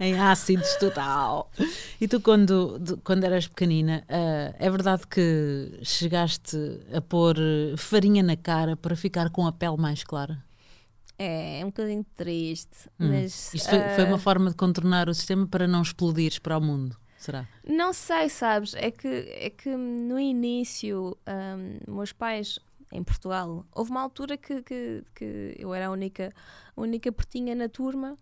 Em 0.00 0.18
ácidos 0.18 0.74
total. 0.76 1.50
E 2.00 2.08
tu, 2.08 2.20
quando, 2.20 2.78
de- 2.78 2.96
quando 2.98 3.24
eras 3.24 3.46
pequenina, 3.46 4.02
ah, 4.08 4.54
é 4.58 4.70
verdade 4.70 5.06
que 5.06 5.78
chegaste 5.82 6.56
a 6.94 7.00
pôr 7.00 7.36
farinha 7.76 8.22
na 8.22 8.36
cara 8.36 8.76
para 8.76 8.96
ficar 8.96 9.28
com 9.30 9.46
a 9.46 9.52
pele 9.52 9.76
mais 9.76 10.02
clara? 10.02 10.42
É, 11.22 11.60
é 11.60 11.64
um 11.64 11.68
bocadinho 11.68 12.04
triste, 12.16 12.88
Hum. 12.98 13.08
mas. 13.10 13.52
Isto 13.52 13.68
foi, 13.68 13.88
foi 13.90 14.04
ah, 14.04 14.06
uma 14.06 14.18
forma 14.18 14.48
de 14.48 14.56
contornar 14.56 15.06
o 15.08 15.14
sistema 15.14 15.46
para 15.46 15.68
não 15.68 15.82
explodires 15.82 16.38
para 16.38 16.56
o 16.56 16.60
mundo, 16.62 16.96
será? 17.18 17.46
Não 17.62 17.92
sei, 17.92 18.30
sabes? 18.30 18.74
É 18.74 18.90
que, 18.90 19.06
é 19.06 19.50
que 19.50 19.68
no 19.76 20.18
início, 20.18 21.16
ahm, 21.26 21.78
meus 21.86 22.12
pais 22.12 22.58
em 22.90 23.04
Portugal, 23.04 23.66
houve 23.72 23.90
uma 23.90 24.00
altura 24.00 24.36
que, 24.38 24.62
que, 24.62 25.04
que 25.14 25.54
eu 25.58 25.74
era 25.74 25.88
a 25.88 25.90
única, 25.90 26.32
a 26.74 26.80
única 26.80 27.12
portinha 27.12 27.54
na 27.54 27.68
turma 27.68 28.16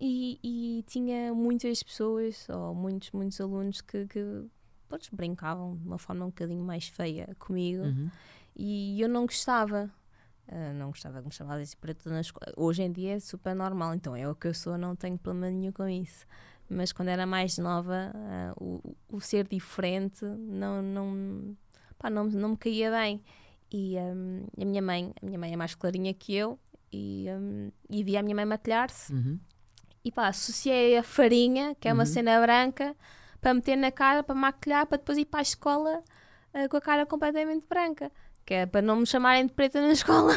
e, 0.00 0.38
e 0.42 0.82
tinha 0.88 1.32
muitas 1.34 1.82
pessoas, 1.82 2.48
ou 2.48 2.74
muitos, 2.74 3.10
muitos 3.12 3.38
alunos 3.40 3.80
que, 3.82 4.06
que 4.06 4.24
pronto, 4.88 5.08
brincavam 5.12 5.76
de 5.76 5.86
uma 5.86 5.98
forma 5.98 6.24
um 6.24 6.28
bocadinho 6.28 6.64
mais 6.64 6.88
feia 6.88 7.36
comigo 7.38 7.84
Uhum. 7.84 8.10
e 8.56 9.00
eu 9.00 9.08
não 9.08 9.26
gostava. 9.26 9.90
Ah, 10.48 10.72
não 10.74 10.88
gostava 10.88 11.20
que 11.20 11.26
me 11.28 11.32
chamassem 11.32 11.76
tudo 11.98 12.12
na 12.12 12.20
escola. 12.20 12.52
Hoje 12.56 12.82
em 12.82 12.92
dia 12.92 13.14
é 13.14 13.20
super 13.20 13.54
normal, 13.54 13.94
então 13.94 14.14
é 14.14 14.28
o 14.28 14.34
que 14.34 14.48
eu 14.48 14.54
sou, 14.54 14.76
não 14.76 14.94
tenho 14.96 15.16
problema 15.18 15.50
nenhum 15.50 15.72
com 15.72 15.88
isso. 15.88 16.26
Mas 16.68 16.92
quando 16.92 17.08
era 17.08 17.26
mais 17.26 17.58
nova, 17.58 18.12
ah, 18.14 18.52
o, 18.58 18.96
o 19.08 19.20
ser 19.20 19.46
diferente 19.46 20.24
não, 20.24 20.82
não, 20.82 21.56
pá, 21.98 22.08
não, 22.10 22.24
não 22.24 22.50
me 22.50 22.56
caía 22.56 22.90
bem. 22.90 23.22
E 23.70 23.96
hum, 23.98 24.46
a 24.60 24.64
minha 24.64 24.82
mãe, 24.82 25.12
a 25.22 25.24
minha 25.26 25.38
mãe 25.38 25.52
é 25.52 25.56
mais 25.56 25.74
clarinha 25.74 26.12
que 26.12 26.34
eu, 26.34 26.58
e, 26.92 27.26
hum, 27.30 27.70
e 27.88 28.04
via 28.04 28.20
a 28.20 28.22
minha 28.22 28.34
mãe 28.36 28.44
maquilhar-se. 28.44 29.12
Uhum. 29.12 29.38
E 30.04 30.10
pá, 30.10 30.28
associei 30.28 30.98
a 30.98 31.02
farinha, 31.02 31.74
que 31.76 31.88
é 31.88 31.92
uma 31.92 32.02
Uhum. 32.02 32.06
cena 32.06 32.40
branca, 32.40 32.94
para 33.40 33.54
meter 33.54 33.76
na 33.76 33.90
cara, 33.90 34.22
para 34.22 34.34
maquilhar, 34.34 34.86
para 34.86 34.98
depois 34.98 35.16
ir 35.16 35.24
para 35.24 35.40
a 35.40 35.42
escola 35.42 36.02
ah, 36.52 36.68
com 36.68 36.76
a 36.76 36.80
cara 36.80 37.06
completamente 37.06 37.66
branca. 37.66 38.10
Que 38.44 38.54
é 38.54 38.66
para 38.66 38.82
não 38.82 38.96
me 38.96 39.06
chamarem 39.06 39.46
de 39.46 39.52
preta 39.52 39.80
na 39.80 39.92
escola. 39.92 40.34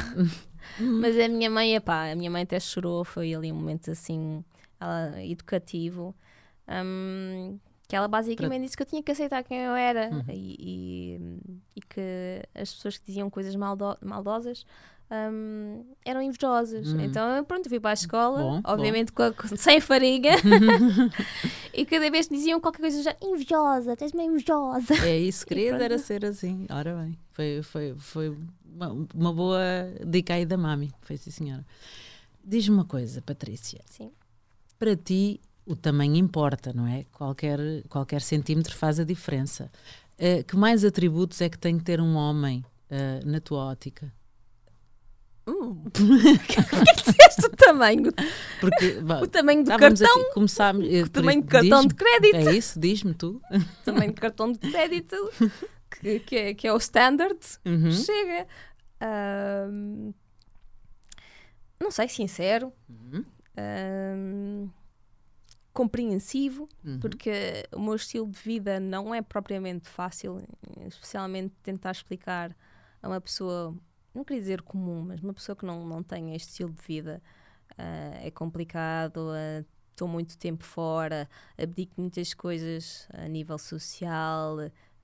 Mas 0.80 1.18
a 1.20 1.28
minha 1.28 1.50
mãe, 1.50 1.76
epá, 1.76 2.12
a 2.12 2.16
minha 2.16 2.30
mãe 2.30 2.44
até 2.44 2.60
chorou, 2.60 3.04
foi 3.04 3.34
ali 3.34 3.52
um 3.52 3.56
momento 3.56 3.90
assim, 3.92 4.44
ela, 4.80 5.24
educativo. 5.24 6.16
hum, 6.68 7.60
que 7.88 7.96
ela 7.96 8.08
basicamente 8.08 8.64
disse 8.64 8.76
que 8.76 8.82
eu 8.82 8.88
tinha 8.88 9.04
que 9.04 9.12
aceitar 9.12 9.44
quem 9.44 9.60
eu 9.60 9.76
era 9.76 10.10
Uhum. 10.10 10.24
e, 10.30 10.56
e, 10.60 11.20
e 11.76 11.82
que 11.82 12.42
as 12.56 12.74
pessoas 12.74 12.98
que 12.98 13.06
diziam 13.06 13.30
coisas 13.30 13.56
maldo- 13.56 13.98
maldosas 14.02 14.66
hum, 15.12 15.84
eram 16.04 16.22
invejosas. 16.22 16.88
Uhum. 16.88 17.02
Então, 17.02 17.44
pronto, 17.46 17.70
fui 17.70 17.80
para 17.80 17.92
a 17.92 17.94
escola, 17.94 18.40
Bom, 18.42 18.62
obviamente 18.66 19.12
com 19.12 19.24
a- 19.24 19.32
com- 19.32 19.48
sem 19.56 19.80
farinha, 19.80 20.34
e 21.74 21.86
cada 21.86 22.10
vez 22.10 22.28
diziam 22.28 22.60
qualquer 22.60 22.82
coisa 22.82 23.02
já 23.04 23.16
invejosa, 23.22 23.96
tens 23.96 24.12
uma 24.14 24.24
invejosa. 24.24 24.94
É 25.06 25.18
isso, 25.20 25.46
pronto. 25.48 25.60
era 25.60 25.98
ser 25.98 26.26
assim. 26.26 26.66
Ora 26.70 26.96
bem, 26.96 27.18
foi, 27.34 27.62
foi, 27.64 27.96
foi 27.98 28.38
uma, 28.66 29.08
uma 29.14 29.34
boa 29.34 29.62
dica 30.06 30.34
aí 30.34 30.46
da 30.46 30.58
mami. 30.58 30.94
Foi 31.02 31.18
sim, 31.18 31.32
senhora. 31.32 31.66
Diz-me 32.44 32.76
uma 32.76 32.86
coisa, 32.86 33.22
Patrícia. 33.22 33.82
Sim. 33.90 34.12
Para 34.78 34.96
ti, 34.96 35.40
o 35.66 35.76
tamanho 35.76 36.16
importa, 36.16 36.72
não 36.74 36.86
é? 36.86 37.06
Qualquer, 37.12 37.60
qualquer 37.90 38.22
centímetro 38.22 38.76
faz 38.76 39.00
a 39.00 39.04
diferença. 39.04 39.72
Eh, 40.18 40.44
que 40.44 40.56
mais 40.56 40.86
atributos 40.86 41.42
é 41.42 41.50
que 41.50 41.58
tem 41.58 41.78
que 41.78 41.84
ter 41.84 42.00
um 42.00 42.16
homem 42.16 42.64
eh, 42.90 43.20
na 43.26 43.40
tua 43.40 43.66
ótica? 43.66 44.14
Hum. 45.48 45.76
Porquê 45.94 46.64
que 46.64 47.12
disseste 47.12 47.46
o 47.46 47.50
tamanho? 47.52 48.12
Porque 48.60 49.00
bah, 49.02 49.22
O 49.22 49.28
tamanho 49.28 49.64
do 49.64 49.78
cartão? 49.78 50.22
aqui, 50.22 50.34
começámos, 50.34 50.86
eh, 50.92 51.04
O 51.04 51.10
tamanho 51.10 51.42
do 51.42 51.48
cartão 51.48 51.86
de 51.86 51.94
crédito? 51.94 52.36
É 52.50 52.54
isso, 52.56 52.80
diz-me 52.80 53.14
tu. 53.14 53.40
O 53.52 53.84
tamanho 53.86 54.12
do 54.14 54.20
cartão 54.20 54.52
de 54.52 54.58
crédito, 54.60 55.16
que, 56.02 56.20
que, 56.22 56.36
é, 56.36 56.54
que 56.54 56.68
é 56.68 56.74
o 56.74 56.78
standard. 56.78 57.40
Uhum. 57.66 57.92
Chega. 57.92 58.48
Não 61.80 61.92
sei, 61.92 62.08
sincero. 62.08 62.72
Uhum. 62.90 63.24
compreensivo, 65.74 66.70
Uhum. 66.86 67.00
porque 67.02 67.66
o 67.74 67.80
meu 67.82 67.96
estilo 67.96 68.28
de 68.30 68.40
vida 68.40 68.80
não 68.80 69.14
é 69.14 69.22
propriamente 69.22 69.90
fácil, 69.90 70.42
especialmente 70.88 71.54
tentar 71.62 71.92
explicar 71.92 72.56
a 73.04 73.08
uma 73.10 73.20
pessoa, 73.20 73.76
não 74.16 74.24
queria 74.24 74.42
dizer 74.42 74.62
comum, 74.62 75.04
mas 75.06 75.22
uma 75.22 75.34
pessoa 75.34 75.56
que 75.56 75.66
não, 75.66 75.86
não 75.86 76.02
tem 76.02 76.34
este 76.36 76.50
estilo 76.50 76.72
de 76.72 76.82
vida 76.82 77.22
ah, 77.78 78.20
é 78.22 78.32
complicado. 78.32 79.30
ah, 79.32 79.64
Estou 79.92 80.10
muito 80.10 80.38
tempo 80.38 80.66
fora, 80.66 81.30
abdico 81.58 81.94
muitas 82.02 82.34
coisas 82.34 83.08
a 83.14 83.30
nível 83.30 83.58
social, 83.58 84.58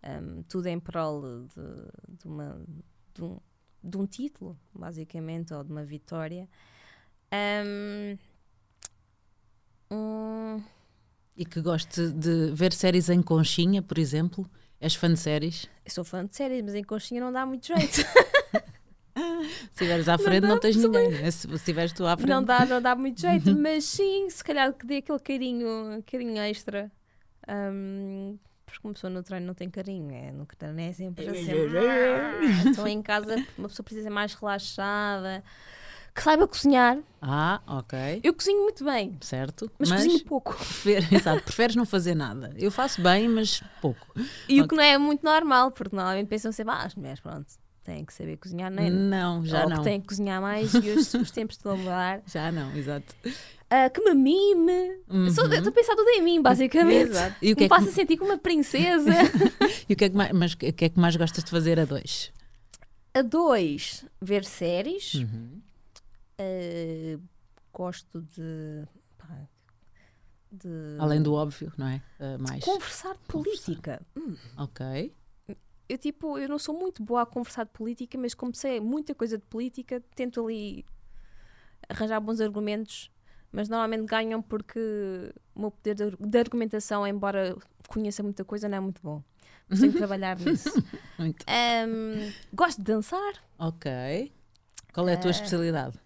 ahm, 0.04 0.42
tudo 0.50 0.68
em 0.68 0.78
prol 0.78 1.22
de, 1.48 2.18
de 2.20 2.28
uma, 2.28 2.62
de, 3.14 3.24
um, 3.24 3.38
de 3.82 3.98
um 3.98 4.06
título, 4.06 4.60
basicamente, 4.74 5.54
ou 5.54 5.64
de 5.64 5.72
uma 5.72 5.86
vitória. 5.86 6.50
Hum, 7.34 8.18
E 11.38 11.46
que 11.46 11.62
goste 11.62 12.10
de 12.12 12.52
ver 12.52 12.74
séries 12.74 13.10
em 13.10 13.22
conchinha, 13.22 13.82
por 13.82 13.98
exemplo? 13.98 14.46
És 14.80 14.94
fã 14.96 15.14
de 15.14 15.20
séries? 15.20 15.70
eu 15.86 15.92
sou 15.92 16.04
fã 16.04 16.26
de 16.26 16.36
séries, 16.36 16.62
mas 16.64 16.76
em 16.76 16.84
conchinha 16.84 17.22
não 17.22 17.32
dá 17.32 17.46
muito 17.46 17.66
jeito. 17.66 18.02
Se 19.16 19.70
estiveres 19.72 20.08
à 20.10 20.18
frente, 20.18 20.42
não, 20.44 20.56
dá, 20.56 20.60
tens 20.60 20.76
ninguém. 20.76 21.10
né? 21.12 21.32
Se 21.32 21.54
estiveres 21.54 21.92
tu 21.94 22.06
à 22.06 22.16
frente. 22.16 22.30
não, 22.30 22.44
dá, 22.44 22.66
não 22.66 22.82
dá 22.82 22.96
muito 22.96 23.20
jeito, 23.20 23.56
mas 23.56 23.84
sim, 23.86 24.30
se 24.30 24.44
calhar 24.44 24.72
que 24.74 24.86
dê 24.86 24.98
aquele 24.98 25.20
carinho, 25.20 26.04
carinho 26.10 26.38
extra. 26.42 26.92
Hum, 27.50 28.38
porque 28.66 28.88
uma 28.88 28.94
pessoa 28.94 29.12
no 29.12 29.22
treino 29.24 29.46
não 29.48 29.54
tem 29.54 29.70
carinho, 29.70 30.12
é, 30.14 30.32
no 30.32 30.46
treino 30.46 30.80
é 30.80 30.94
sempre 30.94 31.28
assim. 31.28 31.52
Então 32.70 32.88
em 32.88 33.02
casa 33.02 33.36
uma 33.58 33.68
pessoa 33.68 33.84
precisa 33.84 34.04
ser 34.04 34.10
mais 34.10 34.34
relaxada, 34.34 35.44
que 36.16 36.22
saiba 36.22 36.48
cozinhar. 36.48 36.98
Ah, 37.22 37.62
ok. 37.68 38.22
Eu 38.24 38.34
cozinho 38.34 38.62
muito 38.64 38.84
bem, 38.86 39.18
Certo. 39.22 39.70
mas, 39.78 39.92
cozinho 39.92 40.24
pouco. 40.26 40.54
prefere- 40.56 41.08
exato, 41.16 41.44
preferes 41.44 41.76
não 41.76 41.86
fazer 41.86 42.16
nada. 42.16 42.54
Eu 42.58 42.72
faço 42.72 43.02
bem, 43.02 43.28
mas 43.28 43.62
pouco. 43.82 44.08
E 44.48 44.62
o 44.62 44.68
que 44.68 44.76
não 44.76 44.84
é 44.84 44.98
muito 44.98 45.24
normal, 45.24 45.72
porque 45.72 45.96
normalmente 45.96 46.28
pensam 46.28 46.52
sempre, 46.52 46.74
ah, 46.74 46.84
as 46.86 46.96
mulheres, 46.96 47.20
pronto, 47.20 47.52
têm 47.84 48.06
que 48.06 48.14
saber 48.14 48.38
cozinhar, 48.38 48.70
não 48.72 48.84
é? 48.84 48.90
Não, 48.90 49.46
já 49.46 49.64
Ou 49.64 49.70
não. 49.70 49.78
que 49.78 49.84
têm 49.84 50.00
que 50.02 50.08
cozinhar 50.08 50.42
mais 50.42 50.74
e 50.74 50.90
os, 50.92 51.14
os 51.14 51.32
tempos 51.32 51.56
estão 51.58 51.74
a 51.74 51.76
mudar. 51.78 52.22
Já 52.28 52.52
não, 52.52 52.76
exato. 52.76 53.16
Ah, 53.70 53.90
que 53.90 54.02
me 54.02 54.14
mime. 54.14 55.00
Uhum. 55.10 55.28
Estou 55.28 55.46
a 55.46 55.72
pensar 55.72 55.96
tudo 55.96 56.10
em 56.10 56.22
mim, 56.22 56.42
basicamente. 56.42 57.12
Exato. 57.12 57.36
E 57.42 57.54
o 57.54 57.56
que 57.56 57.62
me 57.62 57.66
é 57.66 57.70
que- 57.70 57.76
faça 57.76 57.92
sentir 57.92 58.18
como 58.18 58.32
uma 58.32 58.38
princesa. 58.38 59.12
E 59.90 59.94
o 59.94 59.96
que 59.98 60.06
é 60.06 60.10
que 60.10 60.16
mais, 60.16 60.32
mas 60.32 60.54
o 60.54 60.58
que 60.58 60.86
é 60.86 60.90
que 60.90 61.00
mais 61.00 61.16
gostas 61.16 61.44
de 61.44 61.50
fazer 61.50 61.80
a 61.80 61.86
dois? 61.86 62.32
a 63.14 63.22
dois, 63.22 64.06
ver 64.22 64.46
séries. 64.46 65.16
Uhum. 65.16 65.62
Ah, 66.40 67.20
gosto 67.74 68.22
de, 68.22 68.86
de 70.52 70.98
Além 71.00 71.22
do 71.22 71.34
óbvio, 71.34 71.72
não 71.78 71.88
é? 71.88 72.02
Ah, 72.20 72.38
mais. 72.38 72.64
conversar 72.64 73.14
de 73.14 73.20
política. 73.28 74.02
Ok. 74.58 75.14
Eu 75.92 75.98
tipo, 75.98 76.38
eu 76.38 76.48
não 76.48 76.58
sou 76.58 76.74
muito 76.78 77.04
boa 77.04 77.24
a 77.24 77.26
conversar 77.26 77.66
de 77.66 77.72
política, 77.72 78.18
mas 78.18 78.34
como 78.34 78.54
sei 78.56 78.80
muita 78.80 79.14
coisa 79.14 79.38
de 79.38 79.44
política, 79.46 80.02
tento 80.16 80.44
ali 80.46 80.86
arranjar 81.90 82.20
bons 82.22 82.40
argumentos, 82.40 83.12
mas 83.52 83.68
normalmente 83.68 84.06
ganham 84.06 84.42
porque 84.42 84.80
o 85.54 85.60
meu 85.60 85.72
poder 85.72 85.96
de, 85.96 86.16
de 86.18 86.38
argumentação, 86.40 87.06
embora 87.06 87.56
conheça 87.88 88.24
muita 88.24 88.46
coisa, 88.46 88.70
não 88.70 88.78
é 88.78 88.80
muito 88.80 89.02
bom. 89.04 89.22
Tenho 89.70 89.92
que 89.92 89.98
trabalhar 89.98 90.38
nisso. 90.40 90.70
Muito. 91.18 91.46
Ahm, 91.48 92.32
gosto 92.54 92.78
de 92.78 92.84
dançar. 92.86 93.34
Ok. 93.60 94.32
Qual 94.94 95.08
é 95.10 95.14
a 95.14 95.18
tua 95.18 95.30
Ah. 95.30 95.32
especialidade? 95.32 95.98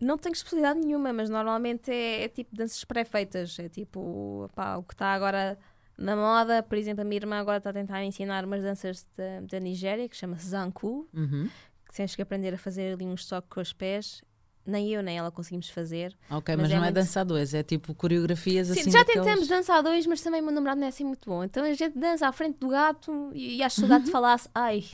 Não 0.00 0.18
tenho 0.18 0.34
especialidade 0.34 0.78
nenhuma, 0.80 1.12
mas 1.12 1.30
normalmente 1.30 1.90
é, 1.90 2.24
é 2.24 2.28
tipo 2.28 2.54
danças 2.54 2.84
pré-feitas. 2.84 3.58
É 3.58 3.68
tipo, 3.68 4.48
pá, 4.54 4.76
o 4.76 4.82
que 4.82 4.94
está 4.94 5.12
agora 5.14 5.58
na 5.96 6.14
moda. 6.16 6.62
Por 6.62 6.76
exemplo, 6.78 7.02
a 7.02 7.04
minha 7.04 7.16
irmã 7.18 7.36
agora 7.38 7.58
está 7.58 7.70
a 7.70 7.72
tentar 7.72 8.04
ensinar 8.04 8.44
umas 8.44 8.62
danças 8.62 9.06
da, 9.16 9.40
da 9.42 9.60
Nigéria, 9.60 10.08
que 10.08 10.16
chama-se 10.16 10.48
Zanku, 10.48 11.08
Uhum. 11.14 11.48
que 11.88 11.94
tens 11.94 12.14
que 12.14 12.22
aprender 12.22 12.54
a 12.54 12.58
fazer 12.58 12.94
ali 12.94 13.04
uns 13.04 13.26
toques 13.26 13.48
com 13.50 13.60
os 13.60 13.72
pés. 13.72 14.22
Nem 14.68 14.88
eu 14.92 15.00
nem 15.00 15.16
ela 15.16 15.30
conseguimos 15.30 15.70
fazer. 15.70 16.16
Ok, 16.28 16.56
Mas 16.56 16.62
mas, 16.64 16.70
é 16.72 16.74
não 16.74 16.82
é 16.82 16.86
muito- 16.86 16.94
dançar 16.96 17.24
dois, 17.24 17.54
é 17.54 17.62
tipo 17.62 17.94
coreografias 17.94 18.66
Sim, 18.66 18.80
assim. 18.80 18.90
já 18.90 18.98
daqueles- 18.98 19.24
tentamos 19.24 19.48
dançar 19.48 19.80
dois, 19.82 20.04
mas 20.08 20.20
também 20.20 20.40
o 20.40 20.44
meu 20.44 20.52
namorado 20.52 20.80
não 20.80 20.86
é 20.86 20.90
assim 20.90 21.04
muito 21.04 21.30
bom. 21.30 21.44
Então 21.44 21.62
a 21.64 21.72
gente 21.72 21.96
dança 21.96 22.26
à 22.26 22.32
frente 22.32 22.58
do 22.58 22.68
gato 22.68 23.30
e, 23.32 23.58
e 23.58 23.62
acho 23.62 23.76
que 23.76 23.84
o 23.84 23.88
gato 23.88 24.10
falasse, 24.10 24.48
ai, 24.52 24.84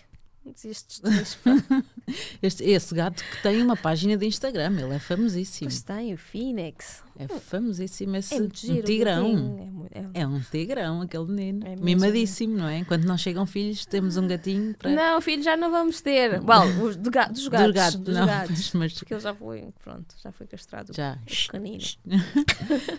estes 0.62 1.00
dois, 1.00 1.38
Este, 2.42 2.64
esse 2.64 2.92
gato 2.94 3.22
que 3.22 3.42
tem 3.42 3.62
uma 3.62 3.76
página 3.76 4.16
de 4.16 4.26
Instagram, 4.26 4.72
ele 4.80 4.94
é 4.94 4.98
famosíssimo. 4.98 5.70
pois 5.70 5.82
tem 5.82 6.12
o 6.12 6.18
Phoenix. 6.18 7.03
É 7.16 7.28
famosíssimo 7.28 8.16
esse 8.16 8.34
É 8.34 8.38
muito 8.40 8.59
giro. 8.59 8.78
um 8.78 8.82
tigrão. 8.82 9.88
É, 9.92 9.98
é- 10.00 10.09
É 10.22 10.26
um 10.26 10.40
tigrão, 10.40 11.03
aquele 11.03 11.26
menino. 11.26 11.66
É. 11.66 11.76
Mimadíssimo, 11.76 12.57
não 12.57 12.66
é? 12.68 12.78
Enquanto 12.78 13.05
não 13.05 13.16
chegam 13.16 13.46
filhos, 13.46 13.86
temos 13.86 14.16
um 14.16 14.26
gatinho 14.26 14.74
para. 14.76 14.90
Não, 14.90 15.20
filho, 15.20 15.42
já 15.42 15.57
não 15.57 15.70
vamos 15.70 16.00
ter. 16.00 16.40
Well, 16.42 16.66
os 16.84 16.96
do 16.96 17.11
ga- 17.11 17.26
dos 17.28 17.46
gatos. 17.48 17.66
do 17.68 17.72
gato, 17.74 17.98
dos 17.98 18.14
não, 18.16 18.26
gatos. 18.26 18.72
mas 18.72 18.92
Porque 18.94 19.14
ele 19.14 19.20
já 19.20 19.34
foi, 19.34 19.68
pronto, 19.84 20.14
já 20.22 20.32
foi 20.32 20.46
castrado. 20.46 20.92
já. 20.94 21.18
O 21.48 21.53
canino. 21.53 21.84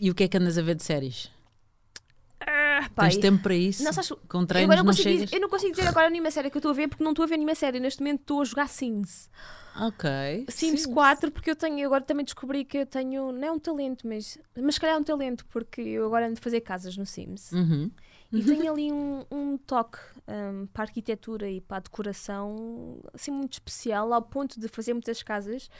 E 0.00 0.10
o 0.10 0.14
que 0.14 0.22
é 0.24 0.28
que 0.28 0.36
andas 0.36 0.56
a 0.56 0.62
ver 0.62 0.76
de 0.76 0.84
séries? 0.84 1.28
Ah, 2.80 2.88
Tens 3.02 3.16
tempo 3.16 3.42
para 3.42 3.54
isso? 3.54 3.82
Não, 3.82 3.92
sabes, 3.92 4.10
Com 4.28 4.40
eu, 4.42 4.46
treinos 4.46 4.64
agora 4.70 4.76
não 4.78 4.84
não 4.84 4.92
consigo 4.92 5.08
chegas? 5.10 5.32
eu 5.32 5.40
não 5.40 5.48
consigo 5.48 5.72
dizer 5.74 5.88
agora 5.88 6.08
nenhuma 6.10 6.30
série 6.30 6.50
que 6.50 6.56
eu 6.56 6.60
estou 6.60 6.70
a 6.70 6.74
ver 6.74 6.88
porque 6.88 7.02
não 7.02 7.10
estou 7.10 7.24
a 7.24 7.26
ver 7.26 7.36
nenhuma 7.36 7.54
série. 7.54 7.80
Neste 7.80 8.00
momento 8.00 8.20
estou 8.20 8.40
a 8.40 8.44
jogar 8.44 8.68
Sims. 8.68 9.28
Ok. 9.80 10.08
Sims 10.48 10.86
4, 10.86 11.30
porque 11.30 11.50
eu 11.50 11.56
tenho, 11.56 11.78
eu 11.78 11.86
agora 11.86 12.04
também 12.04 12.24
descobri 12.24 12.64
que 12.64 12.78
eu 12.78 12.86
tenho, 12.86 13.30
não 13.32 13.48
é 13.48 13.52
um 13.52 13.58
talento, 13.58 14.06
mas, 14.08 14.36
mas 14.56 14.74
se 14.74 14.80
calhar 14.80 14.96
é 14.96 14.98
um 14.98 15.04
talento, 15.04 15.46
porque 15.46 15.80
eu 15.80 16.06
agora 16.06 16.26
ando 16.26 16.38
a 16.38 16.42
fazer 16.42 16.60
casas 16.62 16.96
no 16.96 17.06
Sims. 17.06 17.52
Uhum. 17.52 17.90
E 18.32 18.42
tenho 18.42 18.70
ali 18.72 18.92
um, 18.92 19.24
um 19.30 19.56
toque 19.56 19.98
hum, 20.26 20.66
para 20.72 20.82
a 20.82 20.86
arquitetura 20.86 21.48
e 21.48 21.60
para 21.60 21.76
a 21.76 21.80
decoração 21.80 23.00
assim 23.14 23.30
muito 23.30 23.54
especial, 23.54 24.12
ao 24.12 24.22
ponto 24.22 24.58
de 24.58 24.68
fazer 24.68 24.92
muitas 24.92 25.22
casas. 25.22 25.70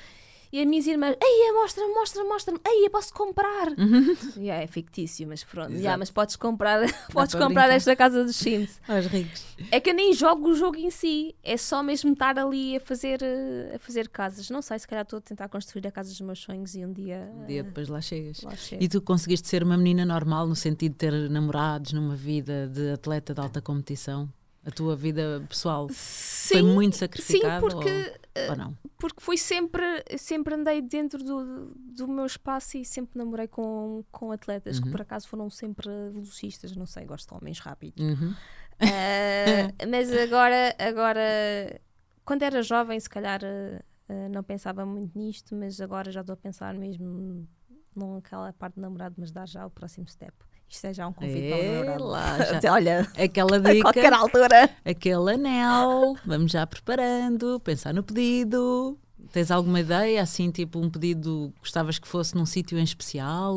E 0.51 0.61
as 0.61 0.67
minhas 0.67 0.87
irmãs, 0.87 1.17
ei, 1.23 1.53
mostra, 1.53 1.87
mostra, 1.89 2.25
mostra-me, 2.25 2.61
ei, 2.67 2.87
eu 2.87 2.91
posso 2.91 3.13
comprar. 3.13 3.69
E 4.39 4.49
é 4.51 4.67
fictício, 4.67 5.27
mas 5.27 5.45
pronto, 5.45 5.69
Exato. 5.71 5.81
yeah, 5.81 5.99
mas 5.99 6.11
podes 6.11 6.37
comprar, 6.37 6.81
podes 7.13 7.35
comprar 7.35 7.63
brincar. 7.65 7.77
esta 7.77 7.95
casa 7.97 8.25
dos 8.25 8.37
Sims. 8.37 8.81
Aos 8.89 9.07
ricos. 9.07 9.45
É 9.71 9.81
que 9.81 9.91
eu 9.91 9.95
nem 9.95 10.13
jogo 10.13 10.49
o 10.51 10.55
jogo 10.55 10.77
em 10.79 10.91
si, 10.91 11.35
é 11.43 11.57
só 11.57 11.83
mesmo 11.83 12.13
estar 12.13 12.39
ali 12.39 12.77
a 12.77 12.81
fazer, 12.81 13.21
eh, 13.23 13.73
a 13.75 13.79
fazer 13.79 14.09
casas. 14.09 14.49
Não 14.49 14.63
sei, 14.63 14.79
se 14.79 14.87
calhar 14.89 15.03
estou 15.03 15.19
a 15.19 15.21
tentar 15.21 15.49
construir 15.49 15.87
a 15.87 15.91
casa 15.91 16.09
dos 16.09 16.21
meus 16.21 16.39
sonhos 16.39 16.75
e 16.75 16.85
um 16.85 16.93
dia, 16.93 17.31
Um 17.43 17.47
dia 17.47 17.61
eh, 17.61 17.63
depois 17.65 17.89
lá 17.89 18.01
chegas. 18.01 18.41
lá. 18.43 18.53
E 18.81 18.89
tu 18.89 19.01
conseguiste 19.03 19.49
ser 19.49 19.63
uma 19.63 19.77
menina 19.77 20.07
normal 20.07 20.47
no 20.47 20.57
sentido 20.57 20.93
de 20.93 20.99
ter 20.99 21.13
namorados 21.31 21.93
numa 21.93 22.15
vida 22.17 22.69
de 22.69 22.93
atleta 22.93 23.35
de 23.35 23.41
alta 23.41 23.61
competição? 23.61 24.29
A 24.69 24.71
tua 24.71 24.95
vida 24.95 25.43
pessoal 25.49 25.89
foi 25.89 26.61
Sim, 26.61 26.63
muito 26.63 26.95
sim, 26.95 26.99
sacrificada? 26.99 27.61
porque 27.61 27.89
Ou, 28.37 28.51
ou 28.51 28.57
não? 28.57 28.77
porque 28.99 29.21
fui 29.21 29.39
sempre, 29.39 29.83
sempre 30.19 30.55
andei 30.55 30.83
dentro 30.83 31.23
do, 31.25 31.73
do 31.75 32.07
meu 32.07 32.27
espaço 32.27 32.77
e 32.77 32.85
sempre 32.85 33.17
namorei 33.19 33.49
com, 33.49 34.05
com 34.13 34.31
atletas 34.31 34.79
que 34.79 34.85
Uhum. 34.87 34.93
por 34.93 35.01
acaso 35.01 35.27
foram 35.29 35.49
sempre 35.49 35.89
velocistas, 36.13 36.77
não 36.77 36.85
sei, 36.85 37.07
gosto 37.07 37.29
de 37.29 37.35
homens 37.41 37.59
rápidos. 37.61 38.05
Uhum. 38.05 38.35
Ah, 38.81 39.73
mas 39.89 40.13
agora, 40.13 40.75
agora, 40.79 41.81
quando 42.25 42.43
era 42.43 42.63
jovem, 42.63 42.99
se 43.01 43.09
calhar 43.09 43.41
ah, 43.45 44.29
não 44.31 44.43
pensava 44.43 44.85
muito 44.85 45.17
nisto, 45.19 45.55
mas 45.55 45.81
agora 45.81 46.11
já 46.13 46.21
estou 46.21 46.35
a 46.35 46.37
pensar 46.37 46.75
mesmo 46.75 47.49
não 47.97 48.17
aquela 48.17 48.53
parte 48.53 48.75
de 48.75 48.81
namorado, 48.81 49.15
mas 49.19 49.31
dar 49.33 49.49
já 49.49 49.65
o 49.67 49.71
próximo 49.71 50.07
step. 50.09 50.33
Isto 50.69 50.87
é 50.87 50.93
já 50.95 51.09
um 51.09 51.13
convite 51.13 51.49
para 51.49 52.03
o 52.03 52.05
lá, 52.07 52.39
já. 52.61 52.73
Olha, 52.75 53.09
Aquela 53.17 53.57
a 53.59 53.61
qualquer 53.81 54.03
dica, 54.03 54.17
altura. 54.17 54.71
aquele 54.85 55.33
anel, 55.35 56.17
vamos 56.27 56.53
já 56.53 56.67
preparando, 56.67 57.59
pensar 57.61 57.95
no 57.95 58.03
pedido. 58.03 58.99
Tens 59.33 59.51
alguma 59.51 59.81
ideia, 59.81 60.23
assim, 60.23 60.51
tipo 60.51 60.79
um 60.79 60.91
pedido 60.91 61.53
gostavas 61.61 61.99
que 61.99 62.07
fosse 62.07 62.35
num 62.35 62.47
sítio 62.47 62.79
em 62.79 62.83
especial? 62.85 63.55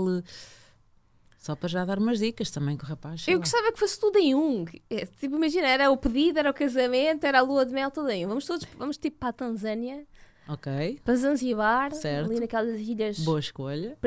Só 1.38 1.56
para 1.56 1.70
já 1.70 1.84
dar 1.84 1.98
umas 1.98 2.20
dicas 2.20 2.52
também 2.52 2.78
com 2.78 2.86
o 2.86 2.90
rapaz. 2.90 3.26
Eu 3.28 3.34
lá. 3.34 3.40
gostava 3.40 3.72
que 3.72 3.80
fosse 3.80 4.00
tudo 4.00 4.18
em 4.18 4.36
um. 4.36 4.64
É, 4.90 5.06
Tipo, 5.06 5.36
imagina, 5.36 5.68
era 5.68 5.90
o 5.90 5.98
pedido, 5.98 6.38
era 6.40 6.50
o 6.52 6.54
casamento, 6.54 7.24
era 7.26 7.40
a 7.40 7.42
lua 7.42 7.66
de 7.66 7.74
mel, 7.74 7.90
tudo 7.90 8.10
em 8.10 8.26
um. 8.26 8.30
Vamos 8.30 8.46
todos, 8.46 8.66
vamos 8.78 8.98
tipo 8.98 9.18
para 9.18 9.30
a 9.30 9.34
Tanzânia, 9.34 10.06
Ok, 10.48 11.00
para 11.04 11.16
Zanzibar, 11.16 11.94
Certo. 11.94 12.30
ali 12.30 12.40
naquelas 12.40 12.80
ilhas 12.80 13.20
boa 13.20 13.40
escolha. 13.40 13.98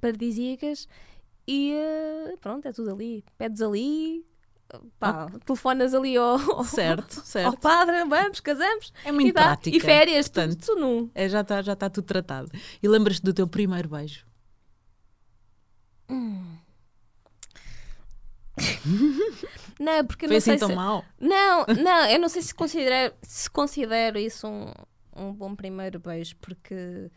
paradisíacas 0.00 0.88
e 1.46 1.72
eh, 1.72 2.36
pronto, 2.40 2.66
é 2.66 2.72
tudo 2.72 2.90
ali. 2.92 3.24
Pedes 3.38 3.60
ali, 3.62 4.24
pá, 4.98 5.26
telefonas 5.44 5.94
ali 5.94 6.16
ao, 6.16 6.38
ao, 6.52 6.64
Certo, 6.64 7.18
ao 7.20 7.24
certo. 7.24 7.58
padre, 7.58 8.04
vamos, 8.04 8.40
casamos 8.40 8.92
É 9.04 9.12
muito 9.12 9.28
e, 9.28 9.32
dá. 9.32 9.42
prática. 9.42 9.76
e 9.76 9.80
férias, 9.80 10.28
tudo, 10.28 10.34
portanto. 10.44 10.66
tudo 10.66 10.80
num. 10.80 11.10
É, 11.14 11.28
já 11.28 11.40
está 11.42 11.62
já 11.62 11.76
tá 11.76 11.88
tudo 11.90 12.04
tratado. 12.04 12.50
E 12.82 12.88
lembras-te 12.88 13.22
do 13.22 13.32
teu 13.34 13.46
primeiro 13.46 13.88
beijo? 13.88 14.24
Não, 19.78 20.06
porque 20.06 20.24
eu 20.24 20.28
Foi 20.28 20.36
não 20.36 20.38
assim 20.38 20.50
sei 20.52 20.58
tão 20.58 20.68
se... 20.70 20.74
mal? 20.74 21.04
Não, 21.20 21.66
não, 21.84 22.06
eu 22.06 22.18
não 22.18 22.28
sei 22.28 22.40
se 22.42 22.54
considero, 22.54 23.14
se 23.22 23.50
considero 23.50 24.18
isso 24.18 24.46
um, 24.48 24.72
um 25.14 25.32
bom 25.32 25.54
primeiro 25.54 25.98
beijo, 26.00 26.34
porque 26.40 27.10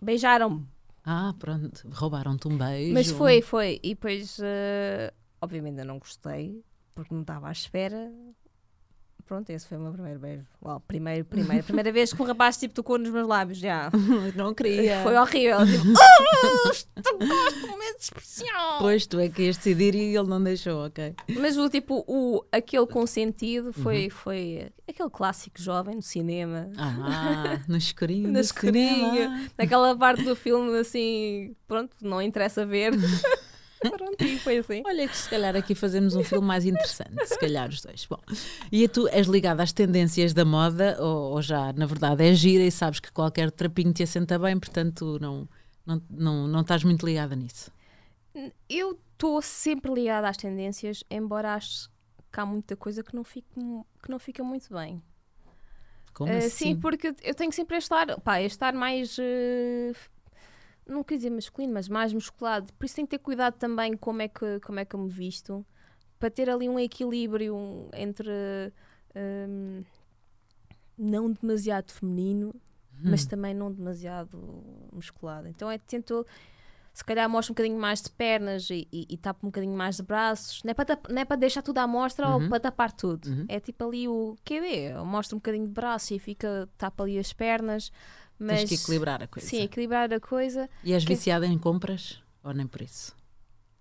beijaram-me, 0.00 0.64
Ah, 1.10 1.34
pronto, 1.38 1.88
roubaram-te 1.90 2.46
um 2.48 2.58
beijo. 2.58 2.92
mas 2.92 3.10
foi, 3.10 3.40
foi. 3.40 3.80
E 3.82 3.94
depois, 3.94 4.38
eh, 4.42 5.10
obviamente, 5.40 5.78
eu 5.78 5.86
não 5.86 5.98
gostei, 5.98 6.62
porque 6.94 7.14
não 7.14 7.22
estava 7.22 7.48
à 7.48 7.52
espera. 7.52 8.12
Pronto, 9.28 9.50
esse 9.50 9.66
foi 9.68 9.76
o 9.76 9.80
meu 9.80 9.92
primeiro 9.92 10.18
beijo. 10.18 10.42
Well, 10.64 10.80
primeiro, 10.80 11.24
primeiro. 11.24 11.62
Primeira 11.62 11.92
vez 11.92 12.12
que 12.12 12.20
um 12.20 12.24
rapaz 12.24 12.56
tipo 12.56 12.74
tocou 12.74 12.98
nos 12.98 13.10
meus 13.10 13.28
lábios, 13.28 13.58
já. 13.58 13.90
Não 14.34 14.54
queria. 14.54 15.02
Foi 15.02 15.14
horrível. 15.16 15.58
Tipo, 15.66 15.84
oh, 16.66 16.70
estou 16.70 17.18
gosto 17.18 17.60
de 17.60 17.66
momento 17.66 18.00
especial. 18.00 18.78
Pois, 18.78 19.06
tu 19.06 19.20
é 19.20 19.28
que 19.28 19.42
ias 19.42 19.56
decidir 19.58 19.94
e 19.94 20.16
ele 20.16 20.28
não 20.28 20.42
deixou, 20.42 20.86
ok. 20.86 21.14
Mas 21.38 21.56
o 21.58 21.68
tipo, 21.68 22.04
o, 22.08 22.42
aquele 22.50 22.86
consentido 22.86 23.72
foi, 23.72 24.04
Uhum. 24.04 24.10
foi 24.10 24.68
aquele 24.88 25.10
clássico 25.10 25.60
jovem 25.60 25.96
do 25.96 26.02
cinema. 26.02 26.70
Ah, 26.78 27.60
no 27.68 27.76
escurinho. 27.78 28.28
No 28.32 28.40
escurinho, 28.40 29.10
cinema. 29.12 29.48
naquela 29.58 29.96
parte 29.96 30.22
do 30.24 30.34
filme 30.34 30.78
assim, 30.78 31.54
pronto, 31.66 31.94
não 32.00 32.22
interessa 32.22 32.64
ver. 32.64 32.92
pronto, 33.96 34.24
e 34.24 34.38
foi 34.38 34.58
assim. 34.58 34.82
Olha 34.84 35.08
que 35.08 35.16
se 35.16 35.28
calhar 35.28 35.54
aqui 35.56 35.74
fazemos 35.74 36.14
um 36.14 36.22
filme 36.22 36.46
mais 36.46 36.64
interessante, 36.64 37.26
se 37.26 37.38
calhar 37.38 37.68
os 37.68 37.80
dois. 37.80 38.06
Bom, 38.06 38.20
e 38.70 38.86
tu 38.88 39.08
és 39.08 39.26
ligada 39.26 39.62
às 39.62 39.72
tendências 39.72 40.34
da 40.34 40.44
moda 40.44 40.96
ou, 41.00 41.32
ou 41.32 41.42
já, 41.42 41.72
na 41.72 41.86
verdade, 41.86 42.24
é 42.26 42.34
gira 42.34 42.64
e 42.64 42.70
sabes 42.70 43.00
que 43.00 43.12
qualquer 43.12 43.50
trapinho 43.50 43.92
te 43.92 44.02
assenta 44.02 44.38
bem, 44.38 44.58
portanto 44.58 45.18
não, 45.20 45.48
não, 45.86 46.02
não, 46.10 46.48
não 46.48 46.60
estás 46.60 46.84
muito 46.84 47.04
ligada 47.06 47.34
nisso? 47.36 47.70
Eu 48.68 48.98
estou 49.12 49.40
sempre 49.42 49.92
ligada 49.92 50.28
às 50.28 50.36
tendências, 50.36 51.02
embora 51.10 51.54
acho 51.54 51.90
que 52.32 52.40
há 52.40 52.46
muita 52.46 52.76
coisa 52.76 53.02
que 53.02 53.14
não 53.14 53.24
fica, 53.24 53.48
que 54.02 54.10
não 54.10 54.18
fica 54.18 54.44
muito 54.44 54.72
bem. 54.72 55.02
Como 56.12 56.32
Uh, 56.32 56.38
assim? 56.38 56.50
Sim, 56.50 56.76
porque 56.76 57.14
eu 57.22 57.34
tenho 57.34 57.52
sempre 57.52 57.76
a 57.76 57.78
estar, 57.78 58.20
pá, 58.20 58.34
a 58.34 58.42
estar 58.42 58.72
mais. 58.74 59.16
uh, 59.18 59.94
não 60.88 61.02
queria 61.04 61.18
dizer 61.18 61.30
masculino, 61.30 61.74
mas 61.74 61.88
mais 61.88 62.12
musculado. 62.12 62.72
Por 62.74 62.84
isso 62.86 62.96
tenho 62.96 63.06
que 63.06 63.16
ter 63.18 63.22
cuidado 63.22 63.54
também 63.54 63.96
como 63.96 64.22
é 64.22 64.28
que, 64.28 64.58
como 64.60 64.80
é 64.80 64.84
que 64.84 64.94
eu 64.96 65.00
me 65.00 65.08
visto, 65.10 65.64
para 66.18 66.30
ter 66.30 66.48
ali 66.50 66.68
um 66.68 66.78
equilíbrio 66.78 67.88
entre 67.94 68.30
um, 69.14 69.84
não 70.96 71.30
demasiado 71.30 71.92
feminino, 71.92 72.54
mas 73.02 73.24
Hum. 73.24 73.28
também 73.28 73.54
não 73.54 73.70
demasiado 73.72 74.64
musculado. 74.92 75.46
Então 75.48 75.70
é 75.70 75.78
tento. 75.78 76.26
Se 76.92 77.04
calhar 77.04 77.30
mostro 77.30 77.52
um 77.52 77.54
bocadinho 77.54 77.78
mais 77.78 78.02
de 78.02 78.10
pernas 78.10 78.68
e, 78.70 78.88
e, 78.92 79.06
e 79.08 79.16
tapo 79.16 79.46
um 79.46 79.50
bocadinho 79.50 79.76
mais 79.76 79.98
de 79.98 80.02
braços. 80.02 80.60
Não 80.64 80.72
é 80.72 80.74
para, 80.74 80.98
não 81.08 81.22
é 81.22 81.24
para 81.24 81.36
deixar 81.36 81.62
tudo 81.62 81.78
à 81.78 81.86
mostra 81.86 82.26
Uhum. 82.26 82.42
ou 82.42 82.48
para 82.48 82.58
tapar 82.58 82.90
tudo. 82.90 83.28
Uhum. 83.28 83.44
É 83.48 83.60
tipo 83.60 83.84
ali 83.84 84.08
o 84.08 84.34
QB. 84.44 84.66
Eu 84.96 85.04
mostro 85.04 85.36
um 85.36 85.38
bocadinho 85.38 85.66
de 85.68 85.72
braço 85.72 86.12
e 86.12 86.18
fica, 86.18 86.68
tapa 86.76 87.04
ali 87.04 87.16
as 87.16 87.32
pernas. 87.32 87.92
Mas, 88.38 88.60
Tens 88.60 88.68
que 88.68 88.74
equilibrar 88.76 89.22
a 89.22 89.26
coisa. 89.26 89.48
Sim, 89.48 89.62
equilibrar 89.62 90.12
a 90.12 90.20
coisa. 90.20 90.68
E 90.84 90.92
és 90.92 91.04
que- 91.04 91.14
viciada 91.14 91.46
em 91.46 91.58
compras 91.58 92.22
ou 92.42 92.52
nem 92.54 92.66
por 92.66 92.80
isso? 92.82 93.16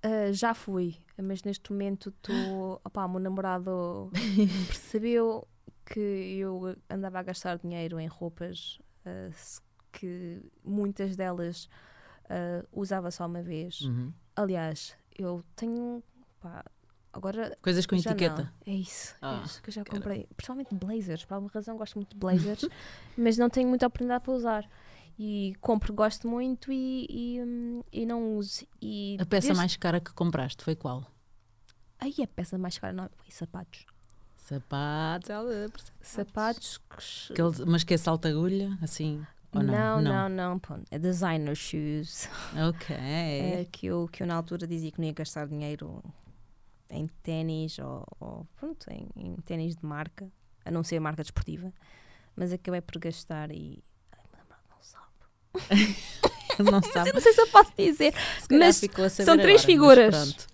Ah, 0.01 0.32
já 0.32 0.53
fui, 0.53 0.95
mas 1.18 1.43
neste 1.43 1.72
momento 1.72 2.10
estou. 2.10 2.82
Opá, 2.84 3.05
o 3.05 3.10
meu 3.10 3.20
namorado 3.20 4.10
percebeu 4.68 5.47
que 5.86 5.99
eu 5.99 6.76
andava 6.89 7.20
a 7.20 7.24
gastar 7.24 7.58
dinheiro 7.58 7.99
em 7.99 8.08
roupas 8.08 8.80
se- 9.34 9.62
que 9.91 10.41
muitas 10.64 11.16
delas 11.16 11.68
ah, 12.30 12.66
usava 12.72 13.10
só 13.12 13.26
uma 13.26 13.41
vez. 13.41 13.82
Uhum. 13.82 14.12
Aliás, 14.36 14.95
eu 15.18 15.43
tenho. 15.55 16.03
pá, 16.39 16.64
agora. 17.18 17.57
Coisas 17.61 17.86
com 17.86 17.95
etiqueta. 17.95 18.43
não. 18.65 18.74
É 18.74 18.76
isso. 18.78 19.15
Ah, 19.22 19.39
é 19.41 19.45
isso 19.45 19.61
que 19.61 19.70
eu 19.70 19.74
já 19.74 19.84
caralho. 19.84 20.03
comprei. 20.03 20.28
Principalmente 20.36 20.74
blazers. 20.76 21.26
Por 21.26 21.34
alguma 21.36 21.51
razão 21.53 21.76
gosto 21.78 21.95
muito 21.95 22.09
de 22.11 22.18
blazers, 22.18 22.65
mas 23.18 23.38
não 23.38 23.49
tenho 23.49 23.68
muita 23.68 23.88
oportunidade 23.88 24.24
para 24.24 24.34
usar. 24.34 24.70
E 25.20 25.55
compro, 25.61 25.91
gosto 25.93 26.28
muito 26.28 26.72
e, 26.72 27.07
e, 27.09 28.01
e 28.01 28.05
não 28.05 28.36
uso. 28.38 28.65
E 28.82 29.18
A 29.20 29.26
peça 29.26 29.47
desde- 29.47 29.57
mais 29.57 29.76
cara 29.76 29.99
que 29.99 30.13
compraste 30.13 30.63
foi 30.63 30.76
qual? 30.76 31.05
Aí 31.99 32.13
a 32.24 32.28
peça 32.28 32.57
mais 32.57 32.78
cara 32.78 32.93
não 32.93 33.09
foi 33.18 33.32
sapatos. 33.32 33.86
Sapatos. 34.38 35.30
ela- 35.30 35.68
Sapatos 36.01 36.80
mas 37.65 37.84
que 37.84 37.93
é 37.93 37.97
salta-agulha, 37.97 38.78
assim? 38.82 39.26
Ou 39.53 39.63
não? 39.63 40.01
não, 40.01 40.01
não, 40.01 40.30
não, 40.30 40.59
pronto. 40.59 40.86
É 40.91 40.99
designer 40.99 41.55
shoes. 41.55 42.30
Ok. 42.70 42.95
É 42.99 43.65
que, 43.72 43.88
eu, 43.88 44.07
que 44.11 44.22
eu 44.22 44.28
na 44.28 44.36
altura 44.36 44.68
dizia 44.68 44.91
que 44.91 44.99
não 44.99 45.07
ia 45.07 45.13
gastar 45.13 45.47
dinheiro 45.47 46.03
em 46.90 47.08
ténis 47.24 47.78
ou, 47.80 48.06
ou, 48.20 48.48
pronto, 48.56 48.86
em, 48.90 49.08
em 49.16 49.36
ténis 49.38 49.76
de 49.76 49.86
marca, 49.86 50.32
a 50.66 50.72
não 50.72 50.84
ser 50.84 51.00
marca 51.00 51.22
desportiva. 51.24 51.72
Mas 52.36 52.52
acabei 52.54 52.82
por 52.82 53.00
gastar 53.00 53.52
e. 53.52 53.84
Ai, 54.12 54.24
meu 54.32 54.40
namorado 54.40 54.64
não 54.70 54.82
sabe. 54.82 55.96
não 56.72 56.82
sabe. 56.94 57.14
Não 57.14 57.22
sei 57.22 57.34
se 57.34 57.42
eu 57.42 57.48
posso 57.48 57.72
dizer. 57.78 58.14
Se 58.40 58.58
mas 58.58 58.82
a 58.84 59.10
são 59.10 59.38
três 59.38 59.64
agora, 59.64 60.12
figuras. 60.12 60.48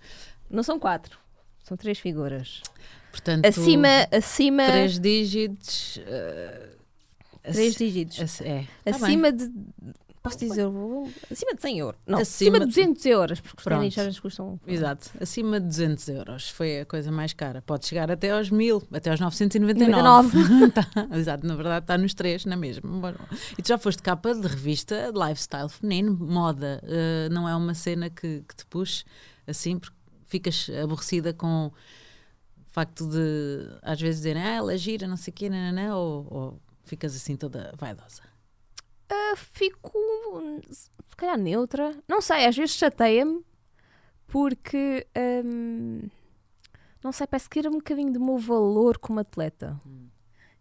Não 0.50 0.62
são 0.62 0.78
quatro. 0.78 1.18
São 1.62 1.76
três 1.76 1.98
figuras. 1.98 2.62
Portanto, 3.10 3.46
Acima, 3.46 3.88
acima. 4.10 4.66
três 4.66 4.98
dígitos. 4.98 6.00
eh, 6.06 6.70
três 7.52 7.74
dígitos. 7.76 8.40
é, 8.40 8.64
tá 8.84 8.92
bem. 8.92 8.94
acima 8.94 9.32
de. 9.32 9.50
Posso 10.24 10.38
dizer, 10.38 10.64
acima 11.30 11.52
de 11.54 11.60
100 11.60 11.78
euros. 11.80 12.00
Não, 12.06 12.18
Acima 12.18 12.56
acima, 12.56 12.60
de 12.60 12.66
200 12.72 13.04
euros, 13.04 13.40
porque 13.42 13.70
os 13.70 13.94
ténis 13.94 14.18
custam. 14.18 14.58
Exato, 14.66 15.10
acima 15.20 15.60
de 15.60 15.66
200 15.66 16.08
euros 16.08 16.48
foi 16.48 16.80
a 16.80 16.86
coisa 16.86 17.12
mais 17.12 17.34
cara. 17.34 17.60
Pode 17.60 17.86
chegar 17.86 18.10
até 18.10 18.30
aos 18.30 18.48
1000, 18.48 18.82
até 18.90 19.10
aos 19.10 19.20
999. 19.20 19.92
99. 19.92 20.72
Tá, 20.72 20.86
exato, 21.14 21.46
na 21.46 21.54
verdade 21.54 21.84
está 21.84 21.98
nos 21.98 22.14
três, 22.14 22.46
na 22.46 22.56
mesma. 22.56 22.88
Bom, 22.90 23.12
E 23.58 23.62
tu 23.62 23.68
já 23.68 23.76
foste 23.76 24.02
capa 24.02 24.34
de 24.34 24.48
revista 24.48 25.12
de 25.12 25.18
lifestyle 25.18 25.68
feminino, 25.68 26.16
moda. 26.18 26.80
eh, 26.84 27.28
não 27.30 27.46
é 27.46 27.54
uma 27.54 27.74
cena 27.74 28.08
que, 28.08 28.42
que 28.48 28.56
te 28.56 28.64
puxe 28.64 29.04
assim, 29.46 29.78
porque 29.78 29.94
ficas 30.26 30.70
aborrecida 30.82 31.34
com 31.34 31.66
o 31.66 31.72
facto 32.72 33.06
de 33.06 33.68
às 33.82 34.00
vezes 34.00 34.22
dizerem 34.22 34.42
ah, 34.42 34.54
ela 34.54 34.72
é 34.72 34.78
gira, 34.78 35.06
não 35.06 35.18
sei 35.18 35.32
o 35.32 35.34
quê, 35.34 35.50
nananã, 35.50 35.94
ou, 35.94 36.26
ou 36.30 36.60
ficas 36.82 37.14
assim 37.14 37.36
toda 37.36 37.74
vaidosa. 37.76 38.22
Ah, 39.16 39.34
fico 39.36 39.92
se 40.70 40.90
calhar 41.16 41.38
neutra. 41.38 41.94
Não 42.08 42.20
sei, 42.20 42.46
às 42.46 42.56
vezes 42.56 42.74
chateia-me 42.76 43.44
porque 44.26 45.06
hum, 45.44 46.08
não 47.02 47.12
sei, 47.12 47.26
parece 47.26 47.48
que 47.48 47.60
tira 47.60 47.68
um 47.70 47.74
bocadinho 47.78 48.12
do 48.12 48.20
meu 48.20 48.38
valor 48.38 48.98
como 48.98 49.20
atleta. 49.20 49.78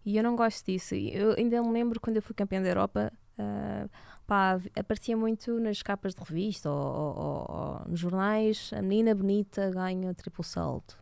E 0.05 0.17
eu 0.17 0.23
não 0.23 0.35
gosto 0.35 0.65
disso. 0.65 0.93
Eu 0.95 1.31
ainda 1.37 1.61
me 1.63 1.71
lembro 1.71 1.99
quando 1.99 2.17
eu 2.17 2.21
fui 2.21 2.35
campeã 2.35 2.61
da 2.61 2.67
Europa, 2.67 3.11
ah, 3.37 3.87
pá, 4.27 4.59
aparecia 4.77 5.15
muito 5.17 5.59
nas 5.59 5.81
capas 5.81 6.13
de 6.13 6.21
revista 6.21 6.69
ou, 6.69 6.77
ou- 6.77 7.15
ou- 7.17 7.45
ou 7.81 7.81
nos 7.89 7.99
jornais, 7.99 8.71
a 8.73 8.81
menina 8.81 9.15
bonita 9.15 9.71
ganha 9.71 10.13
triplo 10.13 10.43
salto. 10.43 10.97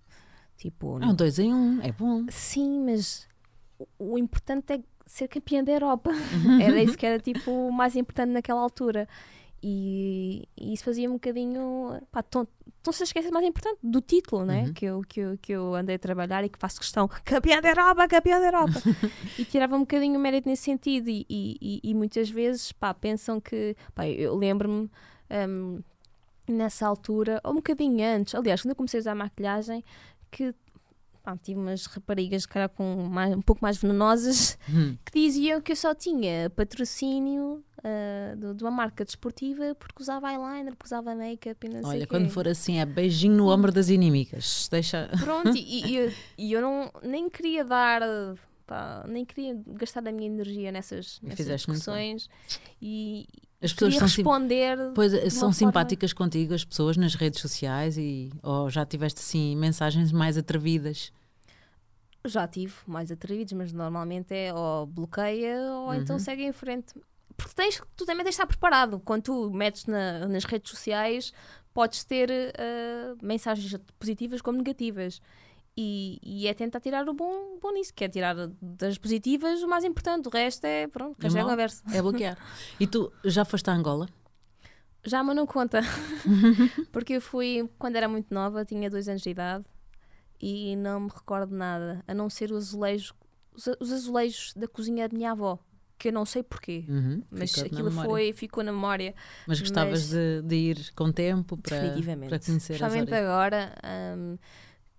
Tipo, 0.55 1.01
É 1.01 1.07
um 1.07 1.15
dois 1.15 1.39
em 1.39 1.51
um, 1.53 1.81
é 1.81 1.91
bom. 1.91 2.25
Sim, 2.29 2.83
mas 2.85 3.27
o, 3.79 3.87
o 4.13 4.17
importante 4.19 4.73
é 4.73 4.79
ser 5.11 5.27
campeã 5.27 5.63
da 5.63 5.71
Europa. 5.71 6.11
era 6.61 6.81
isso 6.81 6.97
que 6.97 7.05
era 7.05 7.19
tipo 7.19 7.51
o 7.51 7.71
mais 7.71 7.95
importante 7.95 8.29
naquela 8.31 8.61
altura. 8.61 9.07
E, 9.63 10.47
e 10.57 10.73
isso 10.73 10.83
fazia 10.83 11.07
um 11.09 11.13
bocadinho. 11.13 12.01
Pá, 12.11 12.23
então 12.27 12.47
então 12.79 12.91
se 12.91 13.03
esquece 13.03 13.29
mais 13.29 13.45
importante 13.45 13.77
do 13.83 14.01
título, 14.01 14.43
né? 14.43 14.63
Uhum. 14.63 14.73
Que, 14.73 14.85
eu, 14.85 15.01
que, 15.07 15.19
eu, 15.19 15.37
que 15.39 15.51
eu 15.51 15.75
andei 15.75 15.97
a 15.97 15.99
trabalhar 15.99 16.43
e 16.43 16.49
que 16.49 16.57
faço 16.57 16.79
questão. 16.79 17.07
Campeã 17.23 17.61
da 17.61 17.69
Europa, 17.69 18.07
campeã 18.07 18.39
da 18.39 18.47
Europa. 18.47 18.81
e 19.37 19.45
tirava 19.45 19.75
um 19.75 19.81
bocadinho 19.81 20.17
o 20.17 20.21
mérito 20.21 20.49
nesse 20.49 20.63
sentido. 20.63 21.09
E, 21.09 21.25
e, 21.29 21.79
e- 21.83 21.93
muitas 21.93 22.29
vezes 22.29 22.71
pá, 22.71 22.91
pensam 22.93 23.39
que. 23.39 23.75
Pá, 23.93 24.07
eu 24.07 24.35
lembro-me. 24.35 24.89
hum, 25.47 25.81
nessa 26.47 26.87
altura, 26.87 27.39
ou 27.43 27.51
um 27.51 27.55
bocadinho 27.55 28.03
antes, 28.03 28.35
aliás, 28.35 28.61
quando 28.61 28.71
eu 28.71 28.75
comecei 28.75 28.99
a 28.99 29.01
usar 29.01 29.15
maquilhagem, 29.15 29.85
que 30.29 30.53
pá, 31.23 31.37
tive 31.37 31.59
umas 31.59 31.85
raparigas, 31.85 32.45
cara, 32.45 32.67
com 32.67 32.95
mais, 33.09 33.35
um 33.35 33.41
pouco 33.41 33.61
mais 33.61 33.77
venenosas, 33.77 34.57
Hum. 34.69 34.95
que 35.05 35.19
diziam 35.19 35.61
que 35.61 35.71
eu 35.71 35.75
só 35.75 35.93
tinha 35.93 36.49
patrocínio 36.49 37.63
ah, 37.83 38.35
de, 38.35 38.53
de 38.55 38.63
uma 38.63 38.71
marca 38.71 39.03
desportiva 39.05 39.75
porque 39.75 40.01
usava 40.01 40.31
eyeliner, 40.31 40.75
porque 40.75 40.85
usava 40.85 41.13
make-up 41.15 41.65
e 41.65 41.69
não 41.69 41.81
sei 41.81 41.89
Olha, 41.89 41.97
o 41.97 42.01
quê. 42.01 42.07
quando 42.07 42.29
for 42.29 42.47
assim, 42.47 42.79
é 42.79 42.85
beijinho 42.85 43.35
no 43.35 43.49
ombro 43.49 43.71
das 43.71 43.89
inimigas. 43.89 44.67
Deixa. 44.71 45.09
Pronto, 45.23 45.55
e, 45.55 45.85
e 45.87 45.95
eu, 45.97 46.13
e 46.37 46.53
eu 46.53 46.61
não, 46.61 46.91
nem 47.03 47.29
queria 47.29 47.63
dar, 47.63 48.01
pá, 48.65 49.03
nem 49.07 49.25
queria 49.25 49.59
gastar 49.67 50.07
a 50.07 50.11
minha 50.11 50.27
energia 50.27 50.71
nessas, 50.71 51.19
nessas 51.21 51.45
discussões 51.47 52.29
e 52.81 53.27
As 53.61 53.71
pessoas 53.73 53.93
são, 53.95 54.07
responder. 54.07 54.77
pois, 54.95 55.11
são 55.33 55.39
forma- 55.41 55.53
simpáticas 55.53 56.13
contigo, 56.13 56.53
as 56.53 56.65
pessoas 56.65 56.97
nas 56.97 57.13
redes 57.15 57.39
sociais, 57.41 57.95
e 57.97 58.31
ou 58.41 58.69
já 58.69 58.85
tiveste 58.85 59.19
assim 59.19 59.55
mensagens 59.55 60.11
mais 60.11 60.37
atrevidas. 60.37 61.11
Já 62.25 62.47
tive 62.47 62.73
mais 62.87 63.11
atrevidos, 63.11 63.53
mas 63.53 63.71
normalmente 63.73 64.33
é 64.33 64.53
ou 64.53 64.85
bloqueia 64.85 65.59
ou 65.73 65.93
então 65.93 66.15
Uhum. 66.17 66.19
segue 66.19 66.43
em 66.43 66.51
frente. 66.51 66.93
Porque 67.35 67.53
tens, 67.55 67.81
tu 67.95 68.05
também 68.05 68.23
tens 68.23 68.35
de 68.35 68.41
estar 68.41 68.45
preparado. 68.47 68.99
Quando 68.99 69.23
tu 69.23 69.49
metes 69.51 69.85
na- 69.87 70.27
nas 70.27 70.43
redes 70.45 70.69
sociais, 70.69 71.33
podes 71.73 72.03
ter 72.03 72.29
ah, 72.57 73.15
mensagens 73.23 73.75
positivas 73.97 74.41
como 74.41 74.57
negativas. 74.59 75.19
E, 75.77 76.19
e 76.21 76.47
é 76.47 76.53
tentar 76.53 76.81
tirar 76.81 77.07
o 77.07 77.13
bom, 77.13 77.57
bom 77.61 77.71
nisso, 77.71 77.93
que 77.93 78.03
é 78.03 78.09
tirar 78.09 78.35
das 78.61 78.97
positivas 78.97 79.63
o 79.63 79.67
mais 79.67 79.83
importante. 79.85 80.27
O 80.27 80.31
resto 80.31 80.65
é, 80.65 80.87
pronto, 80.87 81.17
o 81.17 81.21
resto 81.23 81.37
é 81.37 81.41
mau? 81.41 81.49
conversa. 81.49 81.81
É 81.93 82.01
bloquear. 82.01 82.37
e 82.79 82.85
tu 82.85 83.11
já 83.23 83.45
foste 83.45 83.69
a 83.69 83.73
Angola? 83.73 84.07
Já, 85.03 85.23
mas 85.23 85.35
não 85.35 85.47
conta. 85.47 85.81
Porque 86.91 87.13
eu 87.13 87.21
fui, 87.21 87.69
quando 87.79 87.95
era 87.95 88.07
muito 88.07 88.33
nova, 88.33 88.65
tinha 88.65 88.89
dois 88.89 89.07
anos 89.07 89.21
de 89.21 89.29
idade, 89.29 89.65
e 90.39 90.75
não 90.75 91.01
me 91.01 91.09
recordo 91.09 91.55
nada, 91.55 92.03
a 92.07 92.13
não 92.13 92.29
ser 92.29 92.51
o 92.51 92.57
azulejo, 92.57 93.13
os, 93.53 93.67
os 93.79 93.91
azulejos 93.91 94.53
da 94.55 94.67
cozinha 94.67 95.07
da 95.07 95.15
minha 95.15 95.31
avó, 95.31 95.57
que 95.97 96.09
eu 96.09 96.13
não 96.13 96.25
sei 96.25 96.43
porquê, 96.43 96.83
Uhum, 96.87 97.23
mas 97.31 97.57
aquilo 97.57 97.91
foi, 97.91 98.33
ficou 98.33 98.63
na 98.63 98.71
memória. 98.71 99.15
Mas 99.47 99.59
gostavas 99.59 100.01
mas- 100.01 100.09
de, 100.09 100.41
de 100.43 100.55
ir 100.55 100.91
com 100.95 101.11
tempo 101.11 101.57
para, 101.57 101.79
para 102.27 102.39
conhecer 102.39 102.83
origens. 102.83 103.13
agora 103.13 103.73
hum, 104.17 104.37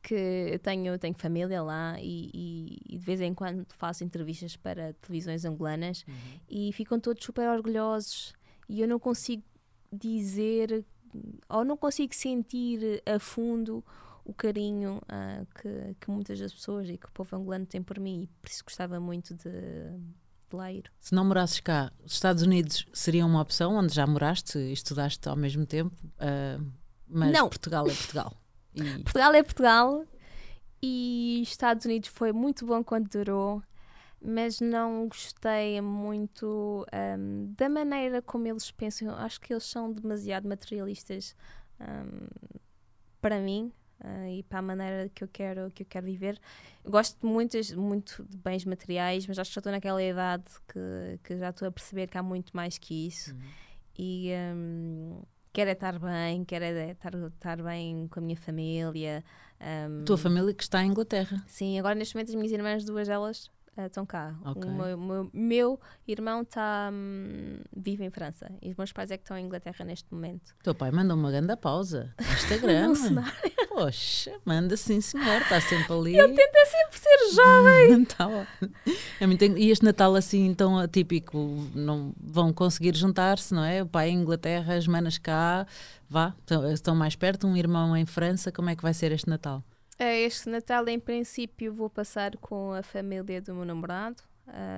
que 0.03 0.59
tenho, 0.63 0.99
tenho 0.99 1.15
família 1.15 1.63
lá 1.63 1.97
e, 2.01 2.31
e- 2.35 2.79
e 2.95 2.99
de 2.99 3.05
vez 3.05 3.21
em 3.21 3.33
quando 3.33 3.65
faço 3.75 4.03
entrevistas 4.03 4.57
para 4.57 4.93
televisões 4.95 5.45
angolanas 5.45 6.05
Uhum. 6.09 6.15
e 6.51 6.73
ficam 6.73 6.99
todos 6.99 7.25
super 7.25 7.49
orgulhosos 7.49 8.33
e 8.69 8.81
eu 8.81 8.89
não 8.89 8.99
consigo 8.99 9.43
dizer 9.93 10.85
ou 11.49 11.65
não 11.65 11.77
consigo 11.77 12.15
sentir 12.15 13.03
a 13.07 13.19
fundo 13.19 13.85
o 14.25 14.33
carinho 14.33 15.01
ah, 15.09 15.45
que, 15.61 15.95
que 16.01 16.11
muitas 16.11 16.39
das 16.39 16.53
pessoas 16.53 16.89
e 16.89 16.97
que 16.97 17.07
o 17.07 17.11
povo 17.13 17.37
angolano 17.37 17.67
tem 17.67 17.83
por 17.83 17.99
mim 18.01 18.23
e 18.23 18.27
por 18.41 18.49
isso 18.49 18.65
gostava 18.65 18.99
muito 18.99 19.35
de, 19.35 19.51
de 19.51 20.57
lá 20.57 20.73
ir. 20.73 20.91
Se 21.01 21.15
não 21.15 21.25
morasses 21.25 21.61
cá, 21.61 21.93
os 22.05 22.13
Estados 22.15 22.43
Unidos 22.43 22.87
seria 22.93 23.27
uma 23.27 23.41
opção 23.41 23.75
onde 23.77 23.93
já 23.95 24.07
moraste 24.07 24.59
e 24.59 24.73
estudaste 24.73 25.29
ao 25.29 25.37
mesmo 25.37 25.67
tempo, 25.67 25.95
ah, 26.19 26.59
mas 27.07 27.33
Não. 27.33 27.49
Portugal 27.49 27.87
é 27.89 27.95
Portugal. 27.95 28.33
E 28.75 28.99
Portugal 29.03 29.35
é 29.35 29.43
Portugal 29.43 30.05
e 30.83 31.41
Estados 31.43 31.85
Unidos 31.87 32.09
foi 32.09 32.33
muito 32.33 32.67
bom 32.67 32.83
quando 32.83 33.09
durou, 33.09 33.63
mas 34.21 34.61
não 34.61 35.09
gostei 35.09 35.81
muito 35.81 36.87
hum, 37.19 37.53
da 37.57 37.69
maneira 37.69 38.23
como 38.23 38.47
eles 38.47 38.71
pensam. 38.71 39.11
Acho 39.17 39.41
que 39.41 39.53
eles 39.53 39.65
são 39.65 39.93
demasiado 39.93 40.49
materialistas 40.49 41.37
hum, 41.81 42.29
para 43.21 43.39
mim. 43.41 43.73
ah, 44.01 44.31
e 44.31 44.43
para 44.43 44.59
a 44.59 44.63
maneira 44.63 45.09
que 45.15 45.23
eu 45.25 45.29
quero 45.29 45.71
que 45.71 45.83
eu 45.85 45.87
quero 45.87 46.07
viver 46.07 46.41
eu 46.85 46.91
gosto 46.91 47.25
muito, 47.27 47.57
muito 47.79 48.25
de 48.25 48.37
bens 48.37 48.65
materiais 48.65 49.27
mas 49.27 49.39
acho 49.39 49.51
que 49.51 49.55
já 49.55 49.61
estou 49.61 49.73
naquela 49.73 50.03
idade 50.03 50.45
que, 50.69 51.19
que 51.23 51.37
já 51.39 51.51
estou 51.51 51.69
a 51.69 51.73
perceber 51.73 52.09
que 52.09 52.19
há 52.19 52.23
muito 52.23 52.51
mais 52.57 52.79
que 52.79 53.07
isso 53.07 53.33
Uhum. 53.33 53.41
e 53.99 54.33
hum, 54.55 55.23
quero 55.53 55.71
é 55.71 55.73
estar 55.73 55.99
bem, 55.99 56.45
quero 56.45 56.65
é 56.65 56.91
estar, 56.93 57.15
estar 57.15 57.63
bem 57.63 58.09
com 58.09 58.21
a 58.21 58.23
minha 58.23 58.37
família. 58.37 59.25
hum, 59.61 60.03
a 60.03 60.05
tua 60.05 60.19
família 60.19 60.55
que 60.55 60.63
está 60.63 60.83
em 60.83 60.89
Inglaterra. 60.89 61.43
Sim, 61.47 61.79
agora 61.79 61.95
neste 61.95 62.15
momento 62.15 62.31
as 62.31 62.35
minhas 62.35 62.53
irmãs, 62.53 62.85
duas 62.85 63.09
delas, 63.09 63.51
estão 63.77 64.05
cá. 64.05 64.35
Ok. 64.45 64.63
O 64.71 64.75
meu, 64.75 64.99
meu- 64.99 65.31
meu 65.33 65.81
irmão 66.07 66.45
tá, 66.45 66.91
hum, 66.93 67.59
vive 67.75 68.05
em 68.05 68.11
França 68.11 68.51
e 68.61 68.71
os 68.71 68.77
meus 68.77 68.93
pais 68.93 69.11
é 69.11 69.17
que 69.17 69.23
estão 69.25 69.37
em 69.39 69.45
Inglaterra 69.47 69.85
neste 69.85 70.13
momento. 70.13 70.55
Teu 70.63 70.75
pai 70.75 70.91
manda 70.91 71.15
uma 71.15 71.31
grande 71.31 71.57
pausa 71.57 72.15
no 72.21 72.27
Instagram. 72.35 72.95
Cenário. 72.95 73.33
Poxa, 73.69 74.33
manda 74.45 74.77
sim, 74.77 75.01
senhor, 75.01 75.41
está 75.41 75.61
sempre 75.61 75.93
ali. 75.93 76.17
Ele 76.17 76.35
tenta 76.35 76.59
sempre 76.67 76.99
ser 76.99 77.35
jovem. 77.35 78.05
Tá. 78.13 78.47
É 79.21 79.27
muito 79.27 79.43
E 79.45 79.71
este 79.71 79.85
Natal 79.85 80.15
assim 80.15 80.53
tão 80.55 80.79
atípico, 80.79 81.39
não 81.75 82.13
vão 82.21 82.53
conseguir 82.53 82.95
juntar-se, 82.95 83.55
não 83.55 83.65
é? 83.65 83.83
O 83.83 83.87
pai 83.87 84.11
em 84.11 84.19
Inglaterra, 84.21 84.75
as 84.75 84.87
manas 84.87 85.17
cá, 85.19 85.67
vá, 86.09 86.35
estão 86.75 86.95
mais 86.95 87.17
perto, 87.17 87.47
um 87.47 87.57
irmão 87.57 87.97
em 87.97 88.05
França, 88.05 88.53
como 88.53 88.69
é 88.69 88.77
que 88.77 88.83
vai 88.83 88.93
ser 88.93 89.13
este 89.13 89.29
Natal? 89.31 89.65
É, 90.03 90.21
Este 90.23 90.49
Natal, 90.49 90.89
em 90.89 90.99
princípio, 90.99 91.73
vou 91.73 91.89
passar 91.89 92.37
com 92.39 92.73
a 92.73 92.83
família 92.83 93.41
do 93.41 93.55
meu 93.55 93.65
namorado. 93.65 94.21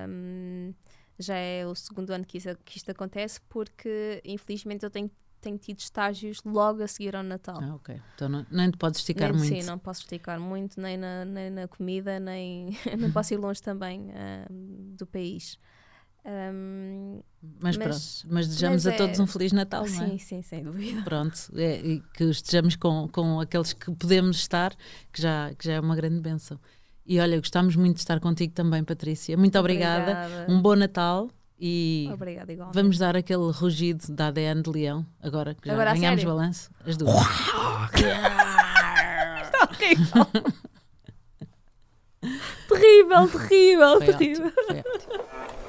Hum, 0.06 0.74
já 1.18 1.34
é 1.34 1.66
o 1.66 1.74
segundo 1.74 2.10
ano 2.10 2.26
que 2.26 2.36
isso, 2.36 2.54
que 2.62 2.76
isto 2.76 2.90
acontece, 2.90 3.40
porque 3.48 4.20
infelizmente 4.22 4.84
eu 4.84 4.90
tenho, 4.90 5.10
tenho 5.40 5.56
tido 5.56 5.78
estágios 5.78 6.42
logo 6.44 6.82
a 6.82 6.86
seguir 6.86 7.16
ao 7.16 7.22
Natal. 7.22 7.58
Ah, 7.62 7.74
ok. 7.74 7.98
Então 8.14 8.28
não, 8.28 8.46
nem 8.50 8.70
te 8.70 8.76
podes 8.76 9.00
esticar 9.00 9.30
Nem- 9.32 9.38
muito. 9.38 9.62
Sim, 9.62 9.66
não 9.66 9.78
posso 9.78 10.02
esticar 10.02 10.38
muito, 10.38 10.78
nem 10.78 10.98
na, 10.98 11.24
nem 11.24 11.48
na 11.48 11.66
comida, 11.68 12.20
nem 12.20 12.76
não 12.98 13.10
posso 13.10 13.32
ir 13.32 13.38
longe 13.38 13.62
também 13.62 14.10
do 14.94 15.06
país. 15.06 15.58
Hum, 16.26 17.20
mas, 17.60 17.76
mas- 17.76 17.86
pronto, 18.22 18.34
mas 18.34 18.46
desejamos 18.48 18.84
mas 18.86 18.94
a 18.94 18.96
todos 18.96 19.18
é- 19.18 19.22
um 19.22 19.26
Feliz 19.26 19.52
Natal, 19.52 19.84
não 19.86 20.02
é? 20.04 20.08
sim, 20.08 20.18
sim, 20.18 20.42
sem 20.42 20.62
dúvida. 20.62 21.02
Pronto, 21.02 21.38
é, 21.54 21.80
e 21.80 22.00
que 22.14 22.24
estejamos 22.24 22.76
com, 22.76 23.06
com 23.08 23.38
aqueles 23.40 23.74
que 23.74 23.90
podemos 23.94 24.38
estar, 24.38 24.74
que 25.12 25.20
já, 25.20 25.52
que 25.58 25.66
já 25.66 25.74
é 25.74 25.80
uma 25.80 25.94
grande 25.94 26.20
bênção. 26.20 26.58
E 27.06 27.20
olha, 27.20 27.36
gostamos 27.38 27.76
muito 27.76 27.96
de 27.96 28.00
estar 28.00 28.18
contigo 28.20 28.54
também, 28.54 28.82
Patrícia. 28.82 29.36
Muito 29.36 29.58
obrigada. 29.58 30.12
Obrigada, 30.24 30.46
Um 30.50 30.62
bom 30.62 30.74
Natal 30.74 31.28
e 31.60 32.08
Obrigada 32.10 32.50
igualmente. 32.50 32.74
vamos 32.74 32.96
dar 32.96 33.14
aquele 33.14 33.50
rugido 33.52 34.10
da 34.10 34.28
ADN 34.28 34.62
de 34.62 34.70
leão, 34.70 35.06
agora 35.22 35.54
que 35.54 35.68
já 35.68 35.74
Agora 35.74 35.92
ganhamos 35.92 36.24
balanço. 36.24 36.70
As 36.86 36.96
duas. 36.96 37.12
terrível, 42.68 43.28
terrível, 43.28 43.98
Foi 43.98 44.06
terrível. 44.06 44.46
ótimo, 44.46 44.52
foi 44.66 44.78
ótimo. 44.80 45.63